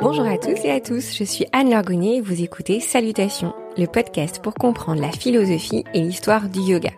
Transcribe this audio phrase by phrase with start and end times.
[0.00, 3.86] Bonjour à tous et à tous, je suis Anne Lorgonnier et vous écoutez Salutations, le
[3.86, 6.92] podcast pour comprendre la philosophie et l'histoire du yoga.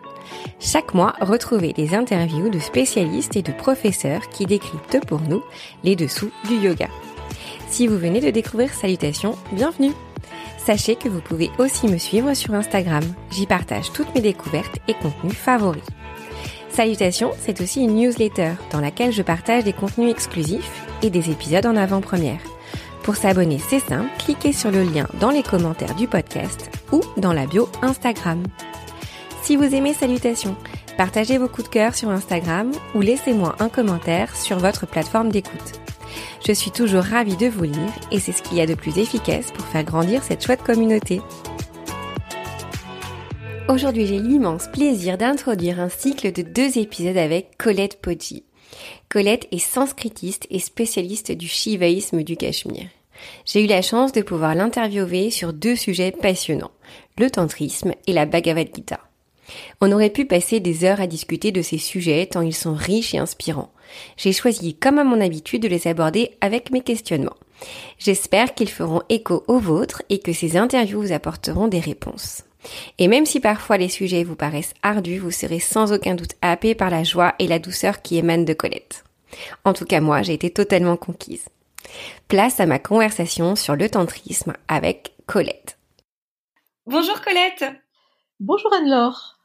[0.61, 5.43] Chaque mois, retrouvez des interviews de spécialistes et de professeurs qui décryptent pour nous
[5.83, 6.87] les dessous du yoga.
[7.67, 9.91] Si vous venez de découvrir Salutations, bienvenue
[10.57, 13.03] Sachez que vous pouvez aussi me suivre sur Instagram.
[13.31, 15.83] J'y partage toutes mes découvertes et contenus favoris.
[16.77, 21.65] Salutations, c'est aussi une newsletter dans laquelle je partage des contenus exclusifs et des épisodes
[21.65, 22.39] en avant-première.
[23.01, 27.33] Pour s'abonner, c'est simple, cliquez sur le lien dans les commentaires du podcast ou dans
[27.33, 28.43] la bio Instagram.
[29.41, 30.55] Si vous aimez Salutations,
[30.97, 35.81] partagez vos coups de cœur sur Instagram ou laissez-moi un commentaire sur votre plateforme d'écoute.
[36.45, 38.99] Je suis toujours ravie de vous lire et c'est ce qu'il y a de plus
[38.99, 41.23] efficace pour faire grandir cette chouette communauté.
[43.69, 48.45] Aujourd'hui, j'ai l'immense plaisir d'introduire un cycle de deux épisodes avec Colette Poggi.
[49.09, 52.87] Colette est sanskritiste et spécialiste du shivaïsme du Cachemire.
[53.45, 56.71] J'ai eu la chance de pouvoir l'interviewer sur deux sujets passionnants,
[57.17, 59.01] le tantrisme et la Bhagavad Gita.
[59.81, 63.15] On aurait pu passer des heures à discuter de ces sujets tant ils sont riches
[63.15, 63.73] et inspirants.
[64.15, 67.37] J'ai choisi, comme à mon habitude, de les aborder avec mes questionnements.
[67.99, 72.46] J'espère qu'ils feront écho aux vôtres et que ces interviews vous apporteront des réponses.
[72.97, 76.75] Et même si parfois les sujets vous paraissent ardus, vous serez sans aucun doute happé
[76.75, 79.03] par la joie et la douceur qui émanent de Colette.
[79.65, 81.45] En tout cas, moi, j'ai été totalement conquise.
[82.27, 85.77] Place à ma conversation sur le tantrisme avec Colette.
[86.85, 87.65] Bonjour Colette.
[88.39, 89.36] Bonjour Anne-Laure.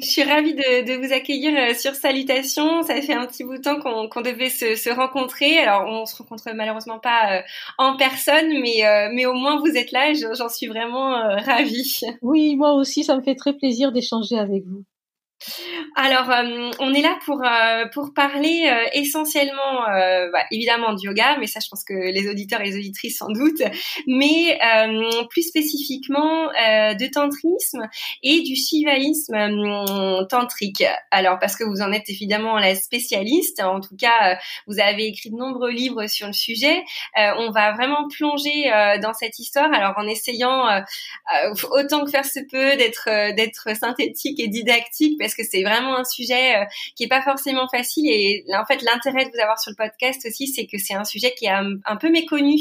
[0.00, 2.82] Je suis ravie de, vous accueillir euh, sur Salutations.
[2.82, 5.58] Ça fait un petit bout de temps qu'on devait se, rencontrer.
[5.58, 7.42] Alors, on se rencontre malheureusement pas euh,
[7.76, 10.12] en personne, mais, euh, mais au moins vous êtes là.
[10.14, 12.00] J'en suis vraiment ravie.
[12.22, 14.84] Oui, moi aussi, ça me fait très plaisir d'échanger avec vous.
[15.94, 19.84] Alors, euh, on est là pour euh, pour parler euh, essentiellement,
[20.32, 23.30] bah, évidemment, du yoga, mais ça, je pense que les auditeurs et les auditrices sans
[23.30, 23.62] doute,
[24.06, 24.58] mais
[25.30, 27.88] plus spécifiquement de tantrisme
[28.22, 30.84] et du shivaïsme tantrique.
[31.10, 35.30] Alors, parce que vous en êtes évidemment la spécialiste, en tout cas, vous avez écrit
[35.30, 36.82] de nombreux livres sur le sujet.
[37.16, 38.70] on va vraiment plonger
[39.02, 40.66] dans cette histoire, alors en essayant
[41.70, 46.56] autant que faire se peut d'être d'être synthétique et didactique que c'est vraiment un sujet
[46.56, 46.64] euh,
[46.96, 50.24] qui est pas forcément facile et en fait l'intérêt de vous avoir sur le podcast
[50.26, 52.56] aussi c'est que c'est un sujet qui est un, peu méconnu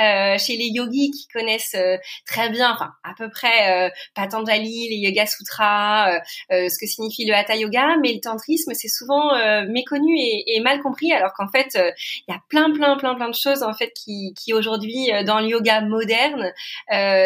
[0.00, 4.96] euh, chez les yogis qui connaissent euh, très bien enfin à peu près Patanjali, les
[4.96, 6.20] Yoga Sutras,
[6.50, 9.32] ce que signifie le Hatha Yoga, mais le tantrisme c'est souvent
[9.66, 13.34] méconnu et, mal compris alors qu'en fait il y a plein plein plein plein de
[13.34, 16.52] choses en fait qui, qui aujourd'hui dans le yoga moderne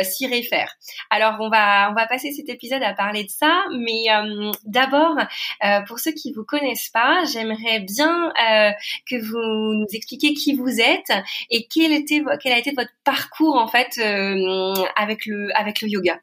[0.05, 0.75] s'y réfèrent.
[1.11, 4.09] Alors on va on va passer cet épisode à parler de ça, mais
[4.79, 5.17] D'abord,
[5.65, 8.71] euh, pour ceux qui vous connaissent pas, j'aimerais bien euh,
[9.11, 11.11] que vous nous expliquiez qui vous êtes
[11.51, 15.89] et quel était quel a été votre parcours en fait euh, avec le avec le
[15.89, 16.21] yoga.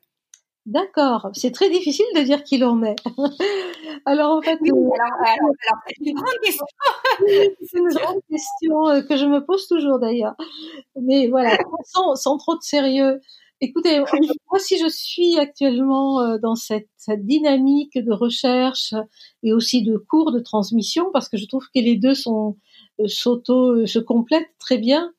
[0.66, 2.96] D'accord, c'est très difficile de dire qui l'on est.
[4.06, 6.66] alors en fait, c'est une grande question.
[7.28, 10.36] c'est une grande question que je me pose toujours d'ailleurs.
[11.02, 13.20] Mais voilà, sans, sans trop de sérieux.
[13.62, 18.94] Écoutez, moi si je suis actuellement euh, dans cette, dynamique de recherche
[19.44, 22.58] et aussi de cours de transmission, parce que je trouve que les deux sont
[23.00, 25.14] euh, s'auto euh, se complètent très bien.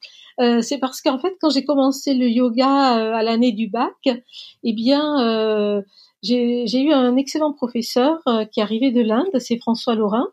[0.61, 2.69] c'est parce qu'en fait, quand j'ai commencé le yoga
[3.17, 3.97] à l'année du bac,
[4.65, 5.83] eh bien,
[6.23, 8.19] j'ai eu un excellent professeur
[8.53, 10.29] qui arrivait de l'Inde, c'est François Laurin,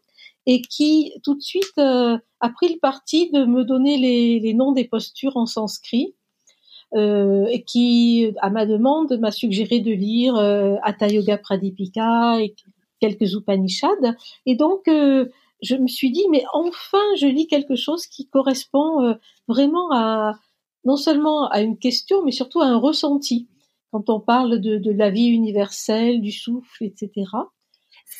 [0.46, 4.74] et qui tout de suite a pris le parti de me donner les, les noms
[4.74, 6.16] des postures en sanskrit
[6.96, 12.56] euh, et qui, à ma demande, m'a suggéré de lire euh, Hatha Yoga Pradipika et
[13.00, 14.16] quelques Upanishads.
[14.46, 15.28] Et donc, euh,
[15.62, 19.14] je me suis dit, mais enfin, je lis quelque chose qui correspond euh,
[19.48, 20.34] vraiment à
[20.86, 23.48] non seulement à une question, mais surtout à un ressenti.
[23.92, 27.10] Quand on parle de, de la vie universelle, du souffle, etc.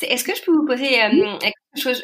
[0.02, 1.00] Est-ce que je peux vous poser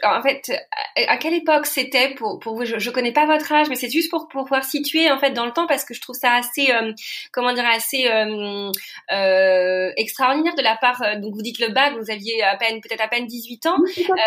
[0.04, 0.52] en fait,
[0.96, 2.66] à quelle époque c'était pour, pour vous?
[2.66, 5.32] Je, je connais pas votre âge, mais c'est juste pour, pour pouvoir situer en fait
[5.32, 6.92] dans le temps parce que je trouve ça assez, euh,
[7.32, 8.72] comment dire, assez euh,
[9.12, 11.02] euh, extraordinaire de la part.
[11.04, 13.78] Euh, donc vous dites le bac, vous aviez à peine peut-être à peine 18 ans.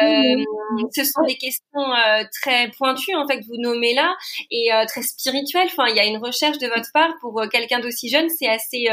[0.03, 0.45] Euh,
[0.95, 1.93] ce sont des questions
[2.41, 4.15] très pointues en fait que vous nommez là
[4.51, 5.69] et très spirituelles.
[5.71, 8.87] Enfin, il y a une recherche de votre part pour quelqu'un d'aussi jeune, c'est assez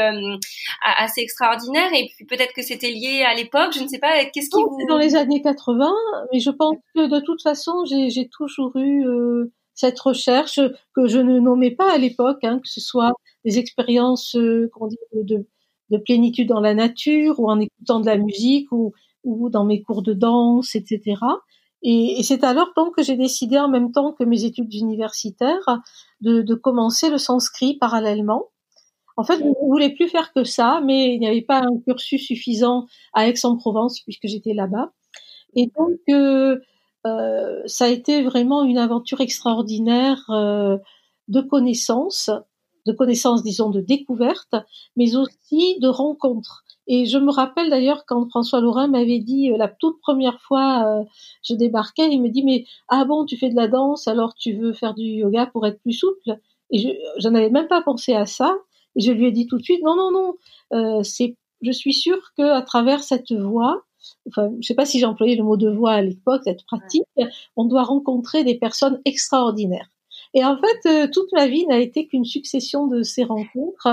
[0.96, 1.92] assez extraordinaire.
[1.94, 4.24] Et puis peut-être que c'était lié à l'époque, je ne sais pas.
[4.26, 5.90] Qu'est-ce qui vous dans les années 80,
[6.32, 10.60] mais je pense que de toute façon, j'ai toujours eu euh, cette recherche
[10.94, 13.12] que je ne nommais pas à l'époque, hein, que ce soit
[13.44, 14.70] des expériences euh,
[15.14, 15.46] de,
[15.90, 18.92] de, plénitude dans la nature ou en écoutant de la musique ou,
[19.24, 21.16] ou dans mes cours de danse, etc.
[21.82, 25.80] Et, c'est alors donc que j'ai décidé en même temps que mes études universitaires
[26.20, 28.48] de, de commencer le sanskrit parallèlement.
[29.16, 31.78] En fait, je ne voulais plus faire que ça, mais il n'y avait pas un
[31.86, 34.92] cursus suffisant à Aix-en-Provence puisque j'étais là-bas.
[35.54, 36.58] Et donc, euh,
[37.06, 40.78] euh, ça a été vraiment une aventure extraordinaire euh,
[41.28, 42.30] de connaissances,
[42.86, 44.54] de connaissances, disons, de découvertes,
[44.96, 46.64] mais aussi de rencontres.
[46.86, 51.00] Et je me rappelle d'ailleurs quand François Laurin m'avait dit euh, la toute première fois
[51.02, 51.04] euh,
[51.42, 54.54] je débarquais, il me dit mais ah bon tu fais de la danse alors tu
[54.54, 56.38] veux faire du yoga pour être plus souple?
[56.70, 56.88] Et je
[57.18, 58.56] j'en avais même pas pensé à ça
[58.96, 60.34] et je lui ai dit tout de suite non non non
[60.72, 63.82] euh, c'est je suis sûre que à travers cette voie
[64.28, 67.04] enfin je sais pas si j'ai employé le mot de voie à l'époque cette pratique
[67.56, 69.90] on doit rencontrer des personnes extraordinaires
[70.32, 73.88] et en fait, euh, toute ma vie n'a été qu'une succession de ces rencontres.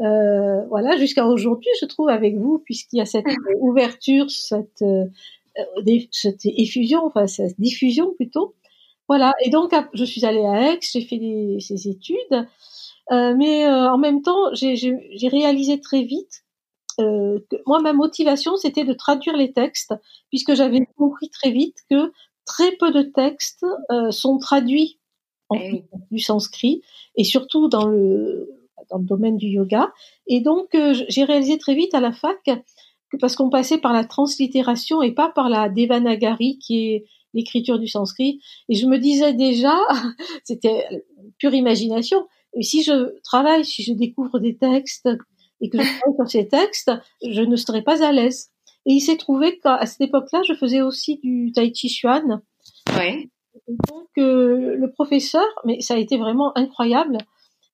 [0.00, 3.26] Euh, voilà, jusqu'à aujourd'hui, je trouve avec vous, puisqu'il y a cette
[3.60, 5.04] ouverture, cette, euh,
[6.10, 8.54] cette effusion, enfin cette diffusion plutôt.
[9.08, 9.34] Voilà.
[9.44, 12.46] Et donc, je suis allée à Aix, j'ai fait des, ces études,
[13.12, 16.44] euh, mais euh, en même temps, j'ai réalisé très vite
[16.96, 19.94] que moi, ma motivation, c'était de traduire les textes,
[20.30, 22.12] puisque j'avais compris très vite que
[22.44, 23.64] très peu de textes
[24.10, 24.98] sont traduits
[25.48, 26.82] en eh du sanskrit
[27.16, 28.48] et surtout dans le
[28.90, 29.92] dans le domaine du yoga.
[30.26, 33.92] Et donc euh, j'ai réalisé très vite à la fac que parce qu'on passait par
[33.92, 37.04] la translittération et pas par la devanagari qui est
[37.34, 38.40] l'écriture du sanskrit.
[38.68, 39.76] Et je me disais déjà,
[40.44, 40.84] c'était
[41.38, 42.26] pure imagination.
[42.54, 45.08] Et si je travaille, si je découvre des textes
[45.60, 46.92] et que je travaille sur ces textes,
[47.22, 48.50] je ne serais pas à l'aise.
[48.84, 52.42] Et il s'est trouvé qu'à cette époque-là, je faisais aussi du tai chi chuan.
[52.96, 53.28] Ouais
[53.68, 57.18] donc euh, le professeur, mais ça a été vraiment incroyable,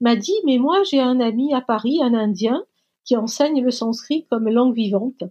[0.01, 2.65] m'a dit mais moi j'ai un ami à Paris, un Indien,
[3.05, 5.25] qui enseigne le sanskrit comme langue vivante.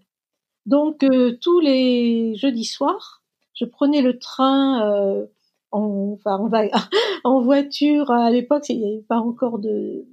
[0.66, 3.24] Donc euh, tous les jeudis soirs,
[3.54, 5.26] je prenais le train euh,
[5.72, 6.50] en, enfin, en,
[7.24, 8.12] en voiture.
[8.12, 10.06] À l'époque, il n'y avait pas encore de,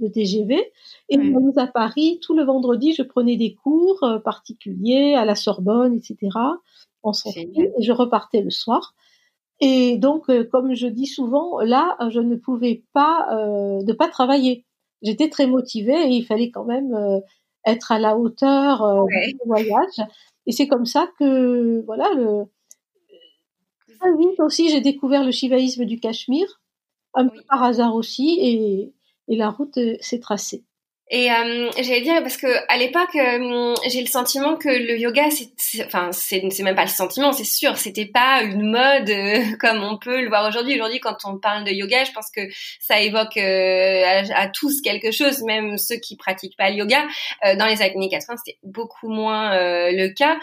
[0.00, 0.72] de TGV.
[1.08, 1.58] Et ouais.
[1.58, 6.16] à Paris, tout le vendredi, je prenais des cours particuliers à la Sorbonne, etc.
[7.02, 8.94] En et je repartais le soir.
[9.60, 14.08] Et donc, euh, comme je dis souvent, là, je ne pouvais pas euh, ne pas
[14.08, 14.64] travailler.
[15.02, 17.20] J'étais très motivée et il fallait quand même euh,
[17.66, 20.06] être à la hauteur euh, du voyage.
[20.46, 22.44] Et c'est comme ça que, voilà, le...
[23.98, 26.60] très vite aussi, j'ai découvert le shivaïsme du Cachemire,
[27.14, 28.92] un peu par hasard aussi, et,
[29.28, 30.64] et la route s'est tracée.
[31.10, 35.28] Et euh, j'allais dire parce que à l'époque, euh, j'ai le sentiment que le yoga,
[35.30, 39.82] c'est, enfin, c'est, même pas le sentiment, c'est sûr, c'était pas une mode euh, comme
[39.82, 40.74] on peut le voir aujourd'hui.
[40.74, 42.42] Aujourd'hui, quand on parle de yoga, je pense que
[42.78, 47.06] ça évoque euh, à, tous quelque chose, même ceux qui pratiquent pas le yoga.
[47.56, 49.50] dans les années 80, c'était beaucoup moins
[49.90, 50.38] le cas.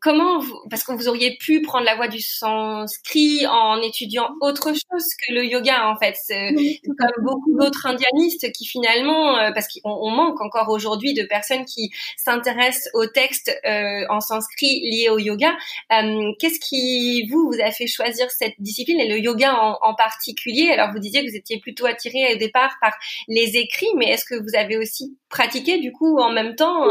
[0.00, 4.68] comment, vous, parce que vous auriez pu prendre la voie du sanskrit en étudiant autre
[4.68, 6.54] chose que le yoga, en fait, c'est,
[6.98, 11.90] comme beaucoup d'autres indianistes qui finalement euh, parce qu'on manque encore aujourd'hui de personnes qui
[12.16, 15.52] s'intéressent aux textes euh, en sanskrit liés au yoga.
[15.92, 20.70] Euh, qu'est-ce qui vous vous a fait choisir cette discipline et le yoga en, particulier?
[20.70, 22.92] Alors vous disiez que vous étiez plutôt attiré au départ par
[23.28, 26.86] les écrits, mais est-ce que vous avez aussi pratiqué du coup en même temps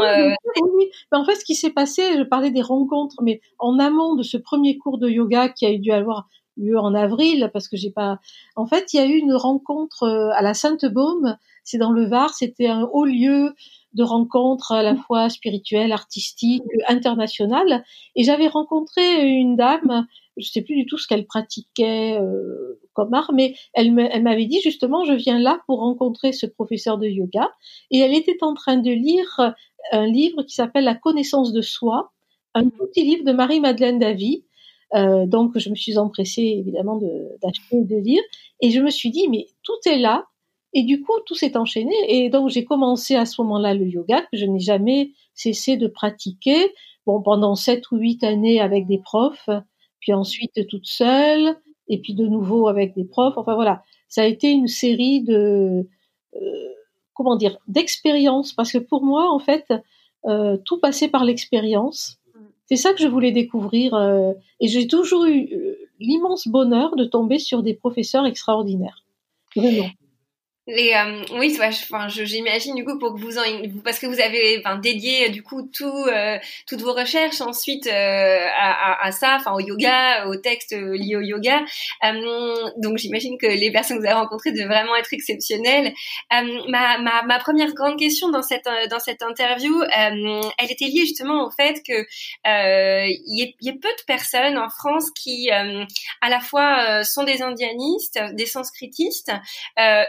[0.76, 4.22] oui, en fait, ce qui s'est passé, je parlais des rencontres, mais en amont de
[4.22, 7.90] ce premier cours de yoga qui a dû avoir lieu en avril, parce que j'ai
[7.90, 8.18] pas.
[8.56, 12.32] En fait, il y a eu une rencontre à la Sainte-Baume c'est dans le Var,
[12.32, 13.54] c'était un haut lieu
[13.92, 17.84] de rencontre à la fois spirituelle, artistique, internationale.
[18.14, 20.06] Et j'avais rencontré une dame,
[20.36, 24.60] je sais plus du tout ce qu'elle pratiquait euh, comme art, mais elle m'avait dit
[24.62, 27.50] justement, je viens là pour rencontrer ce professeur de yoga.
[27.90, 29.54] Et elle était en train de lire
[29.92, 32.12] un livre qui s'appelle La connaissance de soi,
[32.54, 34.44] un petit livre de Marie-Madeleine Davy.
[34.94, 37.00] Euh, donc je me suis empressée évidemment
[37.42, 38.22] d'acheter et de lire.
[38.60, 40.26] Et je me suis dit, mais tout est là
[40.76, 41.94] et du coup, tout s'est enchaîné.
[42.06, 45.86] Et donc, j'ai commencé à ce moment-là le yoga, que je n'ai jamais cessé de
[45.86, 46.70] pratiquer.
[47.06, 49.48] Bon, pendant sept ou huit années avec des profs,
[50.00, 51.56] puis ensuite toute seule,
[51.88, 53.38] et puis de nouveau avec des profs.
[53.38, 55.88] Enfin voilà, ça a été une série de,
[56.34, 56.68] euh,
[57.14, 58.52] comment dire, d'expériences.
[58.52, 59.72] Parce que pour moi, en fait,
[60.26, 62.18] euh, tout passait par l'expérience.
[62.66, 63.94] C'est ça que je voulais découvrir.
[63.94, 65.48] Euh, et j'ai toujours eu
[66.00, 69.04] l'immense bonheur de tomber sur des professeurs extraordinaires.
[69.56, 69.88] Vraiment.
[70.68, 73.42] Euh, oui, enfin, j'imagine du coup pour que vous en,
[73.84, 77.90] parce que vous avez enfin, dédié du coup tout, euh, toutes vos recherches ensuite euh,
[77.90, 81.62] à, à, à, ça, enfin au yoga, aux textes liés au yoga.
[82.78, 85.94] donc j'imagine que les personnes que vous avez rencontrées devaient vraiment être exceptionnelles.
[86.32, 91.46] Ma, ma, ma, première grande question dans cette dans cette interview, elle était liée justement
[91.46, 92.04] au fait que
[92.44, 97.42] il y, y, ait peu de personnes en France qui à la fois sont des
[97.42, 99.30] indianistes, des sanskritistes,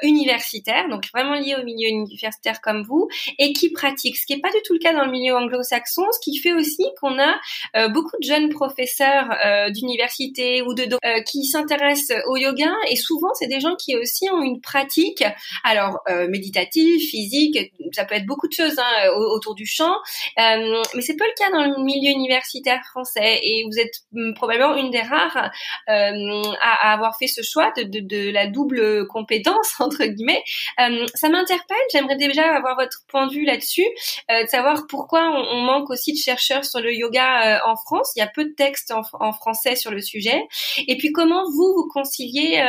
[0.02, 0.47] universitaires
[0.90, 3.08] donc vraiment lié au milieu universitaire comme vous,
[3.40, 6.04] et qui pratiquent, ce qui n'est pas du tout le cas dans le milieu anglo-saxon,
[6.12, 7.36] ce qui fait aussi qu'on a
[7.76, 12.96] euh, beaucoup de jeunes professeurs euh, d'université ou de euh, qui s'intéressent au yoga, et
[12.96, 15.24] souvent c'est des gens qui aussi ont une pratique,
[15.64, 16.00] alors
[16.30, 17.58] méditative, physique,
[17.92, 19.96] ça peut être beaucoup de choses hein, autour du chant,
[20.38, 24.76] mais c'est pas le cas dans le milieu universitaire français, et vous êtes hum, probablement
[24.76, 25.52] une des rares
[25.88, 30.37] à, avoir fait ce choix de, de la double compétence entre guillemets
[30.80, 31.78] euh, ça m'interpelle.
[31.92, 33.86] J'aimerais déjà avoir votre point de vue là-dessus,
[34.32, 38.12] euh, de savoir pourquoi on, manque aussi de chercheurs sur le yoga euh, en France.
[38.16, 40.42] Il y a peu de textes en, français sur le sujet.
[40.88, 42.64] Et puis comment vous vous conciliez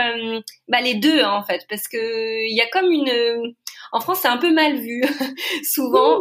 [0.68, 3.54] bah, les deux en fait, parce que il y a comme une
[3.92, 5.02] en France, c'est un peu mal vu
[5.62, 6.20] souvent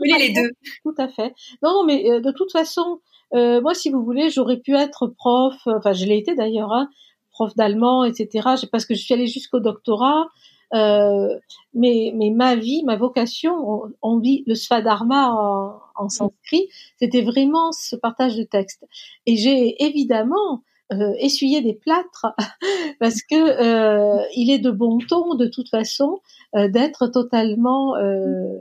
[0.00, 0.50] oui, les deux.
[0.84, 1.34] Tout à fait.
[1.62, 3.00] Non, non, mais de toute façon,
[3.32, 5.56] moi, si vous voulez, j'aurais pu être prof.
[5.66, 6.88] Enfin, je l'ai été d'ailleurs, hein,
[7.32, 8.48] prof d'allemand, etc.
[8.70, 10.28] Parce que je suis allée jusqu'au doctorat.
[10.74, 11.38] Euh,
[11.74, 17.72] mais, mais ma vie, ma vocation, on, vit le Svadharma en, en sanskrit, c'était vraiment
[17.72, 18.86] ce partage de textes.
[19.26, 20.62] Et j'ai évidemment
[20.92, 22.26] euh, essuyé des plâtres
[23.00, 26.20] parce que euh, il est de bon ton, de toute façon,
[26.54, 28.58] euh, d'être totalement, euh,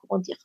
[0.00, 0.36] comment dire,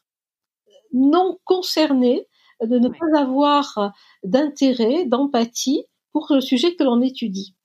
[0.94, 2.25] non concerné,
[2.62, 7.56] de ne pas avoir d'intérêt, d'empathie pour le sujet que l'on étudie.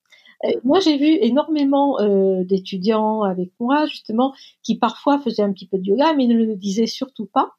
[0.45, 5.67] Euh, moi, j'ai vu énormément euh, d'étudiants avec moi, justement, qui parfois faisaient un petit
[5.67, 7.53] peu de yoga, mais ne le disaient surtout pas.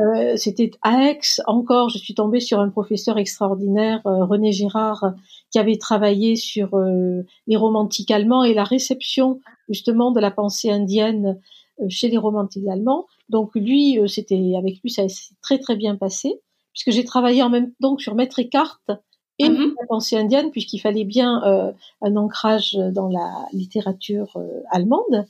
[0.00, 5.14] Euh, C'était à Aix encore, je suis tombée sur un professeur extraordinaire, euh, René Girard,
[5.50, 10.70] qui avait travaillé sur euh, les romantiques allemands et la réception justement de la pensée
[10.70, 11.40] indienne
[11.88, 13.06] chez les romantiques allemands.
[13.28, 16.40] Donc lui, c'était avec lui, ça s'est très très bien passé,
[16.72, 18.80] puisque j'ai travaillé en même temps sur Maître Eckhart,
[19.38, 25.26] et la pensée indienne, puisqu'il fallait bien euh, un ancrage dans la littérature euh, allemande.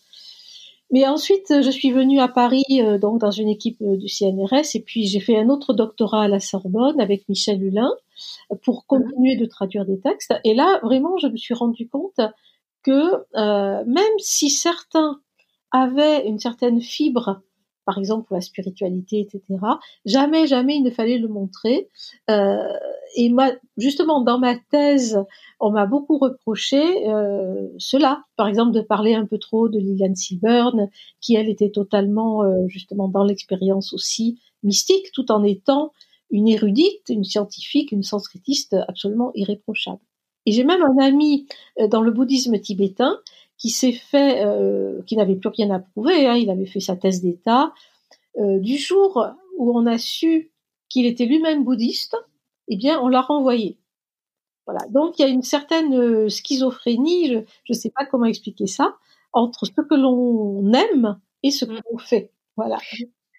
[0.90, 4.80] Mais ensuite, je suis venue à Paris, euh, donc dans une équipe du CNRS, et
[4.80, 7.92] puis j'ai fait un autre doctorat à la Sorbonne avec Michel Hulin
[8.62, 8.86] pour mmh.
[8.86, 10.34] continuer de traduire des textes.
[10.44, 12.20] Et là, vraiment, je me suis rendu compte
[12.82, 15.20] que même si certains
[15.70, 17.42] avaient une certaine fibre
[17.88, 19.42] par exemple pour la spiritualité, etc.
[20.04, 21.88] Jamais, jamais il ne fallait le montrer.
[22.28, 22.68] Euh,
[23.16, 25.18] et moi, justement, dans ma thèse,
[25.58, 28.24] on m'a beaucoup reproché euh, cela.
[28.36, 30.90] Par exemple, de parler un peu trop de Liliane Silburn,
[31.22, 35.92] qui elle était totalement euh, justement dans l'expérience aussi mystique, tout en étant
[36.30, 40.00] une érudite, une scientifique, une sanskritiste absolument irréprochable.
[40.44, 41.46] Et j'ai même un ami
[41.88, 43.18] dans le bouddhisme tibétain
[43.58, 46.96] qui s'est fait, euh, qui n'avait plus rien à prouver, hein, il avait fait sa
[46.96, 47.74] thèse d'État.
[48.38, 50.52] Euh, du jour où on a su
[50.88, 52.16] qu'il était lui-même bouddhiste,
[52.68, 53.78] eh bien, on l'a renvoyé.
[54.66, 54.86] Voilà.
[54.90, 58.96] Donc, il y a une certaine euh, schizophrénie, je ne sais pas comment expliquer ça,
[59.32, 62.30] entre ce que l'on aime et ce qu'on fait.
[62.56, 62.78] Voilà.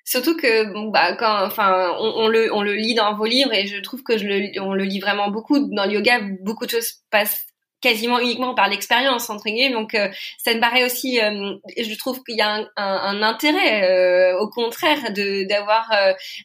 [0.05, 3.67] Surtout que bon, bah quand enfin on, le on le lit dans vos livres et
[3.67, 6.71] je trouve que je le on le lit vraiment beaucoup dans le yoga beaucoup de
[6.71, 7.45] choses passent
[7.81, 9.71] quasiment uniquement par l'expérience entre guillemets.
[9.71, 13.83] Donc euh, ça me paraît aussi euh, je trouve qu'il y a un, un, intérêt
[13.83, 15.89] euh, au contraire de d'avoir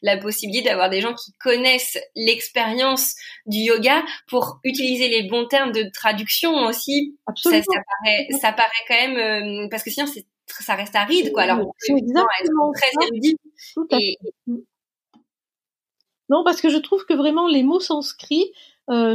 [0.03, 3.15] la possibilité d'avoir des gens qui connaissent l'expérience
[3.47, 7.17] du yoga pour utiliser les bons termes de traduction aussi.
[7.27, 7.63] Absolument.
[7.63, 11.43] Ça, ça paraît ça paraît quand même parce que sinon c'est ça reste aride quoi.
[11.43, 13.37] Alors exactement très érudit
[13.93, 14.19] et...
[16.29, 18.53] non parce que je trouve que vraiment les mots sanscrits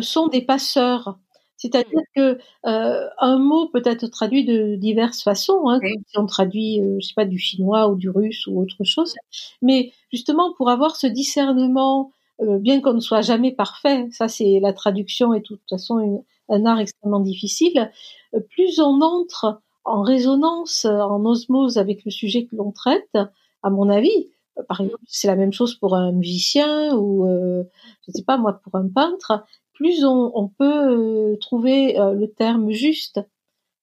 [0.02, 1.20] sont des passeurs
[1.60, 5.70] c'est-à-dire que euh, un mot peut être traduit de diverses façons.
[5.70, 8.84] Hein, Si on traduit, euh, je sais pas, du chinois ou du russe ou autre
[8.84, 9.14] chose.
[9.62, 12.12] Mais justement, pour avoir ce discernement,
[12.42, 16.24] euh, bien qu'on ne soit jamais parfait, ça c'est la traduction et de toute façon
[16.50, 17.92] un art extrêmement difficile.
[18.34, 23.18] Euh, plus on entre en résonance, en osmose avec le sujet que l'on traite,
[23.64, 24.28] à mon avis,
[24.68, 27.64] par exemple, c'est la même chose pour un musicien ou, euh,
[28.06, 29.44] je sais pas moi, pour un peintre
[29.80, 33.22] plus on, peut euh, trouver euh, le terme juste.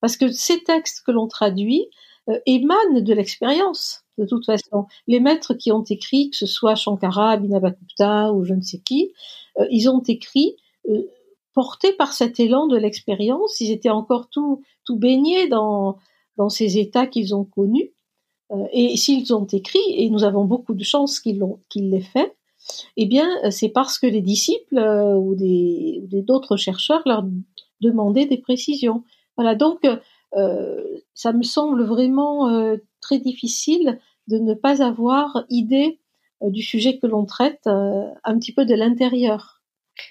[0.03, 1.89] Parce que ces textes que l'on traduit
[2.29, 4.87] euh, émanent de l'expérience, de toute façon.
[5.07, 9.13] Les maîtres qui ont écrit, que ce soit Shankara, Abhinavagupta ou je ne sais qui,
[9.71, 10.57] ils ont écrit
[11.55, 13.61] portés par cet élan de l'expérience.
[13.61, 15.99] Ils étaient encore tout, tout baignés dans,
[16.37, 17.93] dans ces états qu'ils ont connus.
[18.73, 21.41] et s'ils ont écrit, et nous avons beaucoup de chance qu'ils
[21.75, 22.36] l'aient fait,
[22.97, 27.25] eh bien, c'est parce que les disciples ou des d'autres chercheurs leur
[27.81, 29.05] demandaient des précisions.
[29.37, 29.81] Voilà, donc
[31.15, 36.01] ça me semble vraiment très difficile de ne pas avoir idée
[36.43, 39.56] du sujet que l'on traite un petit peu de l'intérieur.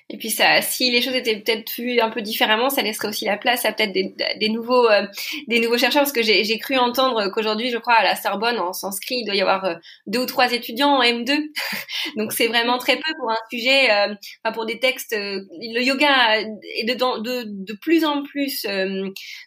[0.09, 3.25] Et puis ça, si les choses étaient peut-être vues un peu différemment, ça laisserait aussi
[3.25, 5.05] la place à peut-être des, nouveaux, euh,
[5.47, 8.73] des nouveaux chercheurs, parce que j'ai cru entendre qu'aujourd'hui, je crois, à la Sorbonne, en
[8.73, 9.75] sanskrit, il doit y avoir euh,
[10.07, 11.37] deux ou trois étudiants en M2.
[12.17, 14.13] Donc c'est vraiment très peu pour un sujet, euh,
[14.43, 15.15] enfin pour des textes.
[15.15, 18.65] le yoga est de, plus en plus,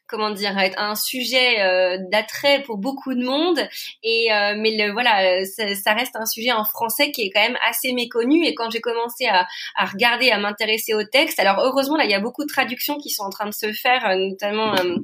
[0.06, 3.60] comment dire, un sujet d'attrait pour beaucoup de monde.
[4.02, 8.44] Et mais voilà, ça, reste un sujet en français qui est quand même assez méconnu.
[8.44, 9.46] Et quand j'ai commencé à
[9.84, 11.38] regarder à m'intéresser au texte.
[11.40, 13.72] Alors heureusement, là, il y a beaucoup de traductions qui sont en train de se
[13.72, 14.96] faire, euh, notamment euh,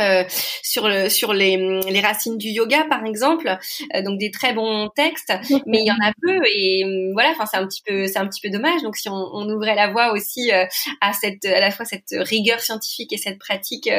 [0.00, 0.24] euh,
[0.62, 3.58] sur le sur les, les racines du yoga par exemple.
[3.94, 5.32] Euh, donc des très bons textes.
[5.66, 8.18] Mais il y en a peu et euh, voilà enfin c'est un petit peu c'est
[8.18, 8.82] un petit peu dommage.
[8.82, 12.60] Donc si on, on ouvrait la voie aussi à cette à la fois cette rigueur
[12.60, 13.90] scientifique et cette pratique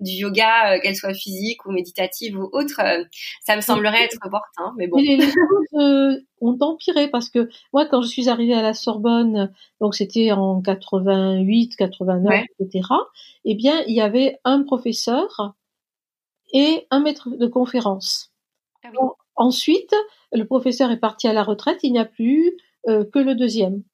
[0.00, 2.80] du yoga qu'elle soit physique ou méditative ou autre
[3.44, 4.98] ça me semblerait être important mais bon
[6.40, 10.60] ont empiré parce que moi quand je suis arrivée à la Sorbonne donc c'était en
[10.60, 12.82] 88 89 etc
[13.48, 15.54] eh bien, il y avait un professeur
[16.52, 18.32] et un maître de conférence.
[18.82, 18.90] Ah
[19.36, 19.94] ensuite,
[20.32, 22.56] le professeur est parti à la retraite, il n'y a plus
[22.88, 23.84] euh, que le deuxième.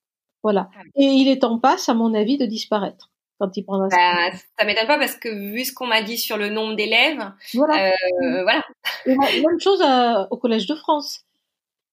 [0.43, 0.71] Voilà.
[0.75, 4.31] Ah et il est en passe, à mon avis, de disparaître quand il prendra bah,
[4.59, 7.93] Ça m'étonne pas parce que vu ce qu'on m'a dit sur le nombre d'élèves, voilà.
[8.23, 8.65] Euh, voilà.
[9.07, 9.83] même chose
[10.31, 11.27] au Collège de France.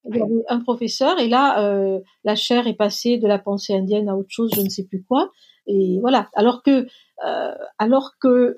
[0.06, 3.74] Il y avait un professeur et là, euh, la chaire est passée de la pensée
[3.74, 5.30] indienne à autre chose, je ne sais plus quoi.
[5.68, 6.30] Et voilà.
[6.34, 6.88] Alors que
[7.26, 8.58] euh, alors que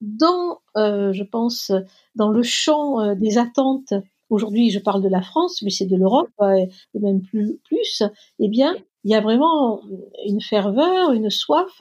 [0.00, 1.70] dans, euh, je pense,
[2.16, 3.94] dans le champ euh, des attentes,
[4.30, 8.02] aujourd'hui je parle de la France, mais c'est de l'Europe et même plus, plus,
[8.40, 8.74] eh bien,
[9.04, 9.82] il y a vraiment
[10.26, 11.80] une ferveur, une soif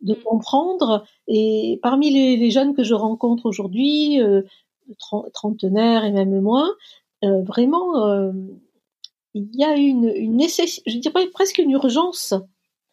[0.00, 1.04] de comprendre.
[1.28, 4.20] Et parmi les, jeunes que je rencontre aujourd'hui,
[5.32, 6.70] trentenaires et même moins,
[7.22, 8.32] vraiment,
[9.34, 12.34] il y a une, une nécessité, je dirais presque une urgence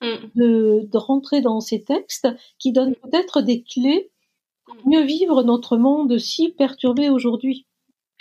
[0.01, 0.31] Mm.
[0.35, 3.09] de, de, rentrer dans ces textes qui donnent mm.
[3.09, 4.09] peut-être des clés
[4.65, 4.89] pour mm.
[4.89, 7.65] mieux vivre notre monde si perturbé aujourd'hui.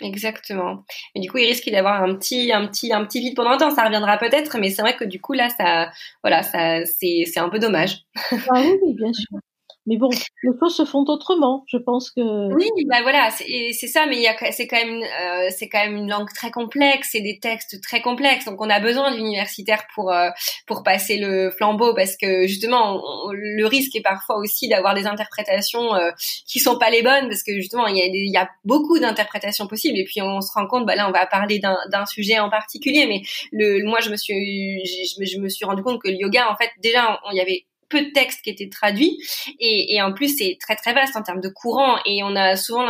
[0.01, 0.83] Exactement.
[1.15, 3.57] Et du coup, il risque d'avoir un petit, un petit, un petit vide pendant un
[3.57, 3.73] temps.
[3.73, 5.89] Ça reviendra peut-être, mais c'est vrai que du coup là, ça,
[6.23, 8.03] voilà, ça, c'est, c'est un peu dommage.
[8.49, 9.39] Ah oui, bien sûr.
[9.89, 10.09] Mais bon,
[10.43, 11.63] les choses se font autrement.
[11.67, 12.21] Je pense que
[12.53, 14.05] oui, bah voilà, c'est ça.
[14.05, 17.81] Mais c'est quand même, euh, c'est quand même une langue très complexe et des textes
[17.81, 18.45] très complexes.
[18.45, 20.29] Donc on a besoin d'universitaires pour euh,
[20.67, 25.95] pour passer le flambeau parce que justement, le risque est parfois aussi d'avoir des interprétations
[25.95, 26.11] euh,
[26.45, 29.65] qui sont pas les bonnes parce que justement il y a, y a beaucoup d'interprétations
[29.65, 32.51] possibles et puis on se rend compte, bah là on va parler d'un sujet en
[32.51, 33.07] particulier.
[33.07, 33.21] Mais
[33.51, 36.55] le, moi je me suis, je, je me suis rendu compte que le yoga en
[36.55, 39.17] fait déjà il y avait peu de textes qui étaient traduits.
[39.59, 41.97] Et, et en plus c'est très très vaste en termes de courant.
[42.05, 42.85] Et on a souvent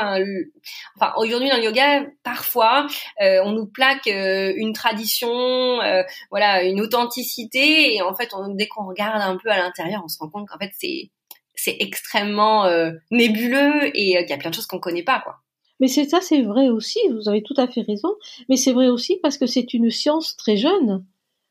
[0.95, 2.87] enfin aujourd'hui dans le yoga parfois
[3.21, 7.95] euh, on nous plaque euh, une tradition euh, voilà une authenticité.
[7.95, 10.47] Et en fait on, dès qu'on regarde un peu à l'intérieur on se rend compte
[10.47, 11.09] qu'en fait c'est
[11.55, 12.69] c'est extrêmement
[13.11, 15.39] nébuleux et qu'il y a plein de choses qu'on connaît pas quoi.
[15.81, 16.99] Mais c'est ça c'est vrai aussi.
[17.11, 18.15] Vous avez tout à fait raison.
[18.47, 21.05] Mais c'est vrai aussi parce que c'est une science très jeune.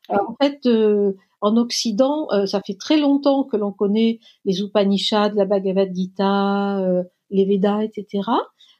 [0.09, 0.67] En fait
[1.41, 6.79] en Occident, euh, ça fait très longtemps que l'on connaît les Upanishads, la Bhagavad Gita,
[6.79, 8.29] euh, les Védas, etc.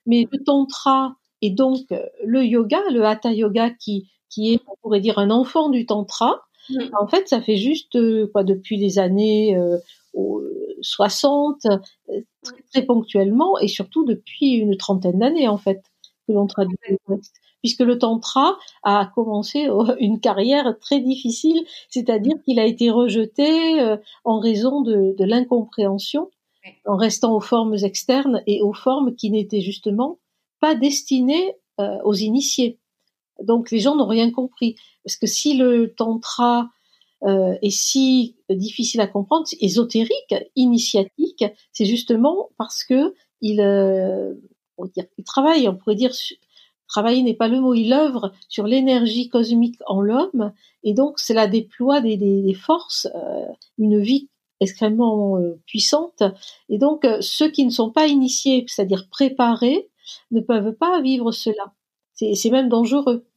[0.06, 4.76] Mais le tantra et donc euh, le yoga, le hatha yoga qui qui est, on
[4.82, 6.42] pourrait dire, un enfant du tantra.
[6.70, 6.90] Mm.
[7.00, 7.98] En fait, ça fait juste
[8.32, 9.58] quoi depuis les années
[10.82, 15.82] 60, très, très, ponctuellement, et surtout depuis une trentaine d'années en fait
[16.28, 19.68] que l'on traduit les textes puisque le tantra a commencé
[20.00, 26.30] une carrière très difficile, c'est-à-dire qu'il a été rejeté euh, en raison de, l'incompréhension,
[26.86, 30.20] en restant aux formes externes et aux formes qui n'étaient justement
[30.60, 32.80] pas destinées euh, aux initiés.
[33.42, 36.70] Donc les gens n'ont rien compris, parce que si le tantra
[37.24, 43.62] euh, est si difficile à comprendre, ésotérique, initiatique, c'est justement parce que il,
[45.18, 46.12] il travaille, on pourrait dire,
[46.90, 50.52] travailler n'est pas le mot, il œuvre sur l'énergie cosmique en l'homme,
[50.84, 53.46] et donc cela déploie des, forces, euh,
[53.78, 54.28] une vie
[54.60, 56.24] extrêmement euh, puissante.
[56.68, 59.90] Et donc euh, ceux qui ne sont pas initiés, c'est-à-dire préparés,
[60.32, 61.74] ne peuvent pas vivre cela.
[62.14, 63.29] C'est même dangereux.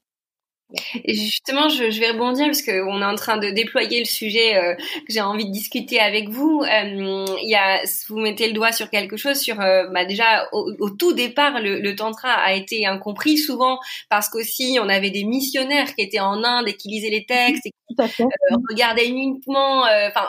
[1.04, 4.56] Et justement, je, je, vais rebondir parce qu'on est en train de déployer le sujet
[4.56, 6.62] euh, que j'ai envie de discuter avec vous.
[6.62, 10.48] Euh, il y a, vous mettez le doigt sur quelque chose, sur euh, bah déjà
[10.52, 15.10] au, au, tout départ, le, le, tantra a été incompris souvent parce qu'aussi on avait
[15.10, 18.22] des missionnaires qui étaient en Inde et qui lisaient les textes et qui
[18.70, 20.26] regardaient uniquement, enfin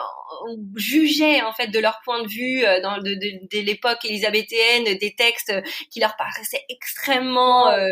[0.76, 4.96] jugeaient en fait de leur point de vue euh, dans de, de, de l'époque élisabéthéenne
[4.98, 5.52] des textes
[5.90, 7.88] qui leur paraissaient extrêmement euh,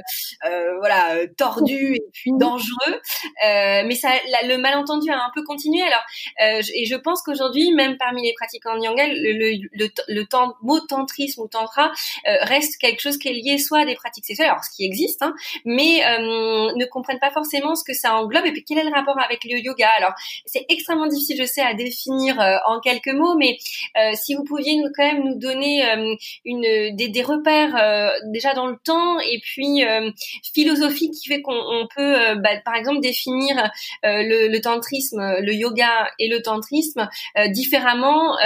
[0.47, 3.01] euh, voilà tordus et puis dangereux.
[3.43, 4.11] Mais ça
[4.45, 5.83] le malentendu a un peu continué.
[5.83, 6.03] Alors
[6.39, 10.55] et je pense qu'aujourd'hui même parmi les pratiquants de yoga le, le, le, le temps,
[10.63, 11.93] mot tantrisme ou tantra
[12.25, 15.23] reste quelque chose qui est lié soit à des pratiques sexuelles alors ce qui existe
[15.23, 18.95] hein, mais ne comprennent pas forcément ce que ça englobe et puis quel est le
[18.95, 20.13] rapport avec le yoga alors
[20.47, 23.59] c'est extrêmement difficile je sais à définir euh, en quelques mots, mais
[23.97, 27.77] euh, si vous pouviez nous, quand même nous donner euh, une, des, repères
[28.27, 29.85] déjà dans le temps et puis
[30.53, 33.71] philosophie qui fait qu'on peut, bah, par exemple, définir
[34.03, 37.09] le, tantrisme, le yoga et le tantrisme
[37.51, 38.37] différemment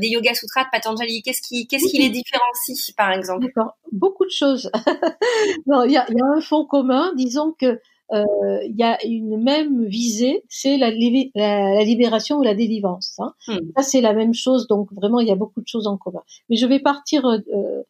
[0.00, 1.22] des yoga sutras de Patanjali.
[1.22, 3.46] Qu'est-ce qui, qui les différencie, par exemple?
[3.46, 4.68] D'accord, beaucoup de choses.
[5.86, 7.12] il y a, un fond commun.
[7.14, 7.80] Disons que
[8.12, 13.18] il y a une même visée, c'est la, la, libération ou la délivrance.
[13.18, 13.34] Hein.
[13.48, 13.58] Hmm.
[13.76, 16.22] Ça, c'est la même chose, donc vraiment, il y a beaucoup de choses en commun.
[16.48, 17.82] Mais je vais partir euh,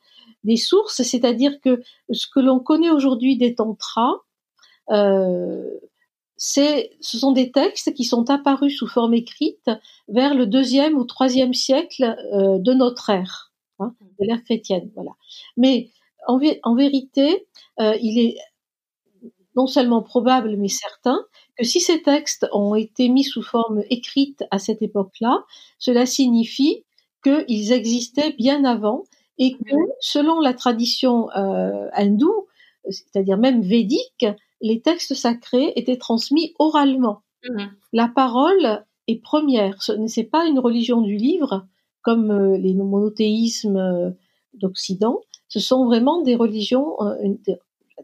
[0.44, 4.14] des sources, c'est-à-dire que ce que l'on connaît aujourd'hui des tantras,
[4.90, 5.68] euh,
[6.36, 9.70] ce sont des textes qui sont apparus sous forme écrite
[10.08, 14.90] vers le deuxième ou troisième siècle euh, de notre ère, hein, de l'ère chrétienne.
[14.94, 15.12] Voilà.
[15.56, 15.90] Mais
[16.26, 17.46] en, en vérité,
[17.80, 18.36] euh, il est
[19.56, 21.24] non seulement probable, mais certain,
[21.56, 25.44] que si ces textes ont été mis sous forme écrite à cette époque-là,
[25.78, 26.84] cela signifie
[27.22, 29.04] qu'ils existaient bien avant
[29.38, 32.46] et que, selon la tradition euh, hindoue,
[32.88, 34.26] c'est-à-dire même védique,
[34.60, 37.22] les textes sacrés étaient transmis oralement.
[37.48, 37.64] Mmh.
[37.92, 39.82] La parole est première.
[39.82, 41.66] Ce n'est pas une religion du livre,
[42.02, 44.10] comme euh, les monothéismes euh,
[44.54, 45.20] d'Occident.
[45.48, 47.38] Ce sont vraiment des religions, une,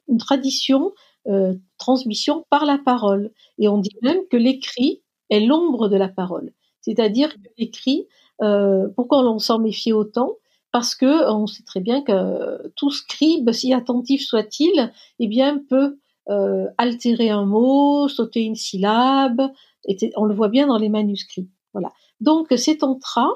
[0.09, 0.93] une tradition
[1.29, 3.31] euh, transmission par la parole.
[3.59, 6.53] Et on dit même que l'écrit est l'ombre de la parole.
[6.81, 8.07] C'est-à-dire que l'écrit,
[8.43, 10.37] euh, pourquoi on s'en méfie autant?
[10.73, 15.99] Parce que on sait très bien que tout scribe, si attentif soit-il, eh bien peut
[16.29, 19.43] euh, altérer un mot, sauter une syllabe.
[19.87, 21.49] Et on le voit bien dans les manuscrits.
[21.73, 21.93] Voilà.
[22.21, 23.31] Donc ces tantras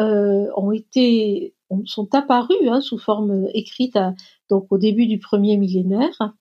[0.00, 3.98] euh, ont été sont apparus hein, sous forme écrite
[4.48, 6.34] donc au début du premier millénaire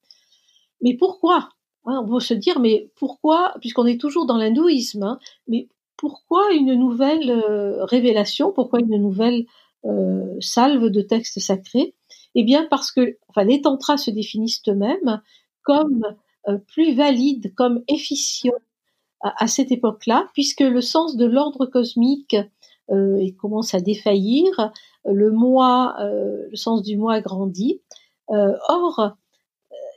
[0.81, 1.49] mais pourquoi?
[1.85, 6.53] Hein, On va se dire, mais pourquoi, puisqu'on est toujours dans l'hindouisme, hein, mais pourquoi
[6.53, 9.45] une nouvelle euh, révélation Pourquoi une nouvelle
[9.85, 11.95] euh, salve de textes sacrés?
[12.35, 15.21] Eh bien, parce que enfin, les tantras se définissent eux-mêmes
[15.63, 16.05] comme
[16.47, 18.53] euh, plus valides, comme efficients
[19.21, 22.37] à, cette époque-là, puisque le sens de l'ordre cosmique
[23.39, 24.71] commence à défaillir,
[25.05, 27.81] le moi, le sens du moi grandit.
[28.29, 29.17] or,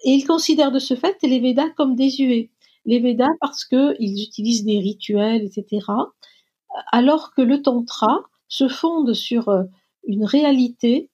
[0.04, 2.50] et ils considèrent de ce fait les Védas comme désuets.
[2.86, 5.86] Les Védas parce qu'ils utilisent des rituels, etc.
[6.92, 9.64] Alors que le Tantra se fonde sur euh,
[10.06, 11.10] une réalité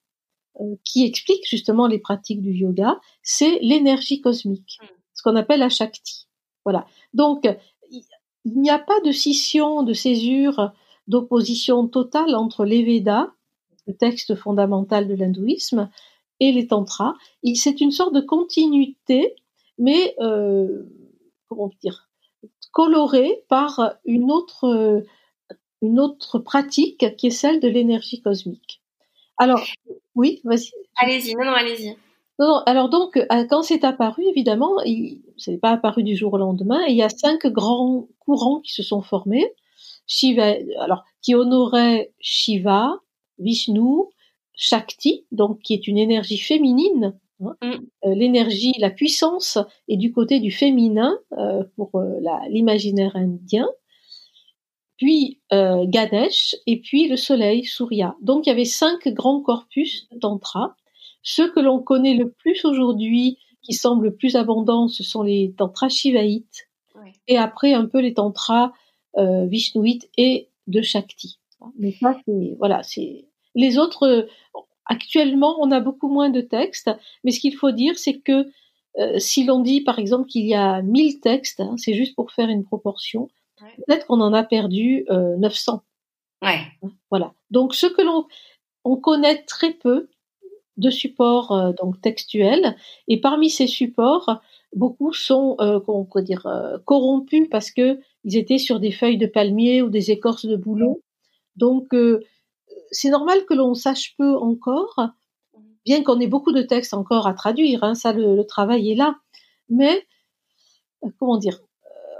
[0.60, 4.86] euh, qui explique justement les pratiques du yoga, c'est l'énergie cosmique, hmm.
[5.14, 6.28] ce qu'on appelle la Shakti.
[6.64, 6.86] Voilà.
[7.14, 7.48] Donc,
[7.90, 10.72] il n'y a pas de scission, de césure,
[11.08, 13.28] d'opposition totale entre les Védas,
[13.86, 15.90] le texte fondamental de l'hindouisme,
[16.40, 17.14] et les tantras.
[17.54, 19.34] C'est une sorte de continuité,
[19.78, 20.84] mais euh,
[21.48, 22.08] comment dire,
[22.72, 25.04] colorée par une autre,
[25.82, 28.82] une autre pratique qui est celle de l'énergie cosmique.
[29.38, 29.62] Alors,
[30.14, 30.70] oui, vas-y.
[30.96, 31.96] Allez-y, non, non, allez-y.
[32.38, 34.76] Non, alors donc, euh, quand c'est apparu, évidemment,
[35.36, 38.72] ce n'est pas apparu du jour au lendemain, il y a cinq grands courants qui
[38.72, 39.46] se sont formés,
[40.06, 43.00] Shiva, alors, qui honoraient Shiva,
[43.38, 44.04] Vishnu,
[44.56, 47.14] Shakti, donc qui est une énergie féminine.
[47.40, 47.56] Hein.
[47.62, 47.72] Mm.
[48.06, 53.68] Euh, l'énergie, la puissance est du côté du féminin euh, pour euh, l'imaginaire indien.
[54.96, 58.16] Puis Ganesh et puis le soleil, Surya.
[58.22, 60.74] Donc il y avait cinq grands corpus de tantra.
[61.22, 65.52] Ceux que l'on connaît le plus aujourd'hui, qui semblent le plus abondants, ce sont les
[65.54, 66.70] tantras shivaïtes.
[67.28, 68.72] Et après un peu les tantras
[69.18, 71.40] vishnuites et de Shakti.
[71.78, 74.22] Mais ça, c'est voilà, c'est les autres, euh,
[74.84, 76.90] actuellement, on a beaucoup moins de textes,
[77.24, 78.46] mais ce qu'il faut dire, c'est que
[78.98, 82.30] euh, si l'on dit, par exemple, qu'il y a 1000 textes, hein, c'est juste pour
[82.30, 85.82] faire une proportion, peut-être qu'on en a perdu 900.
[86.44, 86.60] Euh, ouais.
[87.10, 87.32] Voilà.
[87.50, 88.26] Donc, ce que l'on
[88.84, 90.08] on connaît très peu
[90.76, 92.76] de supports donc textuels,
[93.08, 94.40] et parmi ces supports,
[94.74, 96.46] beaucoup sont, on pourrait dire,
[96.84, 101.02] corrompus parce que ils étaient sur des feuilles de palmier ou des écorces de bouleau.
[101.56, 101.88] Donc,
[102.90, 105.10] c'est normal que l'on sache peu encore,
[105.84, 107.84] bien qu'on ait beaucoup de textes encore à traduire.
[107.84, 109.16] Hein, ça, le, travail est là.
[109.68, 110.06] Mais,
[111.18, 111.60] comment dire,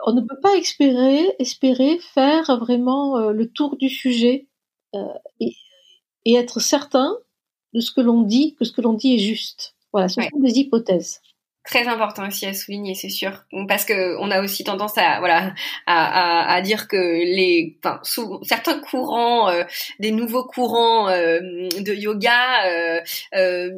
[0.06, 4.46] on ne peut pas espérer, espérer faire vraiment le tour du sujet
[5.40, 5.54] et,
[6.24, 7.16] et, être certain
[7.74, 9.74] de ce que l'on dit, que ce que l'on dit est juste.
[9.92, 11.20] Voilà, ce sont des hypothèses
[11.66, 15.52] très important aussi à souligner, c'est sûr, parce que on a aussi tendance à voilà
[15.86, 18.00] à, à, à dire que les, enfin,
[18.42, 19.64] certains courants, euh,
[19.98, 23.00] des nouveaux courants euh, de yoga euh,
[23.34, 23.70] euh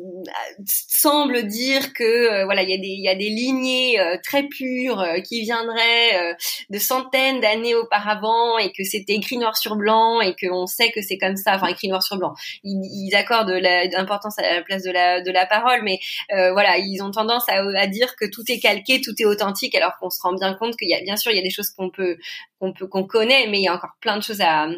[0.67, 5.05] semblent dire que voilà il y a des il y a des lignées très pures
[5.25, 6.37] qui viendraient
[6.69, 11.01] de centaines d'années auparavant et que c'était écrit noir sur blanc et qu'on sait que
[11.01, 12.35] c'est comme ça, enfin écrit noir sur blanc.
[12.65, 15.99] Ils, ils accordent l'importance à la place de la de la parole, mais
[16.29, 20.11] voilà ils ont tendance à dire que tout est calqué, tout est authentique, alors qu'on
[20.11, 21.91] se rend bien compte qu'il y a bien sûr il y a des choses qu'on
[21.91, 22.17] peut
[22.59, 24.69] qu'on peut qu'on connaît, mais il y a encore plein de choses à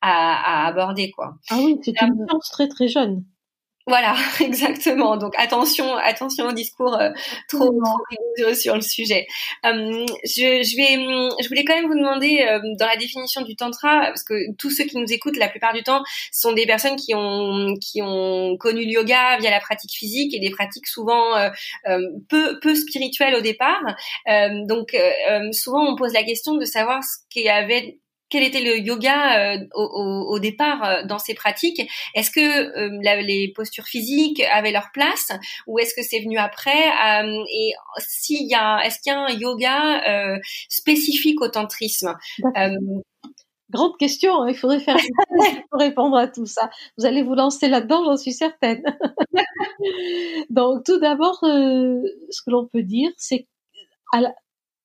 [0.00, 1.34] à, aborder quoi.
[1.50, 3.24] Ah oui, c'est une science très très jeune.
[3.88, 5.16] Voilà, exactement.
[5.16, 7.10] Donc attention, attention au discours euh,
[7.48, 7.68] trop,
[8.38, 9.26] trop sur le sujet.
[9.66, 10.94] Euh, je, je, vais,
[11.42, 14.70] je voulais quand même vous demander euh, dans la définition du tantra, parce que tous
[14.70, 18.56] ceux qui nous écoutent, la plupart du temps, sont des personnes qui ont qui ont
[18.56, 21.34] connu le yoga via la pratique physique et des pratiques souvent
[22.28, 23.82] peu peu spirituelles au départ.
[24.66, 24.96] donc
[25.52, 27.98] souvent on pose la question de savoir ce qu'il y avait
[28.32, 31.82] quel était le yoga euh, au, départ euh, dans ces pratiques?
[32.14, 35.32] Est-ce que euh, les postures physiques avaient leur place?
[35.66, 36.88] Ou est-ce que c'est venu après?
[37.54, 40.40] Et s'il y a, est-ce qu'il y a un yoga
[40.70, 42.14] spécifique au tantrisme?
[43.70, 44.96] Grande question, hein, il faudrait faire
[45.70, 46.70] pour répondre à tout ça.
[46.98, 48.82] Vous allez vous lancer là-dedans, j'en suis certaine.
[50.50, 53.46] Donc tout d'abord, ce que l'on peut dire, c'est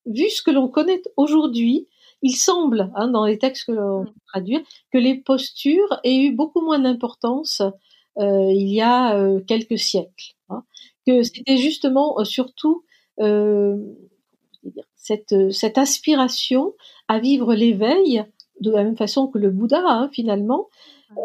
[0.05, 1.87] vu ce que l'on connaît aujourd'hui,
[2.21, 4.13] il semble, hein, dans les textes que l'on mmh.
[4.27, 7.61] traduit, que les postures aient eu beaucoup moins d'importance
[8.19, 10.33] euh, il y a euh, quelques siècles.
[10.49, 10.63] Hein,
[11.05, 12.83] que c'était justement euh, surtout
[13.19, 13.77] euh,
[14.95, 16.73] cette, cette aspiration
[17.07, 18.25] à vivre l'éveil
[18.59, 20.67] de la même façon que le Bouddha hein, finalement,
[21.11, 21.15] mmh.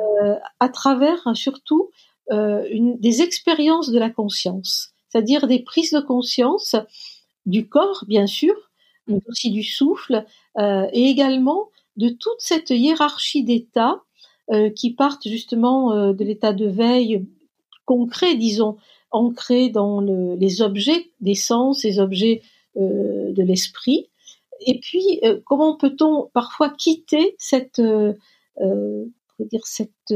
[0.61, 1.91] à travers surtout
[2.31, 6.77] une, des expériences de la conscience, c'est-à-dire des prises de conscience
[7.47, 8.55] du corps bien sûr,
[9.07, 10.25] mais aussi du souffle,
[10.59, 14.03] euh, et également de toute cette hiérarchie d'états
[14.51, 17.27] euh, qui partent justement euh, de l'état de veille
[17.85, 18.77] concret, disons,
[19.11, 22.43] ancré dans le, les objets des sens, les objets
[22.75, 24.09] de l'esprit.
[24.67, 27.83] Et puis, comment peut-on parfois quitter cette,
[28.59, 30.15] dire cette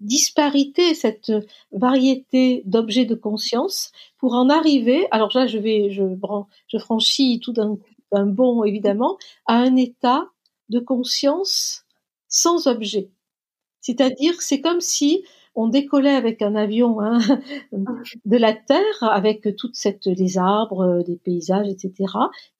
[0.00, 1.32] disparité, cette
[1.72, 5.06] variété d'objets de conscience pour en arriver.
[5.10, 7.78] Alors là, je vais, je, franchis tout d'un
[8.12, 10.28] un bon évidemment, à un état
[10.68, 11.84] de conscience
[12.28, 13.10] sans objet.
[13.80, 17.18] C'est-à-dire, c'est comme si on décollait avec un avion hein,
[18.24, 22.12] de la Terre, avec toute cette les arbres, des paysages, etc.,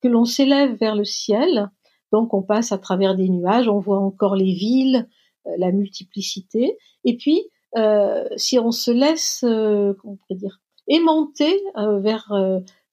[0.02, 1.70] que l'on s'élève vers le ciel.
[2.12, 5.08] Donc, on passe à travers des nuages, on voit encore les villes,
[5.46, 6.78] euh, la multiplicité.
[7.04, 7.42] Et puis,
[7.76, 12.32] euh, si on se laisse, euh, comment on dire, aimanter vers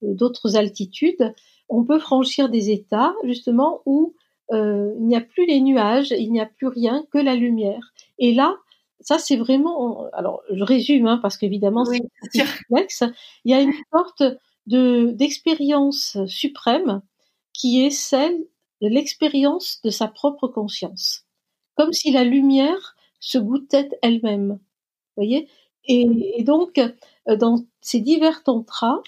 [0.02, 1.36] d'autres altitudes,
[1.69, 4.13] on peut franchir des états justement où
[4.52, 7.93] euh, il n'y a plus les nuages, il n'y a plus rien que la lumière.
[8.19, 8.56] Et là,
[8.99, 12.02] ça c'est vraiment, alors je résume hein, parce qu'évidemment c'est
[12.69, 13.04] complexe.
[13.45, 14.23] Il y a une sorte
[14.67, 17.02] de d'expérience suprême
[17.54, 18.38] qui est celle
[18.82, 21.26] de l'expérience de sa propre conscience,
[21.76, 24.60] comme si la lumière se goûtait elle-même.
[25.15, 25.47] Voyez?
[25.86, 29.02] Et, et, donc euh, dans ces divers tantras,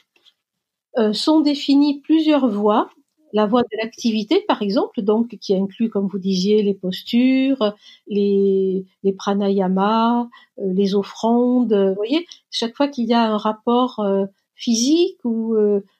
[0.97, 2.89] euh, sont définies plusieurs voies.
[3.33, 7.75] La voie de l'activité, par exemple, donc qui inclut, comme vous disiez, les postures,
[8.07, 10.29] les, les pranayamas,
[10.59, 11.73] euh, les offrandes.
[11.73, 15.57] Vous voyez, chaque fois qu'il y a un rapport euh, physique ou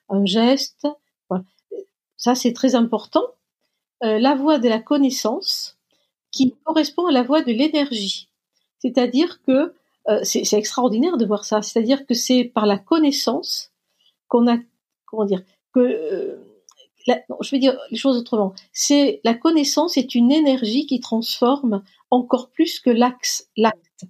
[0.08, 0.88] un geste,
[1.28, 1.44] voilà.
[2.16, 3.24] ça c'est très important.
[4.00, 5.76] la voie de la connaissance,
[6.32, 8.30] qui correspond à la voie de l'énergie.
[8.78, 9.74] C'est-à-dire que
[10.22, 11.60] c'est extraordinaire de voir ça.
[11.60, 13.72] C'est-à-dire que c'est par la connaissance
[14.28, 14.56] qu'on a
[15.06, 15.42] comment dire
[15.72, 16.36] que euh,
[17.40, 18.54] je vais dire les choses autrement.
[18.72, 24.04] C'est la connaissance est une énergie qui transforme encore plus que l'axe l'acte.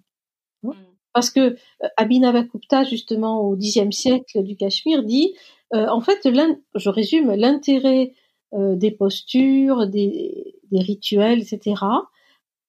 [0.64, 0.70] Hein?
[0.70, 0.72] Mm.
[1.12, 5.34] Parce que euh, Abhinavagupta, justement au Xe siècle du Cachemire, dit
[5.74, 6.28] euh, en fait,
[6.74, 8.12] je résume l'intérêt
[8.52, 11.82] des postures, des, rituels, etc.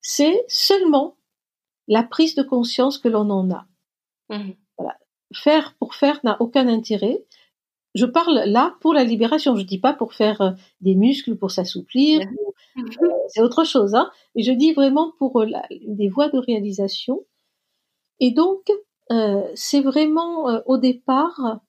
[0.02, 1.16] C'est seulement
[1.86, 3.66] la prise de conscience que l'on en a.
[4.28, 4.50] Mm.
[4.76, 4.98] Voilà.
[5.32, 7.24] Faire pour faire n'a aucun intérêt
[7.94, 9.56] je parle là pour la libération.
[9.56, 12.20] Je dis pas pour faire euh, des muscles, pour s'assouplir.
[12.76, 12.82] Euh,
[13.28, 13.94] c'est autre chose.
[13.94, 14.10] Hein.
[14.34, 15.46] Mais je dis vraiment pour euh,
[15.86, 17.24] des voies de réalisation.
[18.20, 18.70] Et donc,
[19.54, 21.60] c'est vraiment au départ,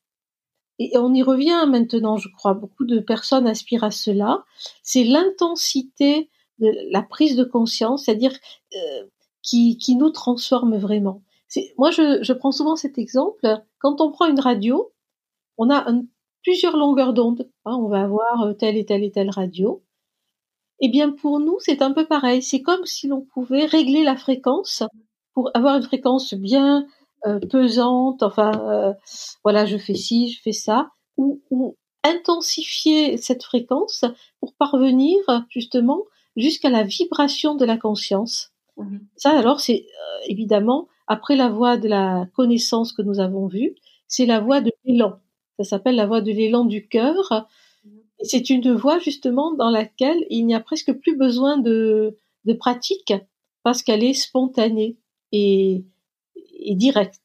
[0.77, 4.43] et on y revient maintenant, je crois, beaucoup de personnes aspirent à cela,
[4.83, 8.33] c'est l'intensité de la prise de conscience, c'est-à-dire
[9.43, 11.21] qui, qui nous transforme vraiment.
[11.77, 13.47] Moi, je, je prends souvent cet exemple.
[13.77, 14.91] Quand on prend une radio,
[15.59, 15.85] on a
[16.43, 17.47] plusieurs longueurs d'onde.
[17.65, 19.83] Hein, on va avoir euh, telle et telle et telle radio.
[20.79, 22.41] Eh bien, pour nous, c'est un peu pareil.
[22.41, 24.83] C'est comme si l'on pouvait régler la fréquence
[25.33, 26.87] pour avoir une fréquence bien
[27.27, 28.23] euh, pesante.
[28.23, 28.93] Enfin, euh,
[29.43, 34.05] voilà, je fais ci, je fais ça, ou, ou intensifier cette fréquence
[34.39, 35.17] pour parvenir
[35.49, 36.03] justement
[36.37, 38.51] jusqu'à la vibration de la conscience.
[38.77, 39.85] Mmh ça, alors, c'est
[40.27, 43.75] évidemment après la voie de la connaissance que nous avons vue,
[44.07, 45.19] c'est la voie de l'élan.
[45.59, 47.45] Ça s'appelle la voie de l'élan du cœur.
[48.21, 53.13] C'est une voie justement dans laquelle il n'y a presque plus besoin de, de pratique
[53.61, 54.95] parce qu'elle est spontanée
[55.33, 55.83] et,
[56.71, 57.19] directe.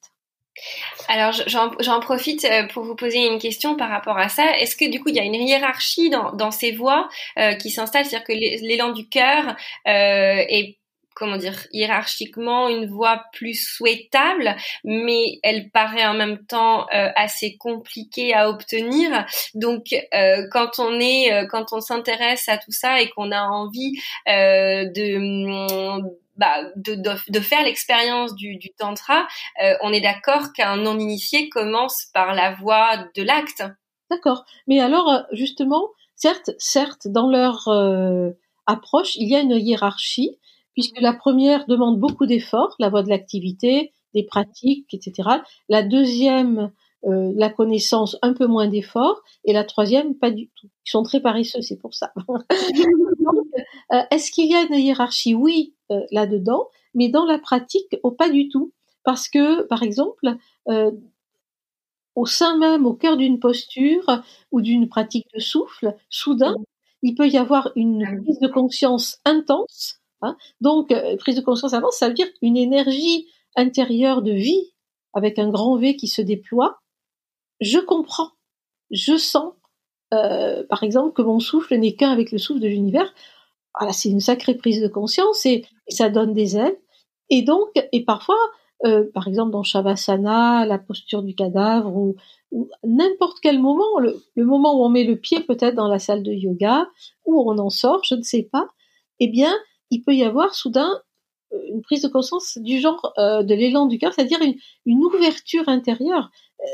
[1.08, 4.56] Alors j'en profite euh, pour vous poser une question par rapport à ça.
[4.58, 7.70] Est-ce que du coup il y a une hiérarchie dans, dans ces voies euh, qui
[7.70, 10.78] s'installe, c'est-à-dire que l'élan du cœur euh, est
[11.14, 17.56] comment dire, hiérarchiquement une voie plus souhaitable, mais elle paraît en même temps euh, assez
[17.56, 19.24] compliquée à obtenir.
[19.54, 23.42] Donc, euh, quand on est, euh, quand on s'intéresse à tout ça et qu'on a
[23.42, 23.92] envie
[24.26, 26.00] de
[26.36, 29.28] bah, de, de, faire l'expérience du, du tantra,
[29.82, 33.62] on est d'accord qu'un non-initié commence par la voie de l'acte.
[34.10, 34.44] D'accord.
[34.66, 37.68] Mais alors, justement, certes, certes, dans leur
[38.66, 40.38] approche, il y a une hiérarchie,
[40.74, 45.28] puisque la première demande beaucoup d'efforts, la voie de l'activité, des pratiques, etc.
[45.68, 46.70] La deuxième,
[47.06, 50.68] euh, la connaissance, un peu moins d'efforts, et la troisième, pas du tout.
[50.86, 52.12] Ils sont très paresseux, c'est pour ça.
[53.92, 55.34] Euh, est-ce qu'il y a une hiérarchie?
[55.34, 58.72] Oui, euh, là-dedans, mais dans la pratique, oh, pas du tout.
[59.04, 60.36] Parce que, par exemple,
[62.14, 66.56] au sein même, au cœur d'une posture ou d'une pratique de souffle, soudain,
[67.02, 70.36] il peut y avoir une ah prise de conscience intense Hein.
[70.60, 74.72] Donc, euh, prise de conscience avant, ça veut dire une énergie intérieure de vie
[75.12, 76.78] avec un grand V qui se déploie.
[77.60, 78.30] Je comprends,
[78.90, 79.54] je sens,
[80.12, 83.12] euh, par exemple, que mon souffle n'est qu'un avec le souffle de l'univers.
[83.78, 86.76] Voilà, c'est une sacrée prise de conscience et, ça donne des ailes.
[87.28, 88.38] Et donc, et parfois,
[88.84, 92.16] euh, par exemple dans Shavasana, la posture du cadavre ou,
[92.84, 96.32] n'importe quel moment, le, moment où on met le pied peut-être dans la salle de
[96.32, 96.88] yoga,
[97.24, 98.68] où on en sort, je ne sais pas,
[99.20, 99.52] eh bien,
[99.94, 100.90] il peut y avoir soudain
[101.52, 104.40] euh, une prise de conscience du genre euh, de l'élan du cœur, c'est-à-dire
[104.86, 106.30] une, ouverture intérieure.
[106.60, 106.64] Euh,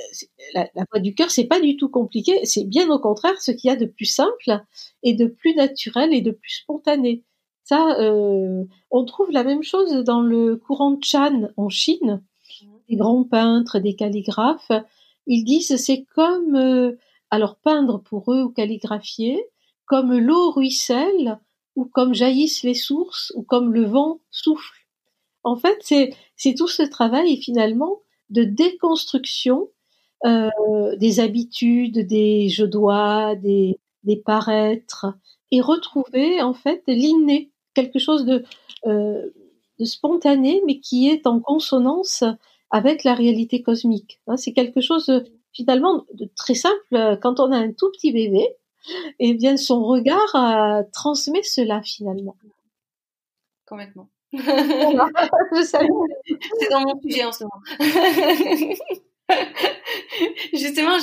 [0.54, 3.50] la, la, voie du cœur, c'est pas du tout compliqué, c'est bien au contraire ce
[3.50, 4.62] qu'il y a de plus simple
[5.02, 7.24] et de plus naturel et de plus spontané.
[7.64, 7.98] Ça,
[8.90, 12.20] on trouve la même chose dans le courant Chan en Chine.
[12.88, 14.72] Des grands peintres, des calligraphes,
[15.28, 16.96] ils disent c'est comme
[17.30, 19.40] alors peindre pour eux ou calligraphier,
[19.86, 21.38] comme l'eau ruisselle
[21.76, 24.86] ou comme jaillissent les sources, ou comme le vent souffle.
[25.42, 29.68] En fait, c'est, tout ce travail finalement de déconstruction
[30.26, 30.50] euh,
[30.96, 35.06] des habitudes, des je dois, des, des paraîtres,
[35.50, 38.44] et retrouver en fait l'inné, quelque chose de,
[38.86, 39.30] euh,
[39.78, 42.24] de spontané, mais qui est en consonance
[42.70, 44.20] avec la réalité cosmique.
[44.26, 45.10] Hein, c'est quelque chose
[45.52, 47.18] finalement de très simple.
[47.20, 48.46] Quand on a un tout petit bébé,
[49.18, 52.36] et bien son regard euh, transmet cela finalement.
[53.66, 54.08] Complètement.
[54.32, 54.40] C'est
[56.70, 57.62] dans mon sujet en ce moment.
[60.52, 60.98] Justement,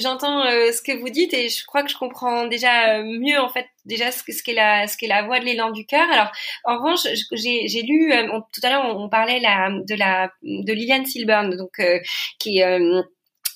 [0.00, 3.38] j'entends euh, ce que vous dites et je crois que je comprends déjà euh, mieux
[3.38, 6.08] en fait déjà ce, ce qu'est la ce qu'est la voix de l'élan du cœur.
[6.10, 6.32] Alors
[6.64, 11.54] en revanche, j'ai lu tout à l'heure on, parlait la, de la de Liliane Silburn
[11.56, 11.82] donc
[12.38, 12.80] qui est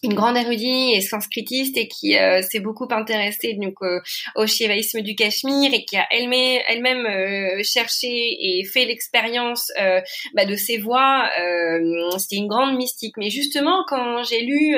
[0.03, 4.01] une grande érudite et sanskritiste et qui euh, s'est beaucoup intéressée donc euh,
[4.37, 9.71] au shivaïsme du Cachemire et qui a elle-même elle-même euh, cherché et fait l'expérience
[10.35, 11.29] bah, de ses voix.
[12.19, 13.15] C'était une grande mystique.
[13.17, 14.77] Mais justement, quand j'ai lu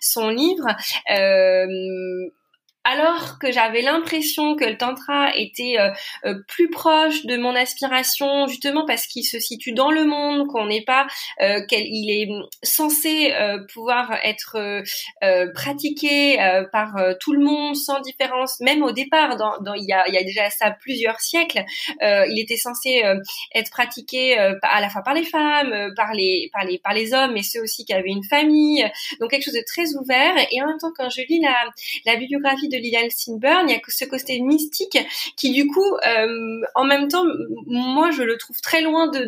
[0.00, 0.66] son livre,
[2.88, 5.90] alors que j'avais l'impression que le tantra était euh,
[6.24, 10.66] euh, plus proche de mon aspiration, justement parce qu'il se situe dans le monde, qu'on
[10.66, 11.06] n'est pas,
[11.42, 12.28] euh, qu'il est
[12.62, 13.32] censé
[13.72, 14.82] pouvoir être
[15.54, 16.38] pratiqué
[16.72, 20.70] par tout le monde sans différence, même au départ, dans, il, y a, déjà ça
[20.70, 21.64] plusieurs siècles,
[22.00, 23.02] il était censé
[23.54, 27.32] être pratiqué à la fois par les femmes, par les, par les, par les hommes,
[27.34, 28.88] mais ceux aussi qui avaient une famille,
[29.20, 30.34] donc quelque chose de très ouvert.
[30.50, 31.42] Et en même temps, quand je lis
[32.06, 34.98] la bibliographie de Lilian Sinburn, il y a ce côté mystique
[35.36, 37.24] qui du coup, euh, en même temps,
[37.66, 39.24] moi je le trouve très loin de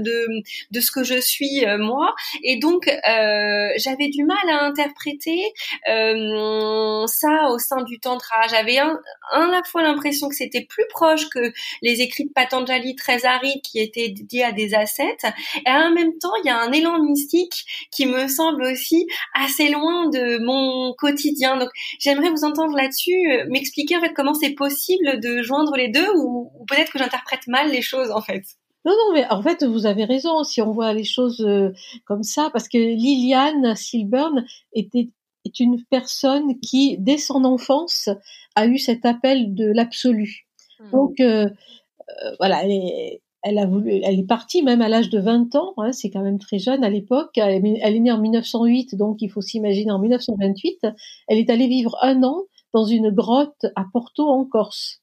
[0.71, 5.41] de, ce que je suis euh, moi, et donc euh, j'avais du mal à interpréter
[5.87, 8.47] ça au sein du tantra.
[8.49, 8.97] J'avais à
[9.33, 13.79] la fois l'impression que c'était plus proche que les écrits de Patanjali très arides qui
[13.79, 15.27] étaient dédiés à des ascètes,
[15.67, 19.69] et en même temps il y a un élan mystique qui me semble aussi assez
[19.69, 21.57] loin de mon quotidien.
[21.57, 26.09] Donc j'aimerais vous entendre là-dessus, m'expliquer en fait comment c'est possible de joindre les deux
[26.17, 28.43] ou, peut-être que j'interprète mal les choses en fait.
[28.85, 31.71] Non, non, mais en fait, vous avez raison si on voit les choses euh,
[32.07, 35.11] comme ça, parce que Liliane Silburn était
[35.45, 38.09] est une personne qui, dès son enfance,
[38.57, 40.47] a eu cet appel de l'absolu.
[40.79, 40.91] Hmm.
[40.91, 45.09] Donc, euh, euh, voilà, elle est, elle a voulu, elle est partie même à l'âge
[45.09, 47.31] de 20 ans, hein, c'est quand même très jeune à l'époque.
[47.37, 50.87] Elle, elle, est née en 1908, donc il faut s'imaginer en 1928.
[51.29, 55.03] Elle est allée vivre un an dans une grotte à Porto en Corse.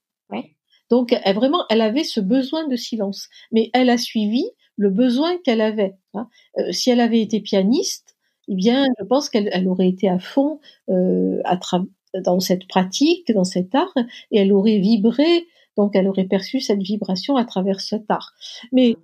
[0.89, 4.45] Donc elle, vraiment, elle avait ce besoin de silence, mais elle a suivi
[4.77, 5.95] le besoin qu'elle avait.
[6.13, 6.29] Hein.
[6.59, 8.15] Euh, si elle avait été pianiste,
[8.47, 10.59] eh bien, je pense qu'elle elle aurait été à fond
[10.89, 11.59] euh, à
[12.23, 13.93] dans cette pratique, dans cet art,
[14.31, 15.45] et elle aurait vibré.
[15.75, 18.33] Donc, elle aurait perçu cette vibration à travers cet art.
[18.71, 18.95] Mais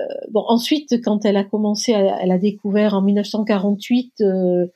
[0.00, 4.66] euh, bon, ensuite, quand elle a commencé, elle a découvert en 1948 euh,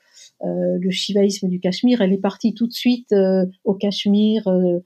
[0.42, 2.00] le shivaïsme du Cachemire.
[2.00, 4.80] Elle est partie tout de suite euh, au Cachemire euh,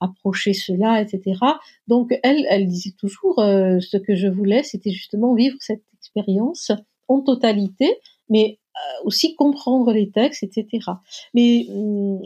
[0.00, 1.38] approcher cela, etc.
[1.86, 6.70] Donc elle, elle disait toujours ce que je voulais, c'était justement vivre cette expérience
[7.08, 7.98] en totalité,
[8.28, 8.58] mais
[9.04, 10.68] aussi comprendre les textes, etc.
[11.32, 12.20] Mais hum,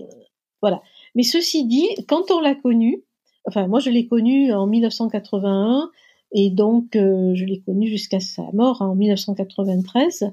[0.60, 0.82] voilà.
[1.14, 3.04] Mais ceci dit, quand on l'a connue,
[3.46, 5.90] enfin moi je l'ai connue en 1981
[6.32, 10.32] et donc je l'ai connue jusqu'à sa mort hein, en 1993.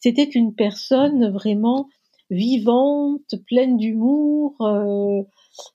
[0.00, 1.88] C'était une personne vraiment
[2.30, 5.22] vivante, pleine d'humour, euh,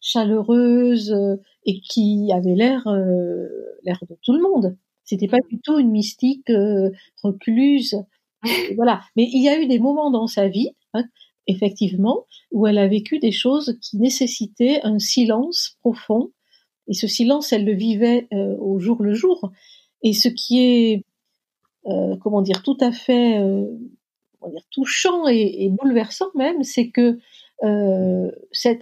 [0.01, 3.47] chaleureuse euh, et qui avait l'air euh,
[3.83, 4.77] l'air de tout le monde.
[5.03, 6.49] C'était pas du tout une mystique
[7.21, 7.97] recluse.
[8.75, 9.01] voilà.
[9.15, 11.03] Mais il y a eu des moments dans sa vie, hein,
[11.45, 16.31] effectivement, où elle a vécu des choses qui nécessitaient un silence profond.
[16.87, 19.51] Et ce silence, elle le vivait au jour le jour.
[20.03, 21.05] Et ce qui est,
[22.21, 23.41] comment dire, tout à fait
[24.49, 27.19] dire, touchant et, bouleversant même, c'est que
[27.63, 28.31] euh,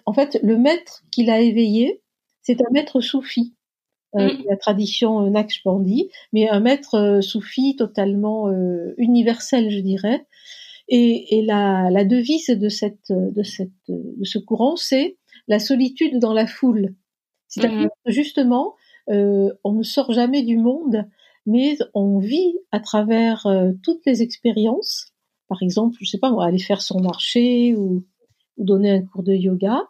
[0.05, 2.01] en fait le maître qui l'a éveillé,
[2.41, 3.53] c'est un maître soufi.
[4.15, 4.43] Euh, mm.
[4.49, 10.25] La tradition Naqshbandi, mais un maître euh, soufi totalement euh, universel, je dirais.
[10.89, 16.19] Et, et la, la, devise de, cette, de, cette, de ce courant, c'est la solitude
[16.19, 16.95] dans la foule.
[17.47, 17.89] C'est-à-dire mm.
[18.05, 18.75] que justement,
[19.09, 21.07] euh, on ne sort jamais du monde,
[21.45, 23.47] mais on vit à travers
[23.81, 25.10] toutes les expériences
[25.51, 28.05] par exemple, je sais pas, aller faire son marché ou,
[28.57, 29.81] donner un cours de yoga,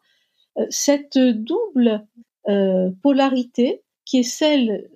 [0.58, 2.08] euh, cette double
[2.50, 4.90] euh, polarité qui est celle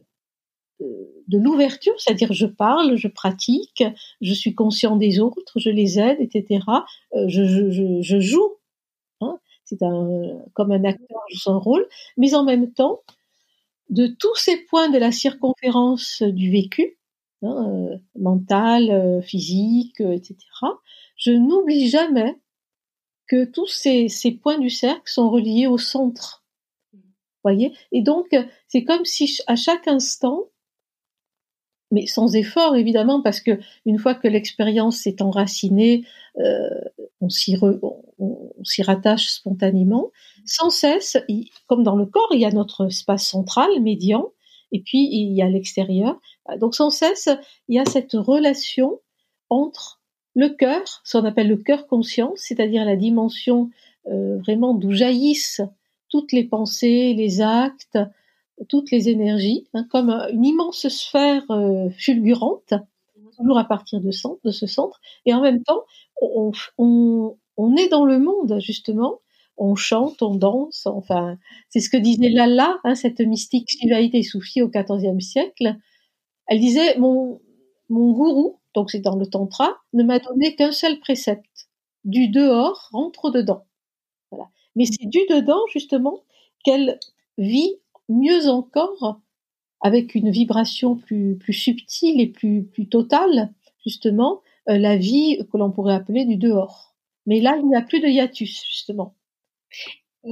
[0.82, 0.86] euh,
[1.28, 3.84] de l'ouverture, c'est-à-dire je parle, je pratique,
[4.22, 6.66] je suis conscient des autres, je les aide, etc.
[7.28, 8.56] je, joue,
[9.22, 9.78] hein, c'est
[10.54, 11.88] comme un acteur joue son rôle,
[12.18, 13.02] mais en même temps,
[13.92, 16.98] de tous ces points de la circonférence du vécu,
[17.44, 20.38] Hein, euh, mental, euh, physique, euh, etc.
[21.18, 22.40] Je n'oublie jamais
[23.28, 24.08] que tous ces,
[24.42, 26.44] points du cercle sont reliés au centre.
[27.44, 27.74] Voyez?
[27.92, 28.28] Et donc,
[28.68, 30.50] c'est comme si à chaque instant,
[31.92, 36.06] mais sans effort évidemment, parce que une fois que l'expérience s'est enracinée,
[37.22, 37.56] on s'y
[38.82, 40.12] rattache spontanément.
[40.46, 41.18] Sans cesse,
[41.68, 44.32] comme dans le corps, il y a notre espace central, médian,
[44.72, 46.20] et puis il y a l'extérieur.
[46.60, 47.30] Donc sans cesse,
[47.68, 49.00] il y a cette relation
[49.50, 50.00] entre
[50.36, 53.70] le cœur, ce qu'on appelle le cœur conscient, c'est-à-dire la dimension
[54.08, 55.62] euh, vraiment d'où jaillissent
[56.10, 57.98] toutes les pensées, les actes,
[58.70, 62.74] toutes les énergies, hein, comme une immense sphère euh, fulgurante,
[63.38, 65.84] toujours à partir de, ce centre, et en même temps,
[66.22, 69.20] on est dans le monde, justement,
[69.58, 71.38] on chante, on danse, enfin,
[71.70, 75.76] c'est ce que disait Lalla, hein, cette mystique shivaïte et soufie au XIVe siècle.
[76.48, 77.42] Elle disait, mon,
[77.90, 81.70] mon gourou, donc c'est dans le tantra, ne m'a donné qu'un seul précepte.
[82.04, 83.66] Du dehors, rentre dedans.
[84.32, 84.50] Voilà.
[84.76, 86.22] Mais c'est du dedans, justement,
[86.64, 87.00] qu'elle
[87.38, 87.76] vit
[88.10, 89.22] mieux encore
[89.82, 93.54] avec une vibration plus, plus subtile et plus, plus totale,
[93.86, 96.96] justement, euh, la vie que l'on pourrait appeler du dehors.
[97.26, 99.16] Mais là, il n'y a plus de hiatus, justement.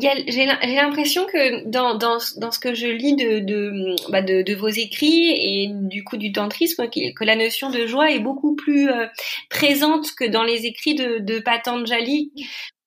[0.01, 4.55] J'ai l'impression que dans, dans, dans, ce que je lis de, de, bah de, de,
[4.55, 8.89] vos écrits et du coup du tantrisme, que la notion de joie est beaucoup plus
[8.89, 9.05] euh,
[9.51, 12.31] présente que dans les écrits de, de Patanjali.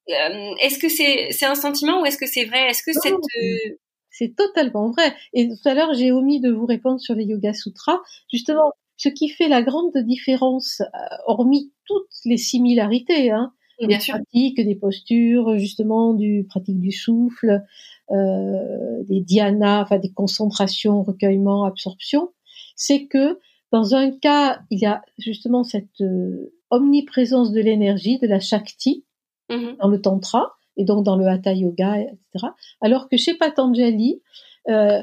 [0.09, 2.71] Euh, est-ce que c'est un sentiment ou est-ce que c'est vrai?
[2.71, 3.77] Est-ce que cette euh,
[4.11, 5.15] c'est totalement vrai.
[5.33, 8.01] Et tout à l'heure, j'ai omis de vous répondre sur les Yoga Sutras.
[8.33, 10.81] Justement, ce qui fait la grande différence,
[11.27, 17.63] hormis toutes les similarités, hein, des pratiques, des postures, justement, du pratique du souffle,
[18.11, 22.31] euh, des dhyana, enfin des concentrations, recueillement, absorption,
[22.77, 23.39] c'est que
[23.73, 29.05] dans un cas, il y a justement cette euh, omniprésence de l'énergie, de la shakti,
[29.51, 29.79] mm-hmm.
[29.79, 32.47] dans le tantra, et donc dans le hatha yoga, etc.
[32.81, 34.23] Alors que chez Patanjali,
[34.69, 35.03] euh,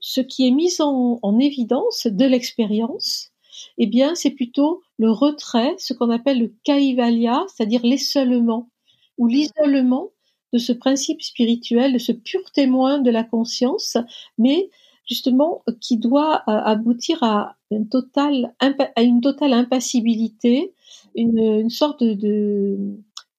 [0.00, 3.30] ce qui est mis en, en évidence de l'expérience,
[3.78, 8.68] eh bien, c'est plutôt le retrait, ce qu'on appelle le kaivalya, c'est-à-dire l'isolement,
[9.16, 10.10] ou l'isolement
[10.52, 13.96] de ce principe spirituel, de ce pur témoin de la conscience,
[14.36, 14.70] mais
[15.08, 20.72] justement qui doit euh, aboutir à une totale, à une totale impassibilité,
[21.14, 22.76] une, sorte de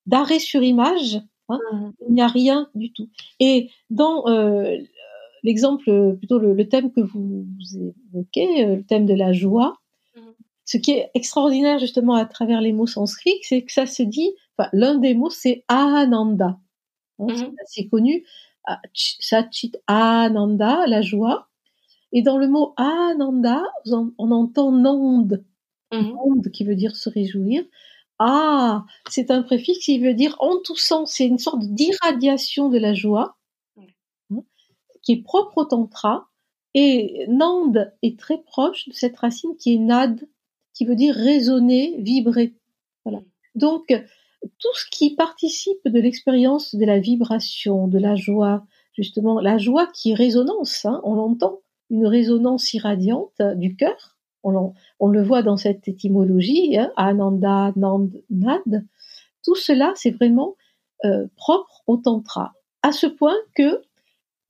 [0.05, 1.21] d'arrêt sur image.
[1.49, 1.59] Hein.
[1.71, 1.91] Mmh.
[2.07, 3.09] Il n'y a rien du tout.
[3.39, 4.77] Et dans euh,
[5.43, 9.78] l'exemple, plutôt le, thème que vous, vous évoquez, euh, le thème de la joie,
[10.69, 14.35] ce qui est extraordinaire justement à travers les mots sanscrits, c'est que ça se dit,
[14.55, 16.59] enfin, l'un des mots c'est Ananda.
[17.17, 17.55] Hein, C'est mhm.
[17.63, 18.23] assez connu.
[18.67, 21.49] Ah, Satchit Ananda, la joie.
[22.11, 25.43] Et dans le mot Ananda, on entend Nand,
[25.91, 26.11] mhm.
[26.11, 27.63] Nand qui veut dire se réjouir.
[28.19, 32.77] Ah, c'est un préfixe qui veut dire en tout sens, c'est une sorte d'irradiation de
[32.77, 33.37] la joie
[33.79, 34.43] hein,
[35.01, 36.27] qui est propre au tantra.
[36.75, 40.27] Et Nand est très proche de cette racine qui est Nad,
[40.79, 42.53] qui veut dire résonner, vibrer.
[43.53, 43.87] Donc,
[44.59, 48.63] tout ce qui participe de l'expérience de la vibration, de la joie,
[48.93, 51.59] justement, la joie qui est résonance, hein, on l'entend,
[51.89, 58.85] une résonance irradiante du cœur, on, le voit dans cette étymologie, hein, Ananda, Nand, Nad,
[59.43, 60.55] tout cela, c'est vraiment
[61.03, 62.53] euh, propre au Tantra,
[62.83, 63.81] à ce point que,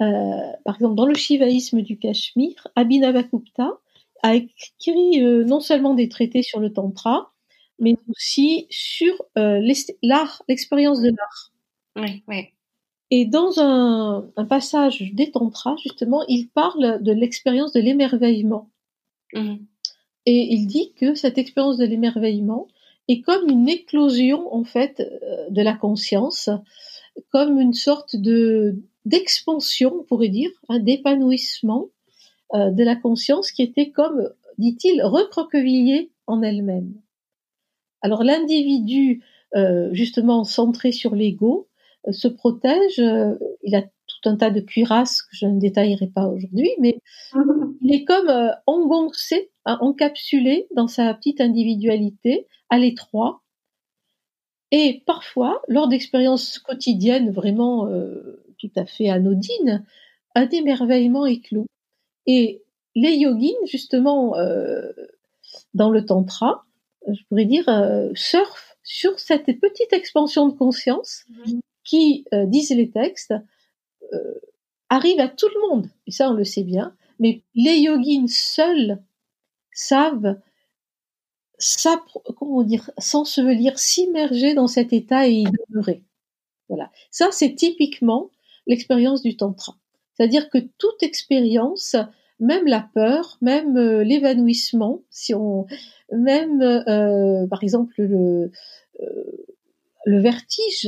[0.04, 3.80] euh, par exemple, dans le shivaïsme du Cachemire, Abhinavagupta
[4.24, 7.32] a écrit euh, non seulement des traités sur le tantra,
[7.80, 9.62] mais aussi sur euh,
[10.04, 11.52] l'art, l'expérience de l'art.
[11.96, 12.50] Oui, oui.
[13.12, 18.70] Et dans un, un, passage des tantras, justement, il parle de l'expérience de l'émerveillement.
[19.34, 19.56] Mmh.
[20.26, 22.68] Et il dit que cette expérience de l'émerveillement
[23.08, 26.50] est comme une éclosion, en fait, euh, de la conscience,
[27.32, 31.88] comme une sorte de d'expansion, on pourrait dire, hein, d'épanouissement
[32.56, 36.94] euh, de la conscience qui était comme, dit-il, recroquevillée en elle-même.
[38.02, 39.24] Alors l'individu,
[39.56, 41.68] euh, justement centré sur l'ego,
[42.08, 42.98] euh, se protège.
[43.64, 47.00] il a tout un tas de cuirasses que je ne détaillerai pas aujourd'hui, mais
[47.82, 48.32] il est comme
[48.66, 53.44] engoncé, hein, encapsulé dans sa petite individualité, à l'étroit.
[54.72, 57.88] Et parfois, lors d'expériences quotidiennes vraiment
[58.60, 59.84] tout à fait anodines,
[60.36, 61.66] un émerveillement éclos.
[62.26, 62.64] Et
[62.96, 64.92] les yogines, justement, euh,
[65.74, 66.66] dans le tantra,
[67.08, 71.62] je pourrais dire, euh, surfent sur cette petite expansion de conscience mhm.
[71.84, 73.34] qui, euh, disent les textes,
[74.90, 75.88] arrive à tout le monde.
[76.08, 76.96] Et ça, on le sait bien.
[77.20, 79.00] Mais les yogines seuls
[79.72, 80.40] savent
[82.38, 86.04] comment dire, s'ensevelir, s'immerger dans cet état et y demeurer.
[86.70, 86.92] Voilà.
[87.12, 88.30] Ça, c'est typiquement
[88.68, 89.76] l'expérience du tantra.
[90.20, 91.96] C'est-à-dire que toute expérience
[92.40, 95.66] même la peur, même euh, l'évanouissement, si on,
[96.12, 98.52] même euh, par exemple le,
[99.02, 99.24] euh,
[100.06, 100.88] le vertige,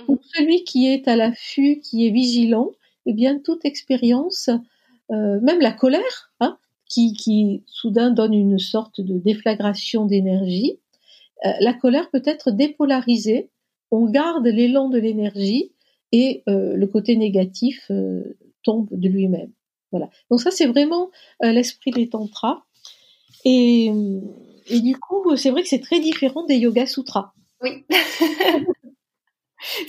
[0.00, 0.04] mmh.
[0.06, 2.70] pour celui qui est à l'affût, qui est vigilant,
[3.06, 4.48] eh bien toute expérience,
[5.10, 6.56] même la colère, hein,
[6.88, 10.78] qui, qui soudain donne une sorte de déflagration d'énergie,
[11.60, 13.50] la colère peut être dépolarisée.
[13.90, 15.72] On garde l'élan de l'énergie
[16.10, 17.90] et le côté négatif
[18.64, 19.52] tombe de lui-même.
[19.92, 20.08] Voilà.
[20.30, 21.10] Donc ça, c'est vraiment
[21.44, 22.64] euh, l'esprit des tantras.
[23.44, 23.92] Et,
[24.66, 27.32] et du coup, c'est vrai que c'est très différent des yoga sutras.
[27.60, 27.84] Oui.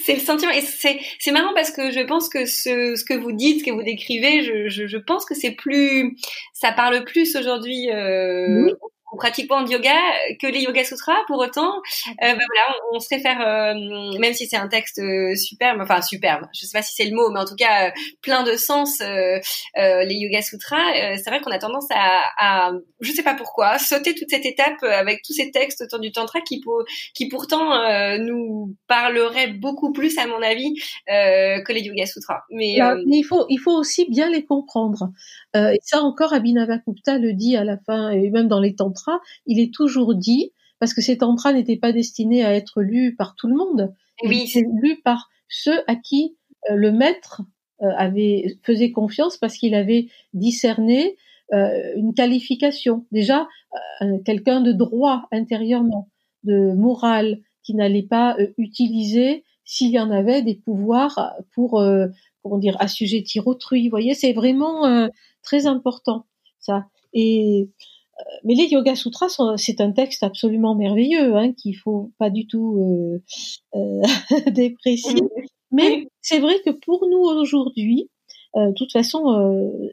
[0.04, 3.32] c'est le sentiment et c'est marrant parce que je pense que ce, ce que vous
[3.32, 6.18] dites, ce que vous décrivez, je, je, je pense que c'est plus
[6.54, 9.94] ça parle plus aujourd'hui euh, on pratique pas en yoga
[10.42, 11.18] que les Yoga Sutras.
[11.28, 15.36] Pour autant, euh, bah, voilà, on, se réfère, euh, même si c'est un texte euh,
[15.36, 17.92] superbe, enfin superbe, je sais pas si c'est le mot, mais en tout cas
[18.22, 21.18] plein de sens, les Yoga Sutras.
[21.18, 24.84] c'est vrai qu'on a tendance à, à, je sais pas pourquoi, sauter toute cette étape
[24.84, 26.62] avec tous ces textes autour du tantra qui,
[27.14, 30.74] qui pourtant nous parleraient beaucoup plus, à mon avis,
[31.08, 32.42] que les Yoga Sutras.
[32.50, 35.12] Mais, mais il faut, il faut aussi bien les comprendre.
[35.56, 39.05] et ça encore, Abhinavakupta le dit à la fin, et même dans les tantras,
[39.46, 43.36] il est toujours dit, parce que ces tantras n'étaient pas destinés à être lus par
[43.36, 43.94] tout le monde,
[44.24, 44.48] oui.
[44.48, 46.36] c'est lu par ceux à qui
[46.70, 47.42] euh, le maître
[47.82, 51.16] euh, avait faisait confiance parce qu'il avait discerné
[51.54, 53.06] euh, une qualification.
[53.12, 53.48] Déjà,
[54.26, 56.10] quelqu'un de droit intérieurement,
[56.44, 61.84] de moral, qui n'allait pas utiliser s'il y en avait des pouvoirs pour
[62.42, 63.84] comment dire assujettir autrui.
[63.84, 65.10] Vous voyez, c'est vraiment
[65.44, 66.26] très important
[66.66, 66.86] ça.
[67.14, 67.70] Et
[68.44, 73.22] mais les Yoga Sutras, c'est un texte absolument merveilleux, hein, qu'il faut pas du tout
[73.76, 74.02] euh, euh,
[74.52, 75.22] déprécier.
[75.72, 78.10] Mais c'est vrai que pour nous aujourd'hui,
[78.56, 79.90] euh, de toute façon, euh,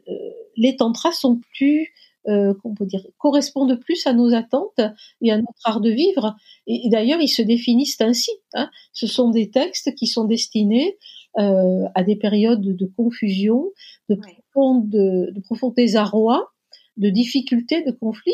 [0.55, 1.89] les tantras sont plus,
[2.27, 4.79] euh, qu'on peut dire, correspondent plus à nos attentes
[5.21, 6.35] et à notre art de vivre.
[6.67, 8.31] Et, d'ailleurs, ils se définissent ainsi.
[8.53, 8.69] Hein.
[8.93, 10.97] Ce sont des textes qui sont destinés
[11.35, 13.71] à des périodes de confusion,
[14.07, 16.52] de, profond, de, de profond désarroi,
[16.97, 18.31] de difficultés, de conflits.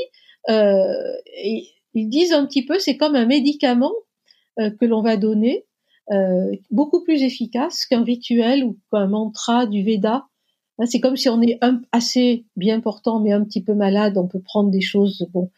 [0.50, 0.94] Euh,
[1.44, 3.94] et ils disent un petit peu, c'est comme un médicament
[4.60, 5.66] euh, que l'on va donner,
[6.12, 10.28] euh, beaucoup plus efficace qu'un rituel ou qu'un mantra du Veda.
[10.80, 14.18] Hein, c'est comme si on est un, assez bien portant mais un petit peu malade,
[14.18, 15.52] on peut prendre des choses bon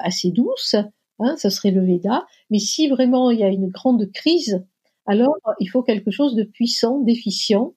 [0.00, 0.74] assez douces.
[1.20, 2.26] Hein, ça serait le Veda.
[2.50, 4.64] Mais si vraiment il y a une grande crise,
[5.06, 7.74] alors il faut quelque chose de puissant, d'efficient.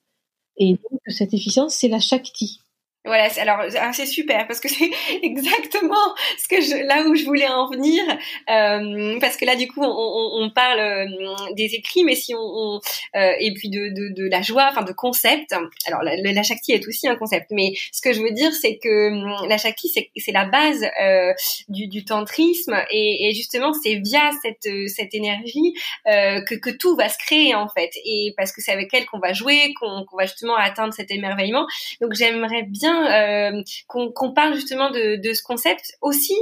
[0.56, 2.63] Et donc cette efficience, c'est la Shakti.
[3.06, 4.90] Voilà, alors ah, c'est super parce que c'est
[5.22, 9.68] exactement ce que je, là où je voulais en venir, euh, parce que là du
[9.68, 11.06] coup on, on, parle euh,
[11.52, 12.80] des écrits, mais si on, on
[13.16, 15.54] euh, et puis de, de, de, la joie, enfin de concept.
[15.86, 18.78] Alors la, la, Shakti est aussi un concept, mais ce que je veux dire c'est
[18.78, 21.34] que hum, la Shakti c'est la base euh,
[21.68, 25.74] du, du tantrisme et, et justement c'est via cette cette énergie
[26.06, 29.04] euh, que que tout va se créer en fait, et parce que c'est avec elle
[29.04, 31.66] qu'on va jouer, qu'on va justement atteindre cet émerveillement.
[32.00, 35.92] Donc j'aimerais bien euh, qu'on parle justement de, de, ce concept.
[36.00, 36.36] Aussi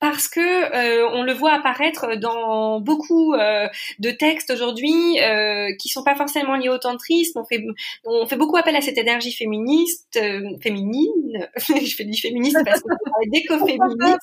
[0.00, 5.88] parce que euh, on le voit apparaître dans beaucoup euh, de textes aujourd'hui euh, qui
[5.88, 7.38] sont pas forcément liés au tantrisme.
[7.38, 7.62] On fait
[8.04, 11.48] on fait beaucoup appel à cette énergie féministe, euh, féminine.
[11.56, 14.18] je fais du féministe parce qu'on parlait d'écoféminisme.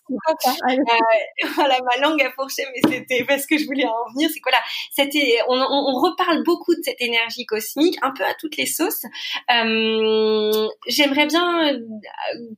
[0.70, 0.76] Euh,
[1.56, 4.30] voilà, ma langue a fourché, mais c'était parce que je voulais en venir.
[4.34, 4.62] C'est quoi là
[4.92, 8.66] C'était on, on, on, reparle beaucoup de cette énergie cosmique, un peu à toutes les
[8.66, 9.04] sauces.
[9.54, 11.80] Euh, j'aimerais bien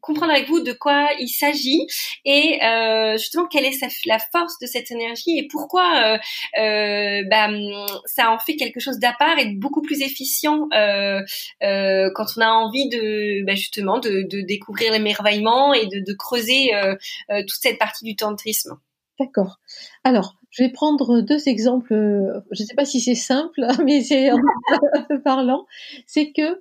[0.02, 1.86] comprendre avec vous de quoi il s'agit
[2.26, 6.18] et euh, justement quelle est la force de cette énergie et pourquoi euh,
[6.60, 7.50] euh, bah,
[8.06, 13.46] ça en fait quelque chose d'à et beaucoup plus efficient quand on a envie de
[13.46, 16.72] bah, justement de, découvrir l'émerveillement et de, creuser
[17.30, 18.80] toute cette partie du tantrisme?
[19.20, 19.60] D'accord.
[20.04, 21.94] Alors, je vais prendre deux exemples.
[22.52, 24.30] Je ne sais pas si c'est simple, mais c'est
[25.24, 25.66] parlant.
[26.08, 26.60] C'est que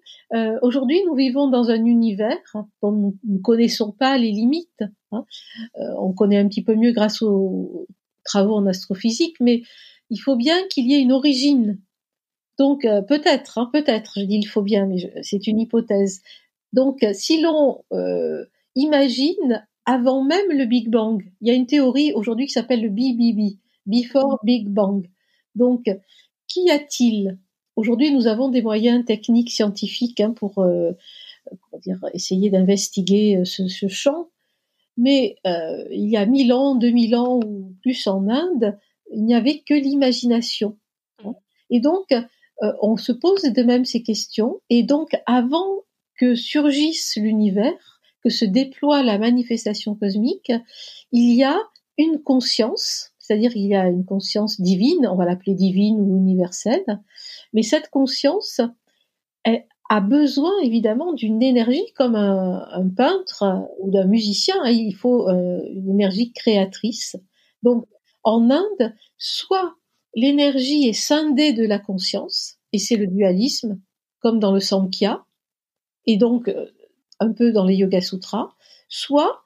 [0.63, 2.39] aujourd'hui, nous vivons dans un univers
[2.83, 4.83] dont nous ne connaissons pas les limites.
[5.13, 5.25] Hein.
[5.79, 7.87] Euh, on connaît un petit peu mieux grâce aux
[8.25, 9.63] travaux en astrophysique, mais
[10.11, 11.81] il faut bien qu'il y ait une origine.
[12.59, 16.23] Donc euh, peut-être, hein, peut-être, je dis il faut bien, mais c'est une hypothèse.
[16.73, 18.45] Donc si l'on euh,
[18.75, 22.91] imagine avant même le Big Bang, il y a une théorie aujourd'hui qui s'appelle le
[22.91, 25.09] BBB, Before Big Bang.
[25.55, 25.91] Donc
[26.47, 27.39] qu'y a-t-il?
[27.75, 30.63] Aujourd'hui, nous avons des moyens techniques, scientifiques hein, pour
[31.81, 34.29] dire, essayer d'investiguer ce, ce champ.
[34.99, 38.77] Mais euh, il y a mille ans, deux mille ans ou plus en Inde,
[39.15, 40.77] il n'y avait que l'imagination.
[41.71, 44.61] Et donc, euh, on se pose de même ces questions.
[44.69, 45.85] Et donc, avant
[46.19, 47.98] que surgisse l'univers,
[48.29, 50.53] que se déploie la manifestation cosmique,
[51.13, 51.59] il y a
[51.97, 56.85] une conscience, c'est-à-dire il y a une conscience divine, on va l'appeler divine ou universelle,
[57.55, 58.61] mais cette conscience,
[59.91, 64.57] a besoin évidemment d'une énergie comme un, peintre ou d'un musicien.
[64.63, 64.69] Hein.
[64.69, 67.17] il faut euh, une énergie créatrice.
[67.63, 67.87] Donc
[68.23, 69.77] en Inde, soit
[70.15, 73.81] l'énergie est scindée de la conscience, et c'est le dualisme,
[74.21, 75.25] comme dans le Samkhya,
[76.05, 76.67] et donc euh,
[77.21, 78.51] un peu dans les Yoga Sutras,
[78.89, 79.43] soit,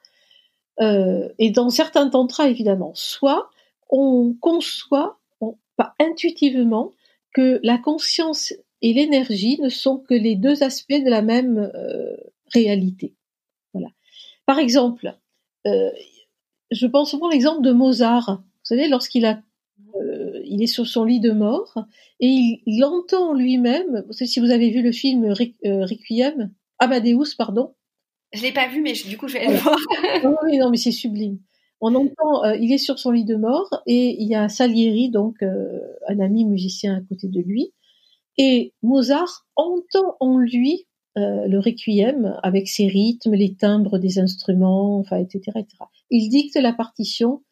[0.81, 3.51] euh, et dans certains tantras évidemment, soit
[3.91, 5.19] on conçoit
[5.77, 6.93] pas intuitivement
[7.35, 12.17] que la conscience et l'énergie ne sont que les deux aspects de la même euh,
[12.53, 13.15] réalité.
[13.73, 13.89] Voilà.
[14.45, 15.15] Par exemple,
[15.67, 15.91] euh,
[16.71, 18.43] je pense souvent l'exemple de Mozart.
[18.43, 19.41] Vous savez, lorsqu'il a,
[20.45, 21.85] il est sur son lit de mort
[22.21, 24.05] et il, entend lui-même.
[24.11, 26.51] Si vous avez vu le film Requiem,
[26.83, 27.75] Amadeus, pardon.
[28.33, 29.77] Je l'ai pas vu, mais du coup, je vais aller le voir.
[30.25, 31.39] non, non, mais c'est sublime.
[31.81, 35.11] On entend, euh, il est sur son lit de mort et il y a Salieri,
[35.11, 37.73] donc un ami musicien à côté de lui,
[38.39, 40.87] et Mozart entend en lui
[41.19, 45.77] euh, le requiem avec ses rythmes, les timbres des instruments, enfin, etc., etc.
[46.11, 47.43] Il dicte la partition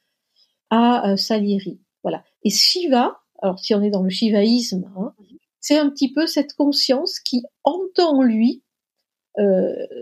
[0.70, 1.78] à euh, Salieri.
[2.02, 2.24] Voilà.
[2.42, 5.12] Et Shiva, alors si on est dans le shivaïsme, hein,
[5.60, 8.69] c'est un petit peu cette conscience qui entend en lui euh,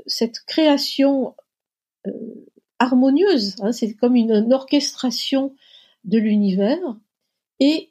[0.07, 1.35] cette création
[2.79, 3.57] harmonieuse.
[3.61, 5.55] Hein, c'est comme une orchestration
[6.05, 6.97] de l'univers
[7.61, 7.91] et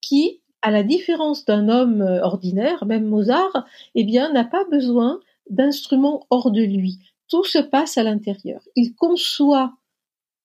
[0.00, 6.26] qui à la différence d'un homme euh, ordinaire, même Mozart, eh n'a pas besoin d'instruments
[6.30, 6.98] hors de lui.
[7.28, 8.60] Tout se passe à l'intérieur.
[8.76, 9.74] Il conçoit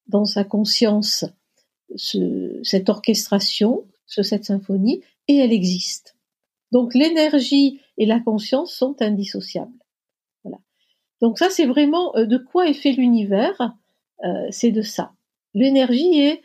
[0.07, 1.25] dans sa conscience
[1.97, 6.15] cette orchestration, cette symphonie, et elle existe.
[6.71, 9.84] Donc l'énergie et la conscience sont indissociables.
[11.21, 13.73] Donc ça, c'est vraiment euh, de quoi est fait l'univers.
[14.23, 15.11] Euh, c'est de ça.
[15.53, 16.41] L'énergie est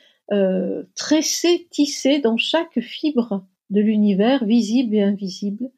[0.94, 5.72] tressée, tissée dans chaque fibre de l'univers, visible et invisible.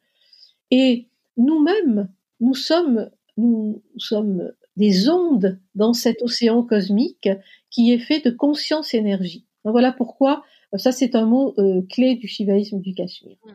[0.70, 7.28] Et nous-mêmes, nous sommes, nous sommes des ondes dans cet océan cosmique
[7.70, 9.47] qui est fait de conscience-énergie.
[9.64, 10.43] Voilà pourquoi,
[10.74, 13.38] ça c'est un mot euh, clé du shivaïsme du Cachemire.
[13.45, 13.51] Mm.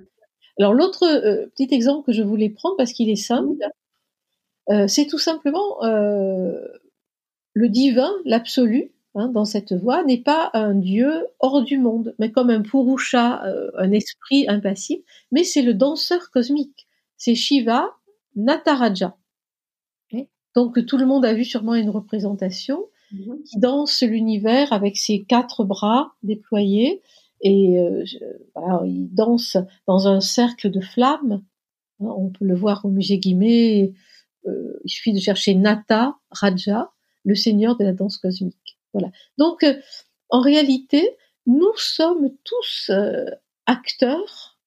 [0.60, 3.58] Alors l'autre euh, petit exemple que je voulais prendre parce qu'il est simple,
[4.70, 11.26] euh, c'est tout simplement le divin, l'absolu, Hein, dans cette voie n'est pas un dieu
[11.40, 15.02] hors du monde, mais comme un purusha, euh, un esprit impassible,
[15.32, 16.88] mais c'est le danseur cosmique.
[17.18, 17.90] C'est Shiva
[18.36, 19.18] Nataraja.
[20.54, 23.44] Donc tout le monde a vu sûrement une représentation mhm.
[23.44, 27.02] qui danse l'univers avec ses quatre bras déployés
[27.42, 28.04] et euh,
[28.86, 29.58] il danse
[29.88, 31.44] dans un cercle de flammes.
[32.02, 33.94] Hein, on peut le voir au musée Guimet.
[34.48, 36.92] Euh, il suffit de chercher Nata Raja,
[37.24, 38.78] le seigneur de la danse cosmique.
[38.94, 39.12] Voilà.
[39.38, 39.76] Donc, euh,
[40.30, 43.26] en réalité, nous sommes tous euh,
[43.66, 44.58] acteurs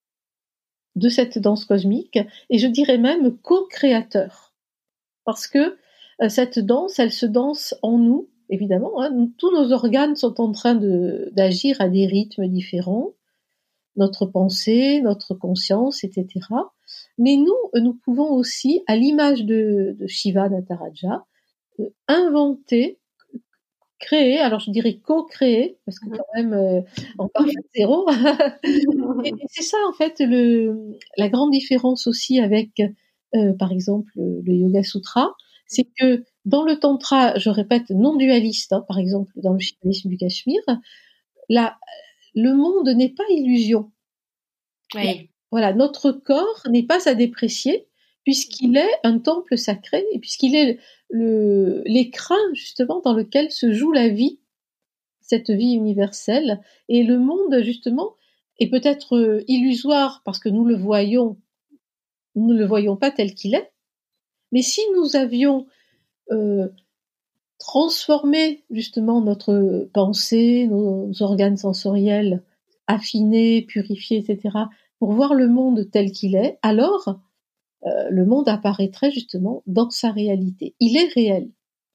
[0.97, 2.19] de cette danse cosmique
[2.51, 4.55] et je dirais même co-créateurs.
[5.25, 5.79] Parce que
[6.29, 9.01] cette danse, elle se danse en nous, évidemment.
[9.01, 9.29] Hein.
[9.39, 13.13] tous nos organes sont en train d'agir à des rythmes différents,
[13.97, 16.27] notre pensée, notre conscience, etc.
[17.19, 21.25] Mais nous, nous pouvons aussi, à l'image de, de Shiva Nataraja,
[22.09, 23.01] inventer
[24.01, 26.17] créer, alors je dirais co-créer, parce que mmh.
[26.17, 26.81] quand même, euh,
[27.19, 28.09] on part de zéro.
[29.25, 32.81] et, c'est ça, en fait, le, la grande différence aussi avec,
[33.35, 35.35] euh, par exemple, le Yoga Sutra,
[35.67, 40.09] c'est que dans le Tantra, je répète, non dualiste, hein, par exemple, dans le shamanisme
[40.09, 40.63] du Cachemire,
[41.49, 41.79] la,
[42.35, 43.93] le monde n'est pas illusion.
[44.95, 45.31] Oui.
[45.51, 47.87] Voilà, notre corps n'est pas à déprécier,
[48.25, 50.79] puisqu'il est un temple sacré, et puisqu'il est
[51.11, 54.39] l'écrin justement dans lequel se joue la vie,
[55.21, 58.15] cette vie universelle, et le monde justement
[58.59, 61.39] est peut-être euh, illusoire parce que nous le voyons,
[62.35, 63.73] nous ne le voyons pas tel qu'il est,
[64.53, 65.67] mais si nous avions
[66.31, 66.69] euh,
[67.59, 72.43] transformé justement notre pensée, nos organes sensoriels,
[72.87, 74.51] affinés, purifiés, etc.,
[75.01, 77.19] pour voir le monde tel qu'il est, alors
[77.87, 80.77] euh, le monde apparaîtrait justement dans sa réalité.
[80.79, 81.51] Il est réel,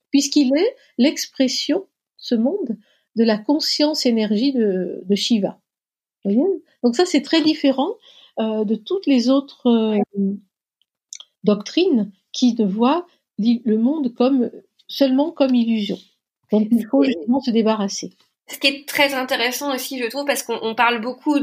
[0.10, 1.86] puisqu'il est l'expression,
[2.18, 2.78] ce monde,
[3.16, 5.60] de la conscience-énergie de, Shiva.
[6.26, 7.93] Donc ça, c'est très différent
[8.39, 10.34] euh, de toutes les autres euh,
[11.43, 13.06] doctrines qui ne voient
[13.38, 14.49] le monde comme
[14.88, 15.97] seulement comme illusion.
[16.51, 18.14] Donc il faut justement se débarrasser.
[18.47, 21.38] Ce qui est très intéressant aussi, je trouve, parce qu'on parle beaucoup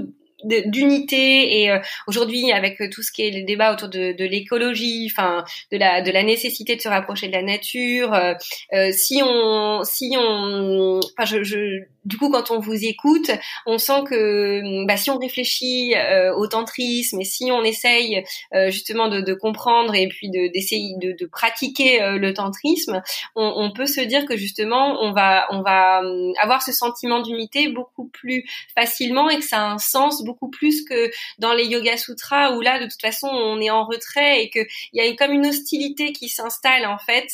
[0.44, 4.24] d'unité et euh, aujourd'hui avec euh, tout ce qui est les débats autour de, de
[4.24, 9.22] l'écologie, enfin de la de la nécessité de se rapprocher de la nature, euh, si
[9.24, 13.30] on si on, enfin je, je du coup, quand on vous écoute,
[13.64, 18.24] on sent que bah, si on réfléchit euh, au tantrisme et si on essaye
[18.54, 23.02] euh, justement de, de, comprendre et puis d'essayer de, de, pratiquer euh, le tantrisme,
[23.36, 27.20] on, on, peut se dire que justement, on va, on va hum, avoir ce sentiment
[27.20, 31.64] d'unité beaucoup plus facilement et que ça a un sens beaucoup plus que dans les
[31.64, 35.12] Yoga Sutras où là, de toute façon, on est en retrait et qu'il y a
[35.14, 37.32] comme une hostilité qui s'installe en fait,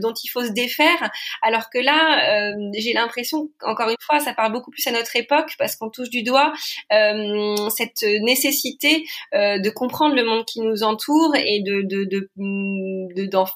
[0.00, 1.10] dont il faut se défaire,
[1.42, 5.52] alors que là, j'ai l'impression encore une fois, ça parle beaucoup plus à notre époque
[5.58, 6.52] parce qu'on touche du doigt
[6.92, 9.04] euh, cette nécessité
[9.34, 12.28] euh, de comprendre le monde qui nous entoure et de de de,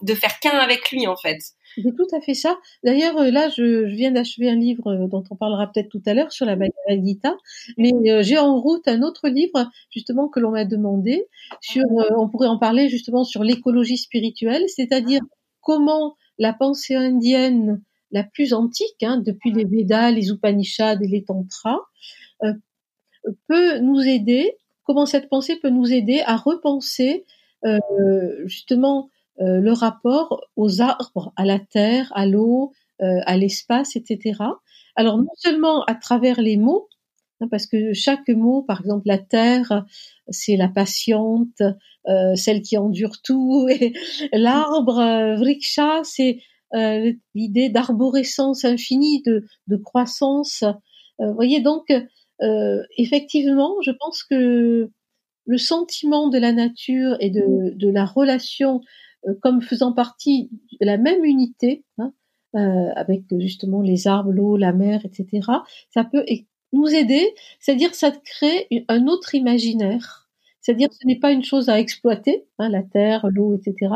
[0.02, 1.38] de, faire qu'un avec lui en fait.
[1.82, 2.58] C'est tout à fait ça.
[2.82, 6.02] D'ailleurs, euh, là, je, je viens d'achever un livre euh, dont on parlera peut-être tout
[6.06, 7.36] à l'heure sur la Bhagavad Gita,
[7.76, 11.26] mais euh, j'ai en route un autre livre justement que l'on m'a demandé
[11.60, 11.84] sur,
[12.16, 15.20] on pourrait en parler justement sur l'écologie spirituelle, c'est-à-dire
[15.60, 21.24] comment la pensée indienne la plus antique, hein, depuis les Védas, les Upanishads et les
[21.24, 21.80] Tantras,
[23.46, 24.56] peut nous aider.
[24.84, 27.26] Comment cette pensée peut nous aider à repenser
[28.46, 29.10] justement
[29.40, 32.72] euh, le rapport aux arbres, à la terre, à l'eau,
[33.02, 34.42] euh, à l'espace, etc.
[34.96, 36.88] Alors non seulement à travers les mots,
[37.40, 39.84] hein, parce que chaque mot, par exemple la terre,
[40.28, 41.62] c'est la patiente,
[42.08, 43.92] euh, celle qui endure tout, et
[44.32, 46.40] l'arbre, vriksha, c'est
[47.34, 50.64] l'idée d'arborescence infinie, de, de croissance.
[51.18, 51.90] vous voyez donc,
[52.98, 54.90] effectivement, je pense que
[55.46, 58.84] le sentiment de la nature et de, de la relation euh,
[59.42, 60.50] comme faisant partie
[60.80, 62.12] de la même unité, hein,
[62.56, 65.46] euh, avec justement les arbres, l'eau, la mer, etc.
[65.92, 66.24] Ça peut
[66.72, 70.30] nous aider, c'est-à-dire ça crée un autre imaginaire.
[70.60, 73.94] C'est-à-dire ce n'est pas une chose à exploiter, hein, la terre, l'eau, etc.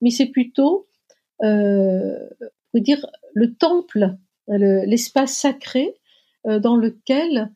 [0.00, 0.86] Mais c'est plutôt,
[1.42, 2.28] euh,
[2.74, 4.16] dire, le temple,
[4.48, 5.94] l'espace sacré
[6.46, 7.50] euh, dans lequel,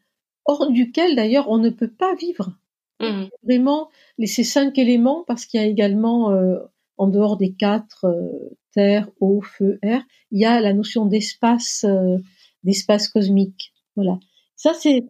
[0.47, 2.53] hors duquel d'ailleurs on ne peut pas vivre.
[3.01, 3.27] Mmh.
[3.45, 3.91] Vraiment,
[4.25, 6.59] ces cinq éléments, parce qu'il y a également euh,
[6.99, 11.85] en dehors des quatre euh, terre, eau, feu, air, il y a la notion d'espace,
[11.89, 12.19] euh,
[12.65, 13.73] d'espace cosmique.
[13.97, 14.19] Voilà.
[14.57, 15.05] Ça c'est,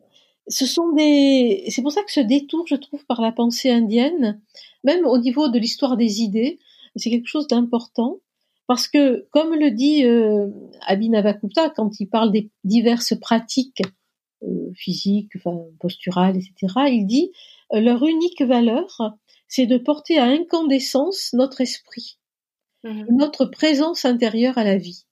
[0.47, 4.41] ce sont des, c'est pour ça que ce détour, je trouve, par la pensée indienne,
[4.85, 6.59] même au niveau de l'histoire des idées,
[6.95, 8.19] c'est quelque chose d'important.
[8.67, 10.49] Parce que, comme le dit euh,
[10.87, 13.81] Abhinavakupta quand il parle des diverses pratiques
[14.43, 17.33] euh, physiques, enfin, posturales, etc., il dit
[17.73, 19.17] leur unique valeur,
[19.49, 22.19] c'est de porter à incandescence notre esprit,
[22.85, 25.05] mmh notre présence intérieure à la vie.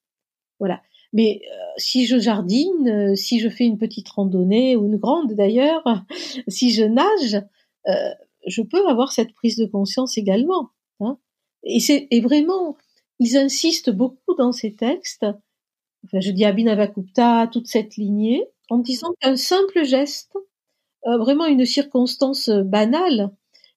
[0.61, 0.82] Voilà.
[1.12, 5.32] Mais euh, si je jardine, euh, si je fais une petite randonnée ou une grande
[5.32, 5.82] d'ailleurs,
[6.49, 7.43] si je nage,
[7.89, 8.11] euh,
[8.47, 10.70] je peux avoir cette prise de conscience également.
[11.01, 11.18] Hein.
[11.64, 12.76] Et c'est et vraiment,
[13.18, 15.26] ils insistent beaucoup dans ces textes.
[16.05, 20.37] Enfin, je dis Abhinavakupta, toute cette lignée, en disant qu'un simple geste,
[21.05, 23.30] vraiment une circonstance banale,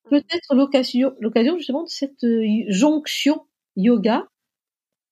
[0.09, 3.45] peut-être l'occasion, l'occasion justement de cette euh, jonction
[3.75, 4.27] yoga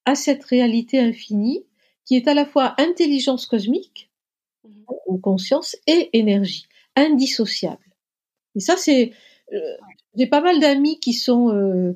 [0.06, 1.66] à cette réalité infinie
[2.06, 4.10] qui est à la fois intelligence cosmique
[4.64, 4.70] mmh
[5.08, 7.84] ou conscience et énergie indissociable.
[8.56, 9.14] Et ça c'est
[9.54, 9.60] euh,
[10.18, 11.93] j'ai pas mal d'amis qui sont euh,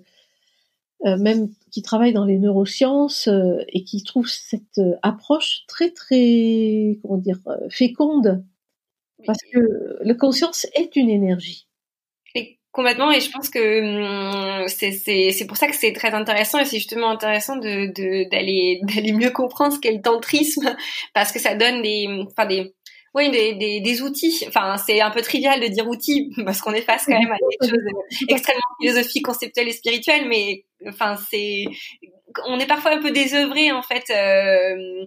[1.03, 3.27] même qui travaillent dans les neurosciences
[3.69, 7.39] et qui trouvent cette approche très très comment dire
[7.69, 8.43] féconde
[9.25, 11.67] parce que la conscience est une énergie.
[12.71, 16.77] Complètement, et je pense que hum, c'est pour ça que c'est très intéressant et c'est
[16.77, 17.87] justement intéressant de
[18.29, 20.73] d'aller d'aller mieux comprendre ce qu'est le tantrisme
[21.13, 22.73] parce que ça donne des enfin des
[23.13, 24.45] oui des, des, des outils.
[24.47, 27.35] Enfin c'est un peu trivial de dire outils parce qu'on est face quand même à
[27.35, 27.77] des choses
[28.29, 31.65] extrêmement philosophiques, conceptuelles et spirituelles, mais enfin c'est
[32.47, 35.05] on est parfois un peu désœuvré en fait euh,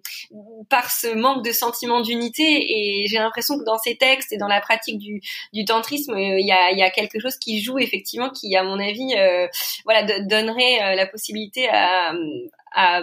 [0.69, 2.43] par ce manque de sentiment d'unité.
[2.43, 5.21] Et j'ai l'impression que dans ces textes et dans la pratique du,
[5.53, 8.63] du tantrisme euh, il y, a, y, a, quelque chose qui joue effectivement qui à
[8.63, 9.49] mon avis euh,
[9.85, 12.13] voilà donnerait la possibilité à,
[12.73, 13.03] à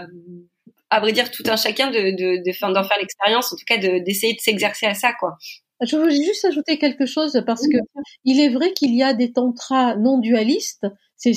[0.92, 3.78] à vrai dire tout un chacun de d'en de, d'en faire l'expérience en tout cas
[3.78, 5.38] d'essayer de, s'exercer à ça quoi.
[5.82, 7.78] Je veux juste ajouter quelque chose parce que
[8.24, 11.34] il est vrai qu'il y a des tantras non dualistes, c'est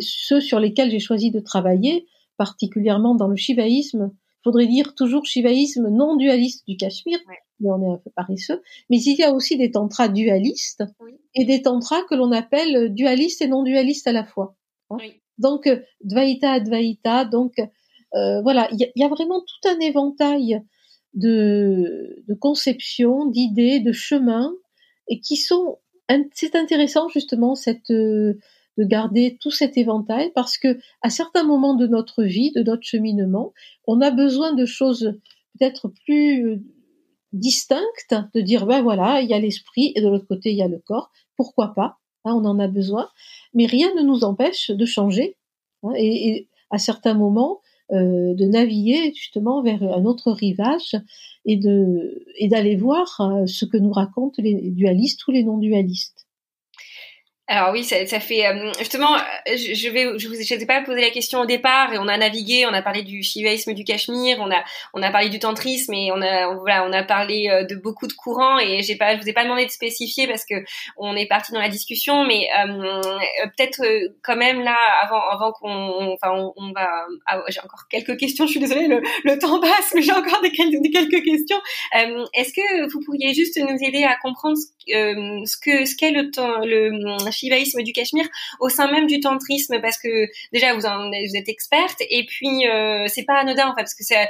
[0.00, 2.06] ceux sur lesquels j'ai choisi de travailler,
[2.36, 4.12] particulièrement dans le shivaïsme.
[4.44, 7.18] Faudrait dire toujours shivaïsme non dualiste du Cachemire,
[7.60, 8.62] mais on est un peu paresseux.
[8.90, 10.84] Mais il y a aussi des tantras dualistes
[11.34, 14.54] et des tantras que l'on appelle dualistes et non dualistes à la fois.
[14.90, 14.98] Hein.
[15.38, 15.68] Donc
[16.02, 17.54] Dvaita Advaita, donc
[18.14, 20.62] euh, voilà, il y, a vraiment tout un éventail
[21.14, 24.52] de, de conceptions, d'idées, de chemins,
[25.08, 25.78] et qui sont
[26.32, 27.90] c'est intéressant justement cette
[28.76, 32.82] de garder tout cet éventail parce que à certains moments de notre vie, de notre
[32.82, 33.52] cheminement,
[33.86, 35.14] on a besoin de choses
[35.58, 36.62] peut-être plus euh,
[37.32, 40.62] distinctes, de dire ben voilà, il y a l'esprit et de l'autre côté il y
[40.62, 43.08] a le corps, pourquoi pas, hein, on en a besoin,
[43.54, 45.36] mais rien ne nous empêche de changer
[45.82, 47.60] hein, et, à certains moments
[47.92, 50.96] euh, de naviguer justement vers un autre rivage
[51.44, 55.58] et de et d'aller voir euh, ce que nous racontent les dualistes ou les non
[55.58, 56.25] dualistes.
[57.48, 59.14] Alors oui, ça, ça fait euh, justement.
[59.14, 62.08] Euh, je, je vais, je vous, ai pas posé la question au départ et on
[62.08, 65.38] a navigué, on a parlé du shivaïsme du Cachemire, on a, on a parlé du
[65.38, 68.96] tantrisme et on a, voilà, on a parlé euh, de beaucoup de courants et j'ai
[68.96, 70.56] pas, je vous ai pas demandé de spécifier parce que
[70.96, 73.00] on est parti dans la discussion, mais euh,
[73.56, 73.80] peut-être
[74.24, 78.46] quand même là, avant, avant qu'on, enfin, on, va, ah, j'ai encore quelques questions.
[78.46, 81.60] Je suis désolée, le, le temps passe, mais j'ai encore des, des quelques questions.
[82.34, 86.58] Est-ce que vous pourriez juste nous aider à comprendre ce que, ce qu'est le temps,
[86.64, 86.90] le
[87.36, 88.26] shivaïsme du Cachemire
[88.60, 93.24] au sein même du tantrisme parce que déjà vous êtes experte et puis euh, c'est
[93.24, 94.28] pas anodin en fait parce que c'est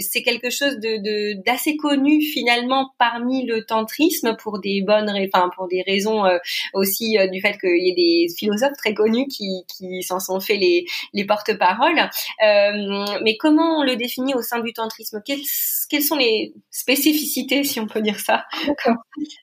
[0.00, 5.68] c'est quelque chose de d'assez connu finalement parmi le tantrisme pour des bonnes enfin pour
[5.68, 6.38] des raisons euh,
[6.74, 10.40] aussi euh, du fait qu'il y ait des philosophes très connus qui qui s'en sont
[10.40, 12.08] fait les les porte-paroles.
[12.40, 15.20] Mais comment on le définit au sein du tantrisme?
[15.24, 15.40] Quelles,
[15.88, 18.44] quelles sont les spécificités si on peut dire ça?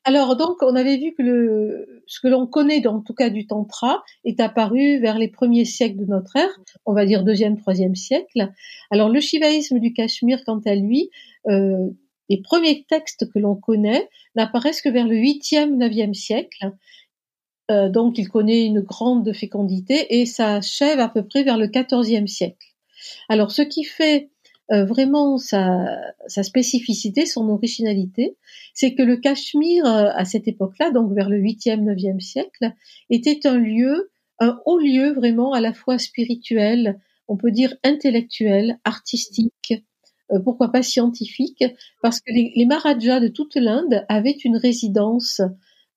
[0.04, 3.48] Alors donc on avait vu que le ce que l'on connaît en tout cas du
[3.48, 7.96] tantra, est apparu vers les premiers siècles de notre ère, on va dire deuxième, troisième
[7.96, 8.52] siècle.
[8.92, 11.10] Alors le shivaïsme du Cachemire, quant à lui,
[11.48, 11.90] euh,
[12.30, 16.72] les premiers textes que l'on connaît n'apparaissent que vers le huitième, neuvième siècle.
[17.72, 21.68] Euh, donc il connaît une grande fécondité et ça achève à peu près vers le
[21.68, 22.68] quatorzième siècle.
[23.30, 24.30] Alors ce qui fait
[24.72, 28.38] euh, vraiment sa, sa, spécificité, son originalité,
[28.76, 32.74] c'est que le Cachemire, euh, à cette époque-là, donc vers le 8e, 9e siècle,
[33.10, 38.78] était un lieu, un haut lieu vraiment à la fois spirituel, on peut dire intellectuel,
[38.84, 39.74] artistique,
[40.32, 41.64] euh, pourquoi pas scientifique,
[42.04, 45.42] parce que les, les Maharajas de toute l'Inde avaient une résidence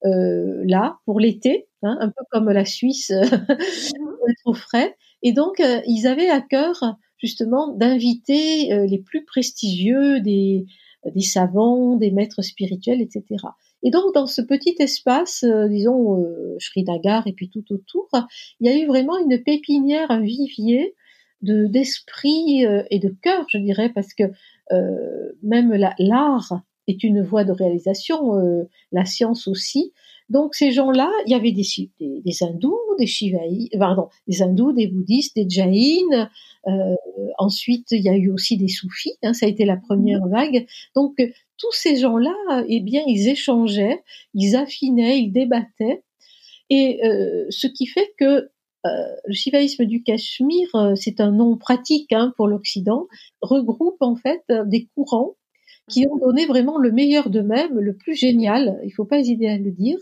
[0.06, 5.32] euh, là pour l'été, hein, un peu comme la Suisse pour être au frais, et
[5.32, 10.66] donc ils avaient à cœur justement d'inviter euh, les plus prestigieux des,
[11.20, 13.24] savants, des maîtres spirituels, etc.
[13.84, 18.08] Et donc dans ce petit espace, euh, disons euh, Srinagar et puis tout autour,
[18.60, 20.94] il y a eu vraiment une pépinière, un vivier
[21.42, 24.24] de d'esprit euh, et de cœur, je dirais, parce que
[25.42, 29.92] même l'art est une voie de réalisation, la science aussi.
[30.32, 31.62] Donc ces gens-là, il y avait des,
[32.40, 36.30] hindous, des shivaïs, pardon, des hindous, des bouddhistes, des jaïns.
[36.66, 36.94] Euh,
[37.36, 39.12] ensuite, il y a eu aussi des soufis.
[39.22, 40.66] Hein, ça a été la première vague.
[40.96, 41.16] Donc
[41.58, 44.02] tous ces gens-là, eh bien, ils échangeaient,
[44.32, 46.02] ils affinaient, ils débattaient.
[46.70, 48.48] Et euh, ce qui fait que
[48.86, 48.88] euh,
[49.26, 53.06] le shivaïsme du Cachemire, euh, c'est un nom pratique hein, pour l'Occident,
[53.42, 55.34] regroupe en fait des courants
[55.88, 59.48] qui ont donné vraiment le meilleur d'eux-mêmes, le plus génial, il ne faut pas hésiter
[59.48, 59.98] à le dire,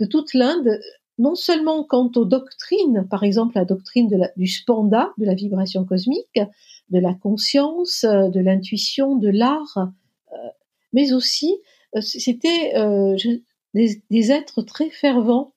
[0.00, 0.78] de toute l'Inde,
[1.18, 6.40] non seulement quant aux doctrines, par exemple la doctrine du spanda, de la vibration cosmique,
[6.90, 9.88] de la conscience, de l'intuition, de l'art,
[10.32, 10.36] euh,
[10.92, 11.56] mais aussi
[11.96, 13.16] euh, c'était euh,
[13.74, 15.52] des, êtres très fervents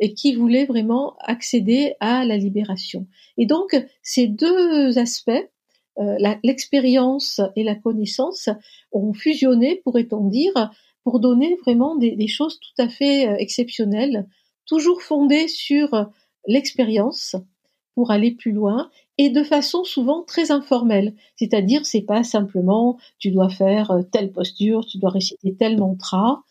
[0.00, 3.06] et qui voulaient vraiment accéder à la libération.
[3.36, 5.48] Et donc ces deux aspects,
[6.42, 8.48] l'expérience et la connaissance
[8.92, 10.70] ont fusionné, pourrait-on dire,
[11.04, 14.26] pour donner vraiment des, des, choses tout à fait euh, exceptionnelles,
[14.66, 16.08] toujours fondées sur
[16.46, 17.36] l'expérience
[17.94, 21.14] pour aller plus loin et de façon souvent très informelle.
[21.36, 26.42] C'est-à-dire, c'est pas simplement tu dois faire euh, telle posture, tu dois réciter tel mantra,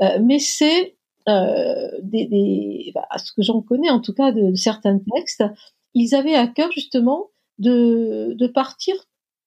[0.00, 0.96] euh, mais c'est
[1.28, 5.44] euh, des, des bah, ce que j'en connais en tout cas de, de certains textes,
[5.94, 7.26] ils avaient à cœur justement
[7.58, 8.94] de, de partir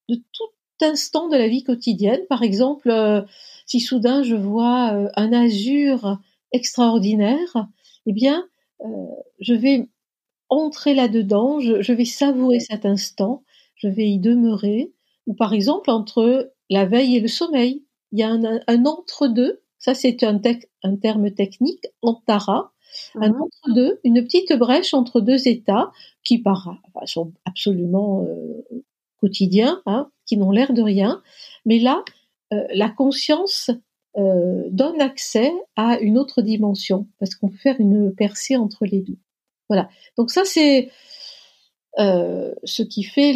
[0.09, 0.49] de tout
[0.83, 2.21] instant de la vie quotidienne.
[2.29, 3.21] Par exemple, euh,
[3.65, 6.19] si soudain je vois euh, un azur
[6.51, 7.67] extraordinaire,
[8.05, 8.45] eh bien,
[8.81, 8.85] euh,
[9.39, 9.89] je vais
[10.49, 13.43] entrer là-dedans, je, je, vais savourer cet instant,
[13.75, 14.91] je vais y demeurer.
[15.27, 19.61] Ou par exemple, entre la veille et le sommeil, il y a un, un entre-deux.
[19.79, 20.39] Ça, c'est un,
[20.83, 22.70] un, terme technique, antara,
[23.15, 23.41] un mhm.
[23.41, 25.91] entre-deux, une petite brèche entre deux états
[26.23, 28.83] qui par, sont absolument euh,
[29.17, 31.21] quotidiens, hein, qui n'ont l'air de rien,
[31.65, 32.03] mais là,
[32.53, 33.71] euh, la conscience
[34.17, 39.01] euh, donne accès à une autre dimension parce qu'on peut faire une percée entre les
[39.01, 39.17] deux.
[39.69, 39.89] Voilà.
[40.17, 40.89] Donc ça c'est
[41.97, 43.33] ce qui fait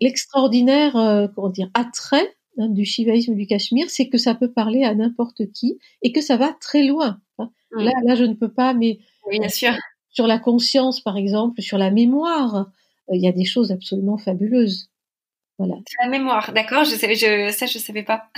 [0.00, 0.92] l'extraordinaire
[1.34, 5.50] comment dire attrait hein, du shivaïsme du Cachemire, c'est que ça peut parler à n'importe
[5.52, 7.20] qui et que ça va très loin.
[7.42, 7.50] Hein.
[7.72, 7.82] Mmh.
[7.82, 9.72] Là, là, je ne peux pas, mais oui, bien sûr.
[10.10, 12.56] sur la conscience, par exemple, sur la mémoire,
[13.10, 14.90] euh, il y a des choses absolument fabuleuses.
[15.58, 15.76] Voilà.
[16.02, 16.84] La mémoire, d'accord.
[16.84, 18.30] Je savais, je, ça, je savais pas.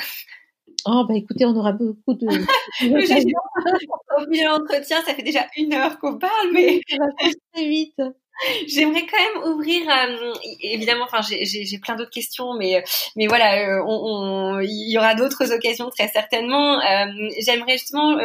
[0.86, 2.26] Oh, bah écoutez, on aura beaucoup de.
[4.16, 6.80] Au milieu l'entretien, ça fait déjà une heure qu'on parle, mais.
[6.88, 8.00] ça va très vite.
[8.66, 12.82] J'aimerais quand même ouvrir, euh, évidemment, enfin, j'ai plein d'autres questions, mais
[13.16, 16.80] mais voilà, euh, on, il y aura d'autres occasions très certainement.
[16.80, 17.06] Euh,
[17.40, 18.18] j'aimerais justement,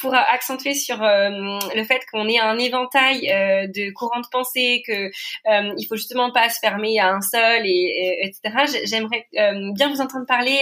[0.00, 5.10] pour accentuer sur le fait qu'on ait un éventail de courants de pensée, que
[5.46, 8.80] il faut justement pas se fermer à un seul, et, etc.
[8.84, 9.26] J'aimerais
[9.74, 10.58] bien vous entendre parler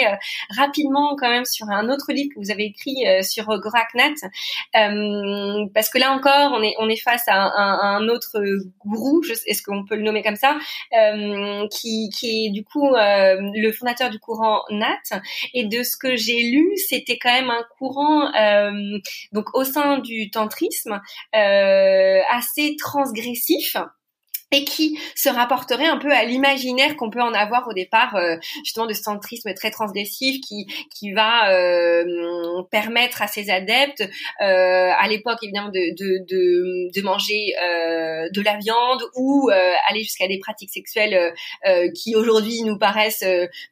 [0.56, 4.22] rapidement quand même sur un autre livre que vous avez écrit sur Goraknath,
[4.72, 8.40] parce que là encore, on est on est face à un, à un autre
[8.84, 10.58] gourou, est-ce qu'on peut le nommer comme ça,
[10.96, 15.20] euh, qui, qui est du coup euh, le fondateur du courant Nat.
[15.54, 18.98] Et de ce que j'ai lu, c'était quand même un courant euh,
[19.32, 21.00] donc au sein du tantrisme
[21.32, 23.76] assez transgressif
[24.52, 28.36] et qui se rapporterait un peu à l'imaginaire qu'on peut en avoir au départ euh,
[28.64, 34.90] justement de ce centrisme très transgressif qui qui va euh, permettre à ses adeptes euh,
[34.96, 39.50] à l'époque évidemment de de manger euh, de la viande ou
[39.88, 41.34] aller jusqu'à des pratiques sexuelles
[41.94, 43.24] qui aujourd'hui nous paraissent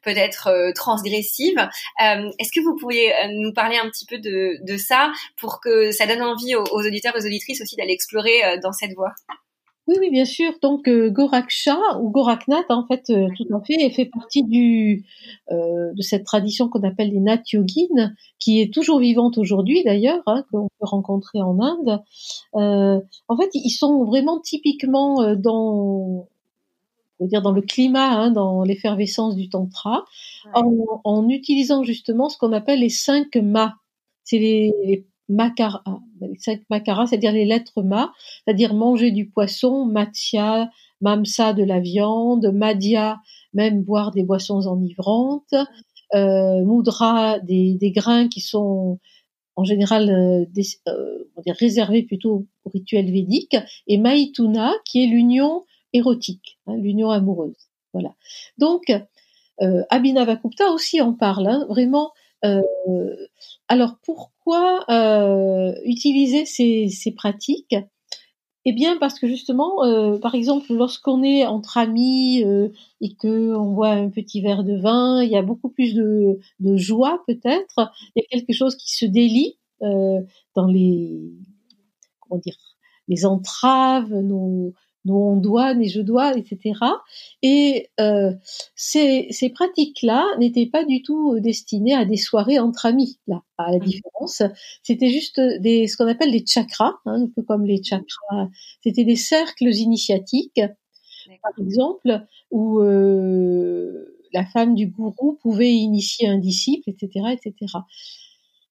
[0.03, 1.67] peut-être transgressives.
[1.99, 6.05] Est-ce que vous pourriez nous parler un petit peu de de ça pour que ça
[6.05, 9.13] donne envie aux, aux auditeurs aux auditrices aussi d'aller explorer dans cette voie?
[9.87, 10.51] Oui, oui, bien sûr.
[10.61, 15.05] Donc euh, Goraksha ou Goraknath, en fait, euh, tout à fait, fait partie du
[15.51, 20.23] euh, de cette tradition qu'on appelle les Nath Yogines, qui est toujours vivante aujourd'hui d'ailleurs,
[20.25, 22.01] hein, qu'on peut rencontrer en Inde.
[22.55, 26.27] Euh, en fait, ils sont vraiment typiquement euh, dans
[27.19, 30.05] on dire dans le climat, hein, dans l'effervescence du tantra,
[30.53, 33.75] en, en, utilisant justement ce qu'on appelle les cinq ma.
[34.23, 35.83] C'est les, les makara,
[37.07, 38.11] c'est-à-dire les lettres ma,
[38.43, 40.69] c'est-à-dire manger du poisson, matsya,
[41.01, 43.19] mamsa de la viande, madhya,
[43.53, 45.53] même boire des boissons enivrantes,
[46.13, 48.99] euh, mudra, des, des, grains qui sont
[49.55, 50.45] en général euh,
[50.87, 53.55] euh réservés plutôt au rituel védique,
[53.87, 55.63] et maituna, qui est l'union
[55.93, 57.69] érotique, hein, l'union amoureuse.
[57.93, 58.13] Voilà.
[58.57, 58.91] Donc,
[59.61, 62.11] euh, Abhinavagupta aussi en parle, hein, vraiment.
[62.45, 63.15] Euh,
[63.67, 67.75] alors pourquoi euh, utiliser ces, pratiques?
[68.67, 72.43] Eh bien parce que justement, euh, par exemple, lorsqu'on est entre amis
[73.01, 76.39] et que on boit un petit verre de vin, il y a beaucoup plus de,
[76.75, 77.91] joie peut-être.
[78.15, 81.21] Il y a quelque chose qui se délie dans les
[83.07, 84.73] les entraves, nos,
[85.05, 86.73] nous on doit, et je dois, etc.
[87.41, 88.31] Et euh,
[88.75, 93.71] ces, ces pratiques-là n'étaient pas du tout destinées à des soirées entre amis, là, à
[93.71, 93.81] la mmh.
[93.81, 94.43] différence.
[94.83, 98.49] C'était juste des, ce qu'on appelle des chakras, hein, un peu comme les chakras.
[98.83, 100.61] C'était des cercles initiatiques,
[101.41, 107.53] par exemple, où euh, la femme du gourou pouvait initier un disciple, etc., etc.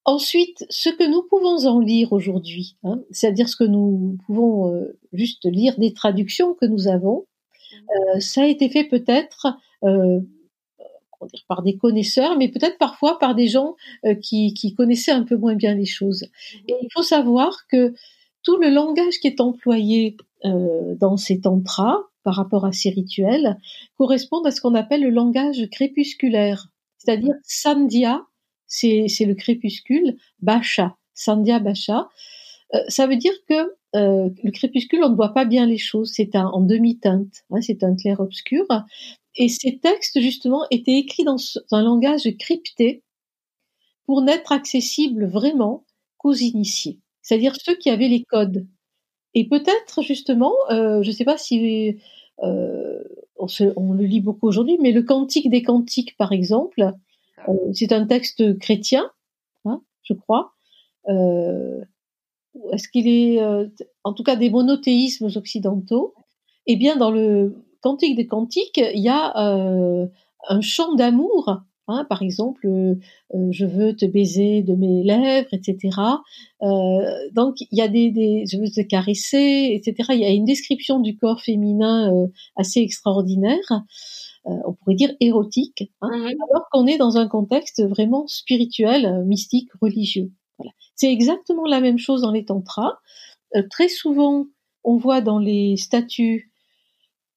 [0.05, 4.97] Ensuite, ce que nous pouvons en lire aujourd'hui, hein, c'est-à-dire ce que nous pouvons euh,
[5.13, 7.25] juste lire des traductions que nous avons,
[7.73, 9.47] euh, ça a été fait peut-être
[9.83, 10.21] euh,
[11.47, 13.75] par des connaisseurs, mais peut-être parfois par des gens
[14.05, 16.23] euh, qui, qui, connaissaient un peu moins bien les choses.
[16.23, 16.61] Mhm.
[16.69, 17.93] Et il faut savoir que
[18.43, 23.57] tout le langage qui est employé euh, dans ces tantras par rapport à ces rituels
[23.97, 28.21] correspond à ce qu'on appelle le langage crépusculaire, c'est-à-dire sandhya,
[28.67, 32.09] c'est le crépuscule, Bacha, Sandhya Bacha.
[32.73, 36.11] Euh, ça veut dire que euh, le crépuscule, on ne voit pas bien les choses,
[36.13, 38.65] c'est en demi-teinte, hein, c'est un clair-obscur.
[39.37, 41.37] Et ces textes, justement, étaient écrits dans,
[41.71, 43.03] un langage crypté
[44.05, 45.85] pour n'être accessibles vraiment
[46.17, 48.67] qu'aux initiés, c'est-à-dire ceux qui avaient les codes.
[49.33, 51.97] Et peut-être, justement, euh, je ne sais pas si
[52.43, 53.03] euh,
[53.37, 56.93] on, on, le lit beaucoup aujourd'hui, mais le Cantique des Cantiques, par exemple,
[57.73, 59.09] c'est un texte chrétien,
[59.65, 60.53] hein, je crois.
[61.09, 61.81] Euh,
[62.71, 63.67] est-ce qu'il est, euh,
[64.03, 66.13] en tout cas, des monothéismes occidentaux?
[66.67, 72.23] Eh bien, dans le Cantique des Cantiques, il y a un chant d'amour Hein, par
[72.23, 72.67] exemple,
[73.31, 75.99] je veux te baiser de mes lèvres, etc.
[76.63, 76.67] Euh,
[77.33, 80.09] donc il y a des, je veux te caresser, etc.
[80.13, 83.83] Il y a une description du corps féminin assez extraordinaire.
[84.47, 86.35] Euh, on pourrait dire érotique, hein, mhm.
[86.49, 90.31] alors qu'on est dans un contexte vraiment spirituel, euh, mystique, religieux.
[90.59, 90.71] Voilà.
[90.95, 92.99] C'est exactement la même chose dans les tantras.
[93.55, 94.45] Euh, très souvent,
[94.83, 96.51] on voit dans les statues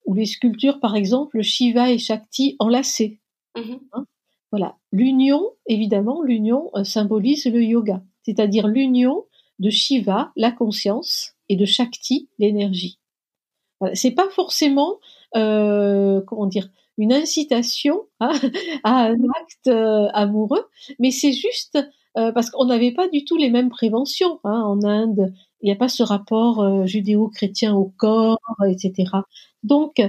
[0.04, 3.20] ou les sculptures, par exemple, Shiva et Shakti enlacés.
[3.56, 3.80] Mhm.
[3.92, 4.04] Hein.
[4.50, 4.76] voilà.
[4.92, 9.24] L'union, évidemment, l'union symbolise le yoga, c'est-à-dire l'union
[9.58, 12.98] de Shiva, la conscience, et de Shakti, l'énergie.
[13.80, 13.94] Voilà.
[13.94, 14.98] C'est pas forcément,
[15.36, 18.30] euh, comment dire, une incitation à
[18.84, 20.66] un acte euh, amoureux,
[20.98, 21.78] mais c'est juste
[22.16, 24.40] euh, parce qu'on n'avait pas du tout les mêmes préventions.
[24.44, 24.62] Hein.
[24.62, 25.32] En Inde,
[25.62, 29.10] il n'y a pas ce rapport euh, judéo-chrétien au corps, etc.
[29.62, 30.02] Donc,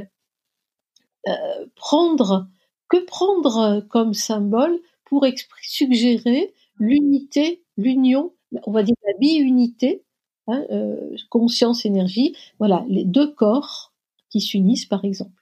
[1.75, 2.47] prendre
[2.89, 5.25] que prendre comme symbole pour
[5.61, 8.33] suggérer l'unité, l'union,
[8.65, 10.03] on va dire la bi-unité,
[10.47, 13.93] hein, euh, conscience, énergie, voilà, les deux corps
[14.29, 15.38] qui s'unissent par exemple.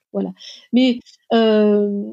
[0.73, 0.99] Mais
[1.33, 2.03] euh,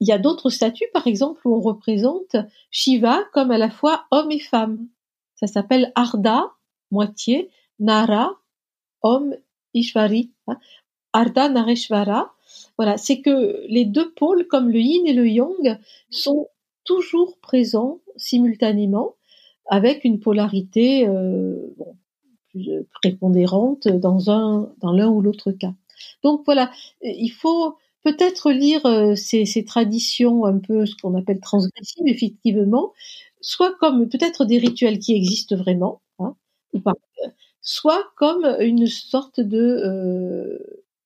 [0.00, 2.36] il y a d'autres statues, par exemple, où on représente
[2.70, 4.86] Shiva comme à la fois homme et femme.
[5.34, 6.52] Ça s'appelle Arda,
[6.90, 8.32] moitié, Nara,
[9.02, 9.34] homme,
[9.74, 10.30] Ishvari.
[10.48, 10.58] Hein.
[11.12, 12.32] Arda Nareshvara.
[12.76, 15.78] Voilà, c'est que les deux pôles, comme le yin et le yang,
[16.10, 16.48] sont
[16.84, 19.14] toujours présents simultanément,
[19.66, 21.56] avec une polarité euh,
[22.50, 24.18] plus prépondérante dans
[24.82, 25.74] l'un ou l'autre cas.
[26.22, 26.70] Donc voilà,
[27.02, 32.92] il faut peut-être lire euh, ces, ces, traditions un peu ce qu'on appelle transgressives, effectivement,
[33.40, 36.34] soit comme peut-être des rituels qui existent vraiment, hein,
[36.72, 36.94] ou pas,
[37.62, 40.58] soit comme une sorte de, euh,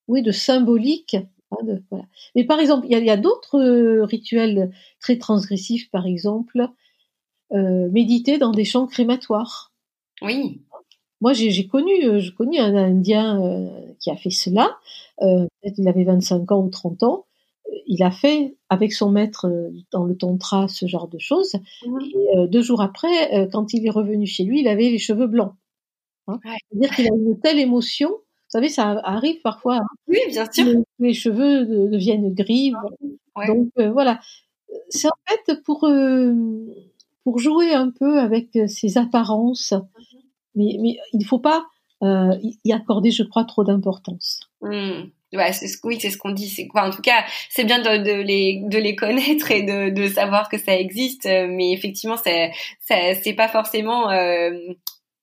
[0.09, 1.16] oui, de symbolique.
[1.51, 2.07] Hein, de, voilà.
[2.35, 6.69] Mais par exemple, il y a, a d'autres euh, rituels très transgressifs, par exemple,
[7.53, 9.73] méditer dans des champs crématoires.
[10.23, 10.62] Oui.
[11.21, 13.39] Moi, j'ai connu, je connais un Indien
[14.01, 14.77] qui a fait cela.
[15.23, 17.27] Euh, peut-être il avait 25 ans ou 30 ans.
[17.87, 19.51] Il a fait avec son maître
[19.91, 21.55] dans le tantra ce genre de choses.
[21.87, 21.99] Mmh.
[22.01, 25.55] Et deux jours après, quand il est revenu chez lui, il avait les cheveux blancs.
[26.29, 26.39] Hein.
[26.45, 28.11] C'est-à-dire qu'il a une telle émotion.
[28.11, 29.79] Vous savez, ça arrive parfois.
[29.79, 29.87] Hein.
[30.09, 30.66] oui, bien sûr.
[30.99, 32.73] Les, cheveux deviennent gris.
[33.49, 34.21] Donc voilà.
[34.91, 35.89] C'est en fait pour
[37.25, 39.73] pour jouer un peu avec ces apparences.
[39.73, 40.15] Mmh
[40.55, 41.66] mais, mais il ne faut pas
[42.03, 44.41] euh, y accorder, je crois, trop d'importance.
[44.61, 45.11] Mmh.
[45.33, 46.49] Ouais, c'est ce, oui, c'est ce qu'on dit.
[46.49, 49.91] C'est quoi En tout cas, c'est bien de, de, les de les connaître et de,
[49.91, 54.51] de savoir que ça existe, mais effectivement, c'est c'est pas forcément euh,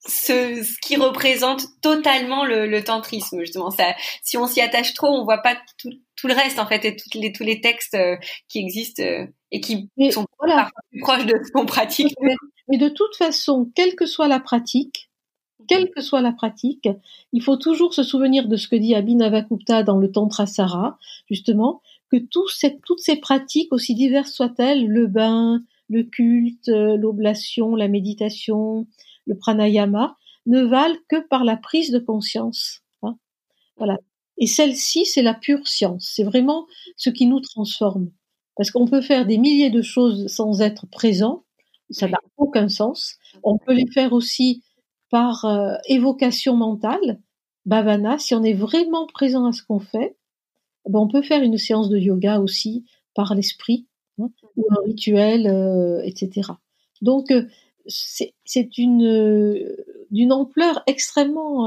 [0.06, 3.72] ce, ce qui représente totalement le, le tantrisme justement.
[3.72, 3.94] Ça,
[4.24, 6.96] si on s'y attache trop, on voit pas tout, tout le reste en fait et
[6.96, 8.18] tous les tous les textes euh,
[8.48, 10.70] qui existent euh, et qui sont voilà.
[10.90, 12.14] plus proches de ce qu'on pratique.
[12.68, 15.11] mais de toute façon, quelle que soit la pratique,
[15.68, 16.90] quelle que soit la pratique,
[17.34, 20.98] il faut toujours se souvenir de ce que dit Abhinavagupta dans le Tantra Sara,
[21.30, 21.82] justement,
[22.12, 28.88] que toutes ces pratiques, aussi diverses soient-elles, le bain, le culte, l'oblation, la méditation,
[29.26, 32.82] le pranayama, ne valent que par la prise de conscience.
[33.04, 33.18] Hein.
[33.78, 33.98] voilà.
[34.38, 36.12] Et celle-ci, c'est la pure science.
[36.16, 36.66] C'est vraiment
[36.98, 38.10] ce qui nous transforme.
[38.56, 41.44] Parce qu'on peut faire des milliers de choses sans être présent.
[41.92, 43.18] Ça n'a aucun sens.
[43.44, 44.64] On peut les faire aussi
[45.12, 47.20] par euh, évocation mentale,
[47.66, 50.18] bhavana, si on est vraiment présent à ce qu'on fait,
[50.90, 53.88] ben on peut faire une séance de yoga aussi par l'esprit,
[54.20, 56.54] hein, ou un rituel, euh, etc.
[57.02, 57.46] Donc euh,
[57.88, 59.76] c'est une
[60.12, 61.66] d'une ampleur extrêmement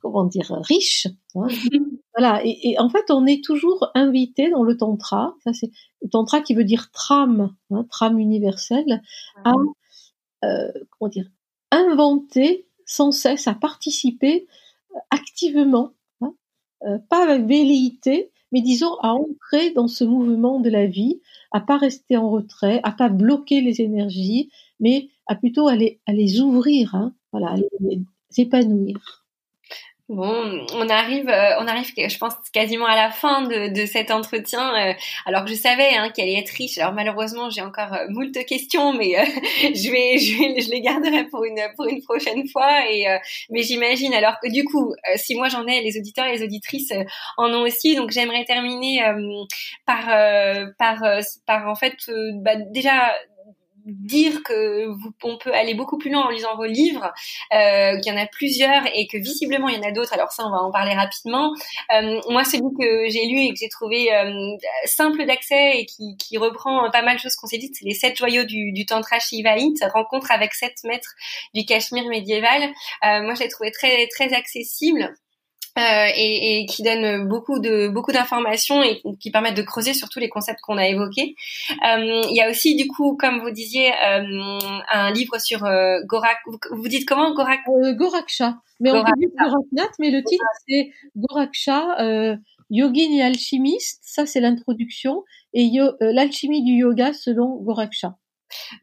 [0.00, 1.06] comment dire riche.
[1.36, 1.46] Hein.
[2.16, 5.70] voilà et, et, en fait on est toujours invité dans le tantra, ça c'est
[6.02, 9.00] le tantra qui veut dire tram, hein, tram universel,
[9.44, 9.52] à
[10.42, 11.30] comment dire
[11.76, 14.46] inventer sans cesse, à participer
[14.94, 16.34] euh, activement, hein,
[16.86, 21.20] euh, pas avec velléité, mais disons à entrer dans ce mouvement de la vie,
[21.50, 24.50] à pas rester en retrait, à pas bloquer les énergies,
[24.80, 28.02] mais à plutôt les, à les ouvrir, hein, à les
[28.38, 29.25] épanouir.
[30.08, 34.12] Bon, on arrive, euh, on arrive, je pense quasiment à la fin de, de cet
[34.12, 34.72] entretien.
[34.76, 36.78] Euh, alors que je savais hein, qu'elle allait être riche.
[36.78, 39.16] Alors malheureusement, j'ai encore euh, moult questions, mais
[39.74, 42.88] je vais, je vais, je les garderai pour une pour une prochaine fois.
[42.88, 43.04] Et
[43.50, 46.92] mais j'imagine alors que du coup, si moi j'en ai, les auditeurs et les auditrices
[47.36, 47.96] en ont aussi.
[47.96, 49.02] Donc j'aimerais terminer
[49.86, 50.06] par
[50.78, 51.02] par
[51.46, 51.96] par en fait,
[52.42, 53.12] bah, déjà
[53.86, 57.12] dire que vous, on peut aller beaucoup plus loin en lisant vos livres,
[57.54, 60.12] euh, qu'il y en a plusieurs et que visiblement il y en a d'autres.
[60.12, 61.52] Alors ça, on va en parler rapidement.
[61.94, 66.16] Euh, moi, celui que j'ai lu et que j'ai trouvé euh, simple d'accès et qui,
[66.16, 68.84] qui, reprend pas mal de choses qu'on s'est dites, c'est les sept joyaux du, du
[68.84, 71.14] tantra shivaïte, rencontre avec sept maîtres
[71.54, 72.62] du Cachemire médiéval.
[72.62, 75.14] Euh, moi, je l'ai trouvé très très accessible.
[75.78, 80.08] Euh, et, et, qui donne beaucoup de beaucoup d'informations et qui permettent de creuser sur
[80.08, 81.34] tous les concepts qu'on a évoqués.
[81.86, 84.58] Euh, il y a aussi du coup, comme vous disiez, euh,
[84.90, 86.38] un livre sur euh, Gorak.
[86.70, 87.60] Vous, dites comment Gorak?
[87.68, 88.56] Euh, Goraksha.
[88.80, 92.38] Mais on dit Goraknath, mais le titre c'est Goraksha,
[92.70, 94.00] Yogin et alchimiste.
[94.02, 95.70] Ça c'est l'introduction et
[96.00, 98.16] l'alchimie du yoga selon Goraksha.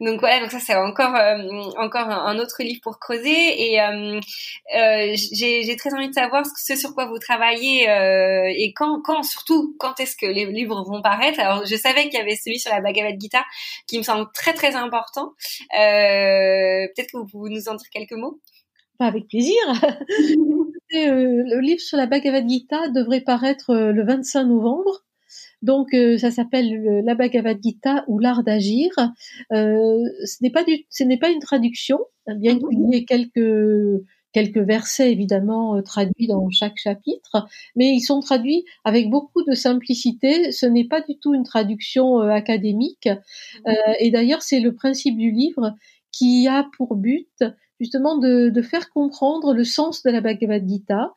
[0.00, 1.36] Donc voilà, donc ça c'est encore euh,
[1.78, 4.20] encore un, autre livre pour creuser et euh,
[4.76, 7.84] euh, j'ai très envie de savoir ce sur quoi vous travaillez
[8.56, 11.40] et quand quand surtout quand est-ce que les livres vont paraître.
[11.40, 13.44] Alors je savais qu'il y avait celui sur la Bhagavad Gita
[13.86, 15.32] qui me semble très très important.
[15.70, 18.40] Peut-être que vous pouvez nous en dire quelques mots?
[18.98, 19.56] Pas avec plaisir.
[20.90, 25.04] le livre sur la Bhagavad Gita devrait paraître le 25 novembre.
[25.64, 28.90] Donc ça s'appelle la Bhagavad Gita ou l'art d'agir.
[29.50, 34.04] ce n'est pas du, ce n'est pas une traduction, bien qu'il y ait quelques
[34.34, 37.46] quelques versets évidemment euh, traduits dans chaque chapitre,
[37.76, 40.52] mais ils sont traduits avec beaucoup de simplicité.
[40.52, 43.08] Ce n'est pas du tout une traduction euh, académique.
[43.66, 45.74] Euh, et d'ailleurs, c'est le principe du livre
[46.12, 47.42] qui a pour but
[47.80, 51.12] justement de, de faire comprendre le sens de la Bhagavad Gita.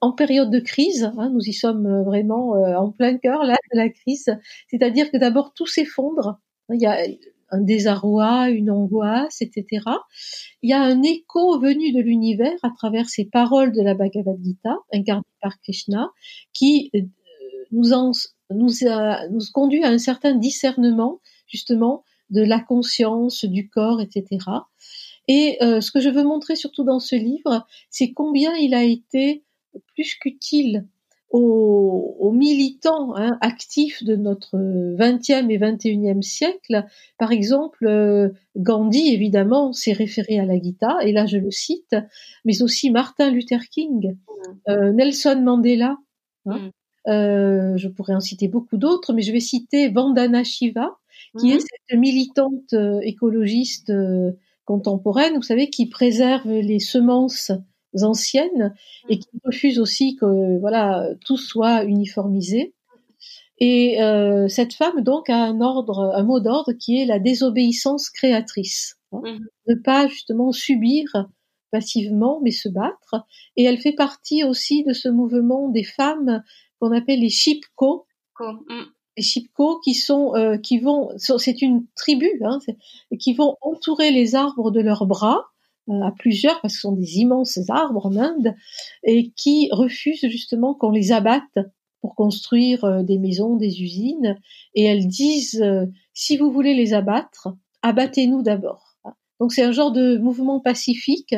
[0.00, 3.88] En période de crise, hein, nous y sommes vraiment en plein cœur là de la
[3.88, 4.36] crise,
[4.68, 6.38] c'est-à-dire que d'abord tout s'effondre.
[6.70, 6.98] Il y a
[7.52, 9.84] un désarroi, une angoisse, etc.
[10.62, 14.38] Il y a un écho venu de l'univers à travers ces paroles de la Bhagavad
[14.42, 16.10] Gita, incarnées par Krishna,
[16.54, 17.02] qui euh,
[17.70, 17.90] nous,
[18.50, 18.72] nous,
[19.30, 24.38] nous conduit à un certain discernement, justement, de la conscience, du corps, etc.
[25.28, 28.82] Et euh, ce que je veux montrer surtout dans ce livre, c'est combien il a
[28.82, 29.44] été
[29.94, 30.86] plus qu'utile
[31.32, 36.84] aux, militants hein, actifs de notre 20e et 21e siècle.
[37.18, 41.96] Par exemple, euh, Gandhi, évidemment, s'est référé à la Gita, et là je le cite,
[42.44, 44.70] mais aussi Martin Luther King, mm.
[44.70, 45.96] euh, Nelson Mandela.
[46.46, 47.10] Hein, mm.
[47.10, 50.98] euh, je pourrais en citer beaucoup d'autres, mais je vais citer Vandana Shiva,
[51.38, 51.60] qui est mm.
[51.60, 53.92] cette militante écologiste
[54.64, 57.52] contemporaine, vous savez, qui préserve les semences
[58.00, 58.74] anciennes
[59.08, 62.74] et qui refusent aussi que voilà tout soit uniformisé.
[63.58, 68.10] Et euh, cette femme donc a un ordre, un mot d'ordre qui est la désobéissance
[68.10, 69.20] créatrice, hein.
[69.22, 69.46] mhm.
[69.68, 71.04] ne pas justement subir
[71.72, 73.16] passivement mais se battre.
[73.56, 76.42] Et elle fait partie aussi de ce mouvement des femmes
[76.80, 78.06] qu'on appelle les shipko.
[78.40, 78.82] Mm.
[79.16, 82.58] Les shipko qui sont euh, qui vont, c'est une tribu, hein,
[83.18, 85.51] qui vont entourer les arbres de leurs bras
[85.88, 88.54] à plusieurs, parce que ce sont des immenses arbres en Inde,
[89.04, 91.58] et qui refusent justement qu'on les abatte
[92.00, 94.36] pour construire euh, des maisons, des usines,
[94.74, 97.48] et elles disent euh, si vous voulez les abattre,
[97.82, 98.96] abattez-nous d'abord.
[99.40, 101.34] Donc c'est un genre de mouvement pacifique,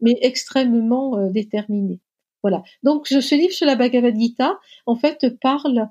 [0.00, 2.00] mais extrêmement déterminé.
[2.42, 2.62] Voilà.
[2.84, 5.88] Donc ce livre sur la Bhagavad Gita, en fait, parle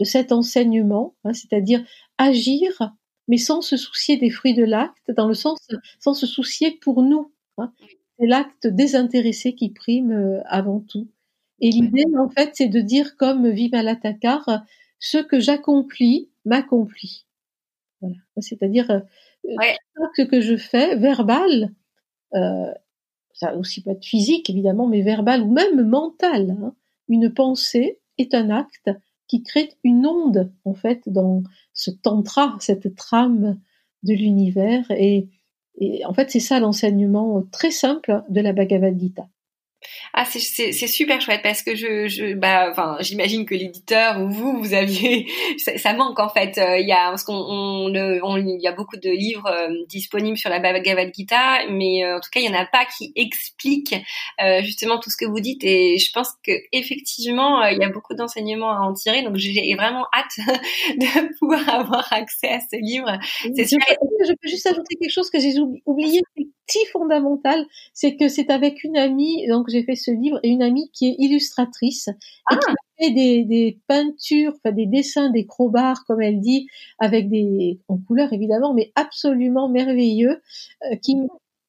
[0.00, 1.84] de cet enseignement, hein, c'est-à-dire
[2.16, 2.94] agir
[3.28, 5.58] mais sans se soucier des fruits de l'acte, dans le sens
[5.98, 7.32] sans se soucier pour nous.
[7.58, 7.72] Hein.
[8.18, 11.08] C'est l'acte désintéressé qui prime euh, avant tout.
[11.60, 14.64] Et l'idée, en fait, c'est de dire comme Vimalatakar,
[14.98, 17.26] ce que j'accomplis m'accomplit.
[18.00, 18.16] Voilà.
[18.38, 19.00] C'est-à-dire, euh,
[20.16, 21.72] ce que je fais, verbal,
[22.34, 22.72] euh,
[23.32, 26.74] ça aussi pas de physique évidemment, mais verbal ou même mental, hein,
[27.08, 28.90] une pensée est un acte
[29.26, 31.42] qui crée une onde en fait dans
[31.72, 33.58] ce tantra, cette trame
[34.02, 35.28] de l'univers et,
[35.78, 39.28] et en fait c'est ça l'enseignement très simple de la Bhagavad Gita.
[40.12, 44.58] Ah, c'est super chouette parce que je, je bah, enfin, j'imagine que l'éditeur ou vous,
[44.58, 45.26] vous aviez,
[45.76, 46.56] ça, manque en fait.
[46.58, 50.38] Euh, il y a parce qu'on, on, il y a beaucoup de livres euh, disponibles
[50.38, 53.12] sur la Bhagavad Gita, mais euh, en tout cas, il y en a pas qui
[53.16, 53.96] expliquent
[54.62, 55.64] justement tout ce que vous dites.
[55.64, 59.22] Et je pense que effectivement, il y a beaucoup d'enseignements à en tirer.
[59.22, 60.36] Donc, j'ai vraiment hâte
[60.96, 63.10] de pouvoir avoir accès à ce livre.
[63.56, 63.96] C'est super.
[64.22, 65.54] Je peux juste ajouter quelque chose que j'ai
[65.86, 66.20] oublié,
[66.66, 70.62] si fondamental, c'est que c'est avec une amie, donc j'ai fait ce livre, et une
[70.62, 72.12] amie qui est illustratrice, et
[72.50, 72.56] ah.
[72.56, 76.68] qui fait des, des peintures, enfin des dessins, des crowbars, comme elle dit,
[76.98, 80.40] avec des, en couleur évidemment, mais absolument merveilleux,
[80.90, 81.16] euh, qui,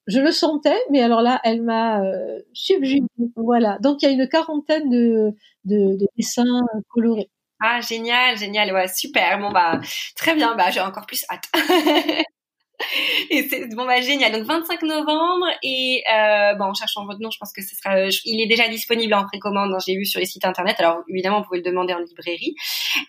[0.06, 3.06] je le sentais, mais alors là, elle m'a euh, subjugué.
[3.34, 3.78] Voilà.
[3.80, 5.32] Donc il y a une quarantaine de,
[5.64, 7.30] de, de dessins colorés.
[7.60, 9.38] Ah génial, génial, ouais, super.
[9.40, 9.80] Bon bah
[10.14, 11.48] très bien, bah j'ai encore plus hâte.
[13.30, 14.32] et c'est bon bah génial.
[14.32, 18.08] Donc 25 novembre et euh, bon en cherchant votre nom, je pense que ce sera.
[18.24, 19.72] il est déjà disponible en précommande.
[19.72, 20.76] Hein, j'ai vu sur les sites internet.
[20.78, 22.54] Alors évidemment, vous pouvez le demander en librairie.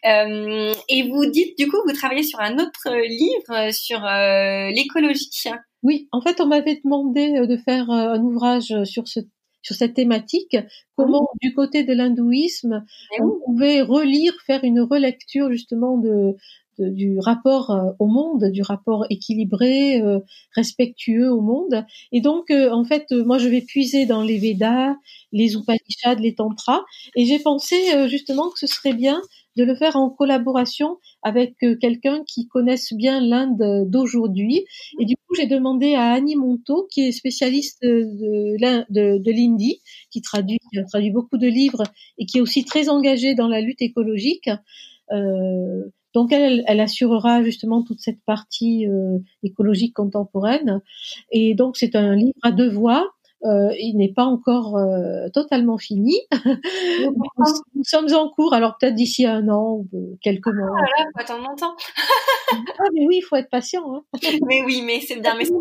[0.06, 5.30] Euh, et vous dites du coup, vous travaillez sur un autre livre sur euh, l'écologie.
[5.84, 9.22] Oui, en fait, on m'avait demandé euh, de faire euh, un ouvrage sur ce
[9.64, 10.56] sur cette thématique,
[10.96, 11.38] comment mmh.
[11.42, 12.86] du côté de l'hindouisme,
[13.20, 16.38] on pouvait relire, faire une relecture justement de,
[16.80, 20.20] du rapport euh, au monde, du rapport équilibré, euh,
[20.56, 21.86] respectueux au monde.
[22.12, 24.96] Et donc, euh, en fait, moi, je vais puiser dans les Védas,
[25.32, 26.84] les Upanishads, les Tantras,
[27.16, 27.76] et j'ai pensé
[28.08, 29.22] justement que ce serait bien
[29.58, 34.66] de le faire en collaboration avec quelqu'un qui connaisse bien l'Inde d'aujourd'hui.
[35.00, 38.56] Et du coup, j'ai demandé à Annie Monto, qui est spécialiste de,
[38.90, 39.82] de, de l'Indie,
[40.12, 41.84] qui traduit, qui traduit beaucoup de livres
[42.18, 44.50] et qui est aussi très engagée dans la lutte écologique.
[45.12, 45.84] Euh,
[46.18, 50.82] Donc elle, assurera justement toute cette partie euh, écologique contemporaine.
[51.32, 53.12] Et donc c'est un livre à deux voix
[53.44, 56.20] euh, il n'est pas encore euh, totalement fini.
[57.76, 60.76] nous, sommes en cours, alors peut-être d'ici un an ou euh, quelques mois.
[60.76, 61.76] Ah là, faut attendre longtemps.
[62.52, 63.84] ah mais oui, il faut être patient.
[63.94, 64.02] Hein.
[64.48, 65.36] mais oui, mais c'est bien.
[65.38, 65.54] Mais c'est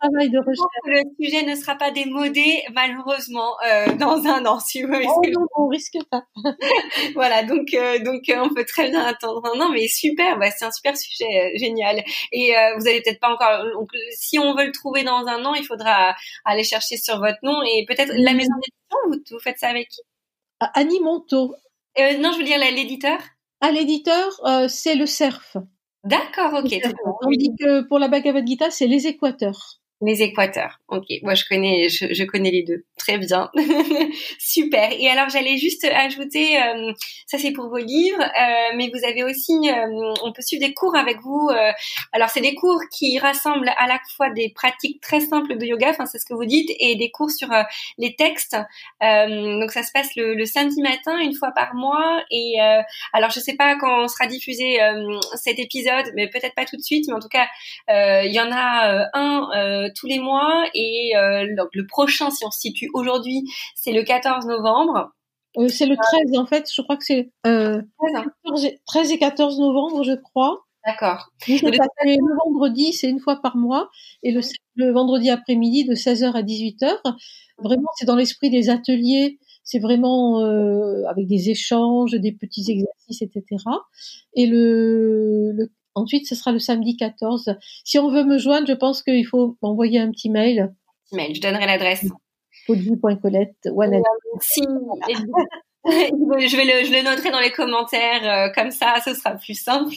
[0.00, 0.68] travail de recherche.
[0.84, 4.60] Le sujet ne sera pas démodé, malheureusement, euh, dans un an.
[4.60, 6.22] Si vous oh non, on risque pas.
[7.14, 7.66] voilà, donc
[8.04, 11.56] donc on peut très bien attendre un an, mais super, bah, c'est un super sujet,
[11.56, 12.04] génial.
[12.30, 13.64] Et vous allez peut-être pas encore.
[13.74, 16.14] Donc, si on veut le trouver dans un an, il faudra
[16.44, 20.02] aller chercher sur votre nom et peut-être la maison d'édition, vous, faites ça avec qui?
[20.74, 21.54] Annie Monteau.
[21.98, 23.18] Euh, non, je veux dire l'éditeur?
[23.60, 25.56] Ah, l'éditeur, euh, c'est le CERF.
[26.04, 26.80] D'accord, ok.
[27.22, 29.80] On dit que pour la Bhagavad Gita, c'est les Équateurs.
[30.00, 30.78] Les Équateurs.
[30.86, 32.84] Ok, moi je connais, je, connais les deux.
[32.96, 33.50] Très bien,
[34.38, 34.92] super.
[34.92, 36.92] Et alors j'allais juste ajouter, euh,
[37.26, 40.72] ça c'est pour vos livres, euh, mais vous avez aussi, euh, on peut suivre des
[40.72, 41.50] cours avec vous.
[42.12, 45.90] alors c'est des cours qui rassemblent à la fois des pratiques très simples de yoga,
[45.90, 47.48] enfin c'est ce que vous dites, et des cours sur
[47.98, 48.56] les textes.
[49.00, 52.22] donc ça se passe le, le, samedi matin, une fois par mois.
[52.30, 52.54] Et
[53.12, 54.78] alors je sais pas quand sera diffusé
[55.34, 57.48] cet épisode, mais peut-être pas tout de suite, mais en tout cas
[57.88, 62.60] il y en a un tous les mois et euh, le prochain, si on se
[62.60, 63.44] situe aujourd'hui,
[63.74, 65.10] c'est le 14 novembre.
[65.56, 67.82] Euh, c'est le 13 en fait, je crois que c'est 13,
[68.96, 70.64] euh, et 14 novembre, je crois.
[70.86, 71.30] D'accord.
[71.46, 73.90] Le, vendredi, c'est une fois par mois,
[74.22, 74.40] et le,
[74.76, 76.98] le vendredi après-midi de 16h à 18h.
[77.58, 80.38] Vraiment, c'est dans l'esprit des ateliers, c'est vraiment
[81.08, 83.64] avec des échanges, des petits exercices, etc.
[84.34, 87.56] Et le, le Ensuite, ce sera le samedi 14.
[87.84, 90.74] Si on veut me joindre, je pense qu'il faut m'envoyer un petit mail.
[91.12, 92.06] Mail, je donnerai l'adresse.
[92.66, 93.68] Podvie.colette.
[94.40, 94.62] Si,
[95.86, 99.54] je vais le, je le noterai dans les commentaires euh, comme ça, ce sera plus
[99.54, 99.94] simple.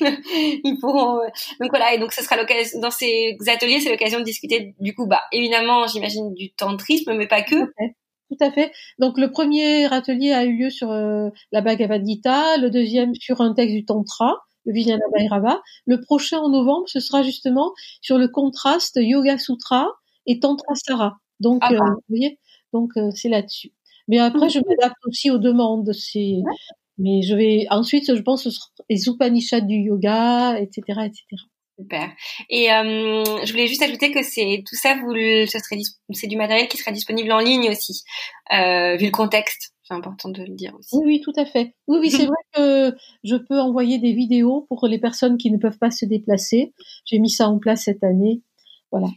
[0.63, 1.17] Ils pourront.
[1.17, 1.27] Euh,
[1.59, 4.93] donc voilà, et donc ce sera l'occasion dans ces ateliers, c'est l'occasion de discuter du
[4.93, 7.55] coup, bah évidemment, j'imagine du tantrisme, mais pas que.
[7.55, 8.71] Tout à fait.
[8.97, 13.41] Donc le premier atelier a eu lieu sur euh, la Bhagavad Gita, le deuxième sur
[13.41, 15.61] un texte du Tantra Vijnana Bhairava.
[15.85, 17.71] Le prochain en novembre, ce sera justement
[18.01, 19.87] sur le contraste Yoga Sutra
[20.25, 21.17] et Tantra Sara.
[21.39, 21.85] Donc, ah euh, bah.
[21.89, 22.39] vous voyez,
[22.73, 23.71] donc euh, c'est là-dessus.
[24.07, 25.91] Mais après, je m'adapte aussi aux demandes.
[25.93, 26.37] C'est,
[26.97, 31.25] mais je vais ensuite, je pense, ce sera les Upanishads du yoga, etc., etc.
[31.79, 32.11] Super.
[32.49, 35.77] Et euh, je voulais juste ajouter que c'est tout ça, vous, ce serait,
[36.13, 38.03] c'est du matériel qui sera disponible en ligne aussi,
[38.53, 40.95] euh, vu le contexte c'est important de le dire aussi.
[40.95, 41.75] Oui, oui, tout à fait.
[41.87, 45.57] Oui, oui, c'est vrai que je peux envoyer des vidéos pour les personnes qui ne
[45.57, 46.73] peuvent pas se déplacer.
[47.05, 48.41] J'ai mis ça en place cette année.
[48.91, 49.07] Voilà.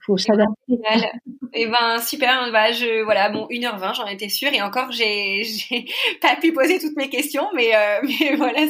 [0.00, 0.78] Euh, faut s'adapter.
[1.52, 4.52] Et eh ben super, bah je voilà bon 1h20, j'en étais sûre.
[4.52, 5.84] Et encore j'ai j'ai
[6.20, 8.60] pas pu poser toutes mes questions mais euh, mais voilà,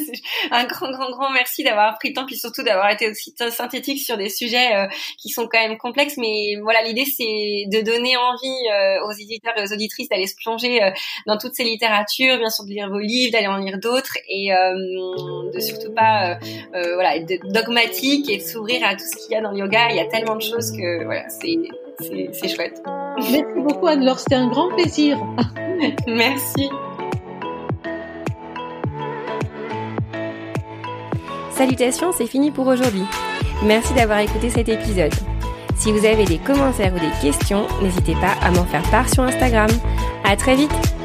[0.49, 3.99] un grand grand grand merci d'avoir pris le temps puis surtout d'avoir été aussi synthétique
[3.99, 4.87] sur des sujets euh,
[5.19, 6.17] qui sont quand même complexes.
[6.17, 10.35] Mais voilà, l'idée c'est de donner envie euh, aux éditeurs et aux auditrices d'aller se
[10.35, 10.89] plonger euh,
[11.27, 14.49] dans toutes ces littératures, bien sûr de lire vos livres, d'aller en lire d'autres et
[14.51, 16.37] de surtout pas
[16.71, 19.89] voilà, être dogmatique et de s'ouvrir à tout ce qu'il y a dans le yoga,
[19.91, 22.81] il y a tellement de choses que voilà, c'est chouette.
[23.17, 25.17] Merci beaucoup Anne-Laure, c'était un grand plaisir.
[26.07, 26.69] Merci.
[31.51, 33.03] Salutations, c'est fini pour aujourd'hui.
[33.63, 35.13] Merci d'avoir écouté cet épisode.
[35.75, 39.23] Si vous avez des commentaires ou des questions, n'hésitez pas à m'en faire part sur
[39.23, 39.69] Instagram.
[40.23, 41.00] À très vite!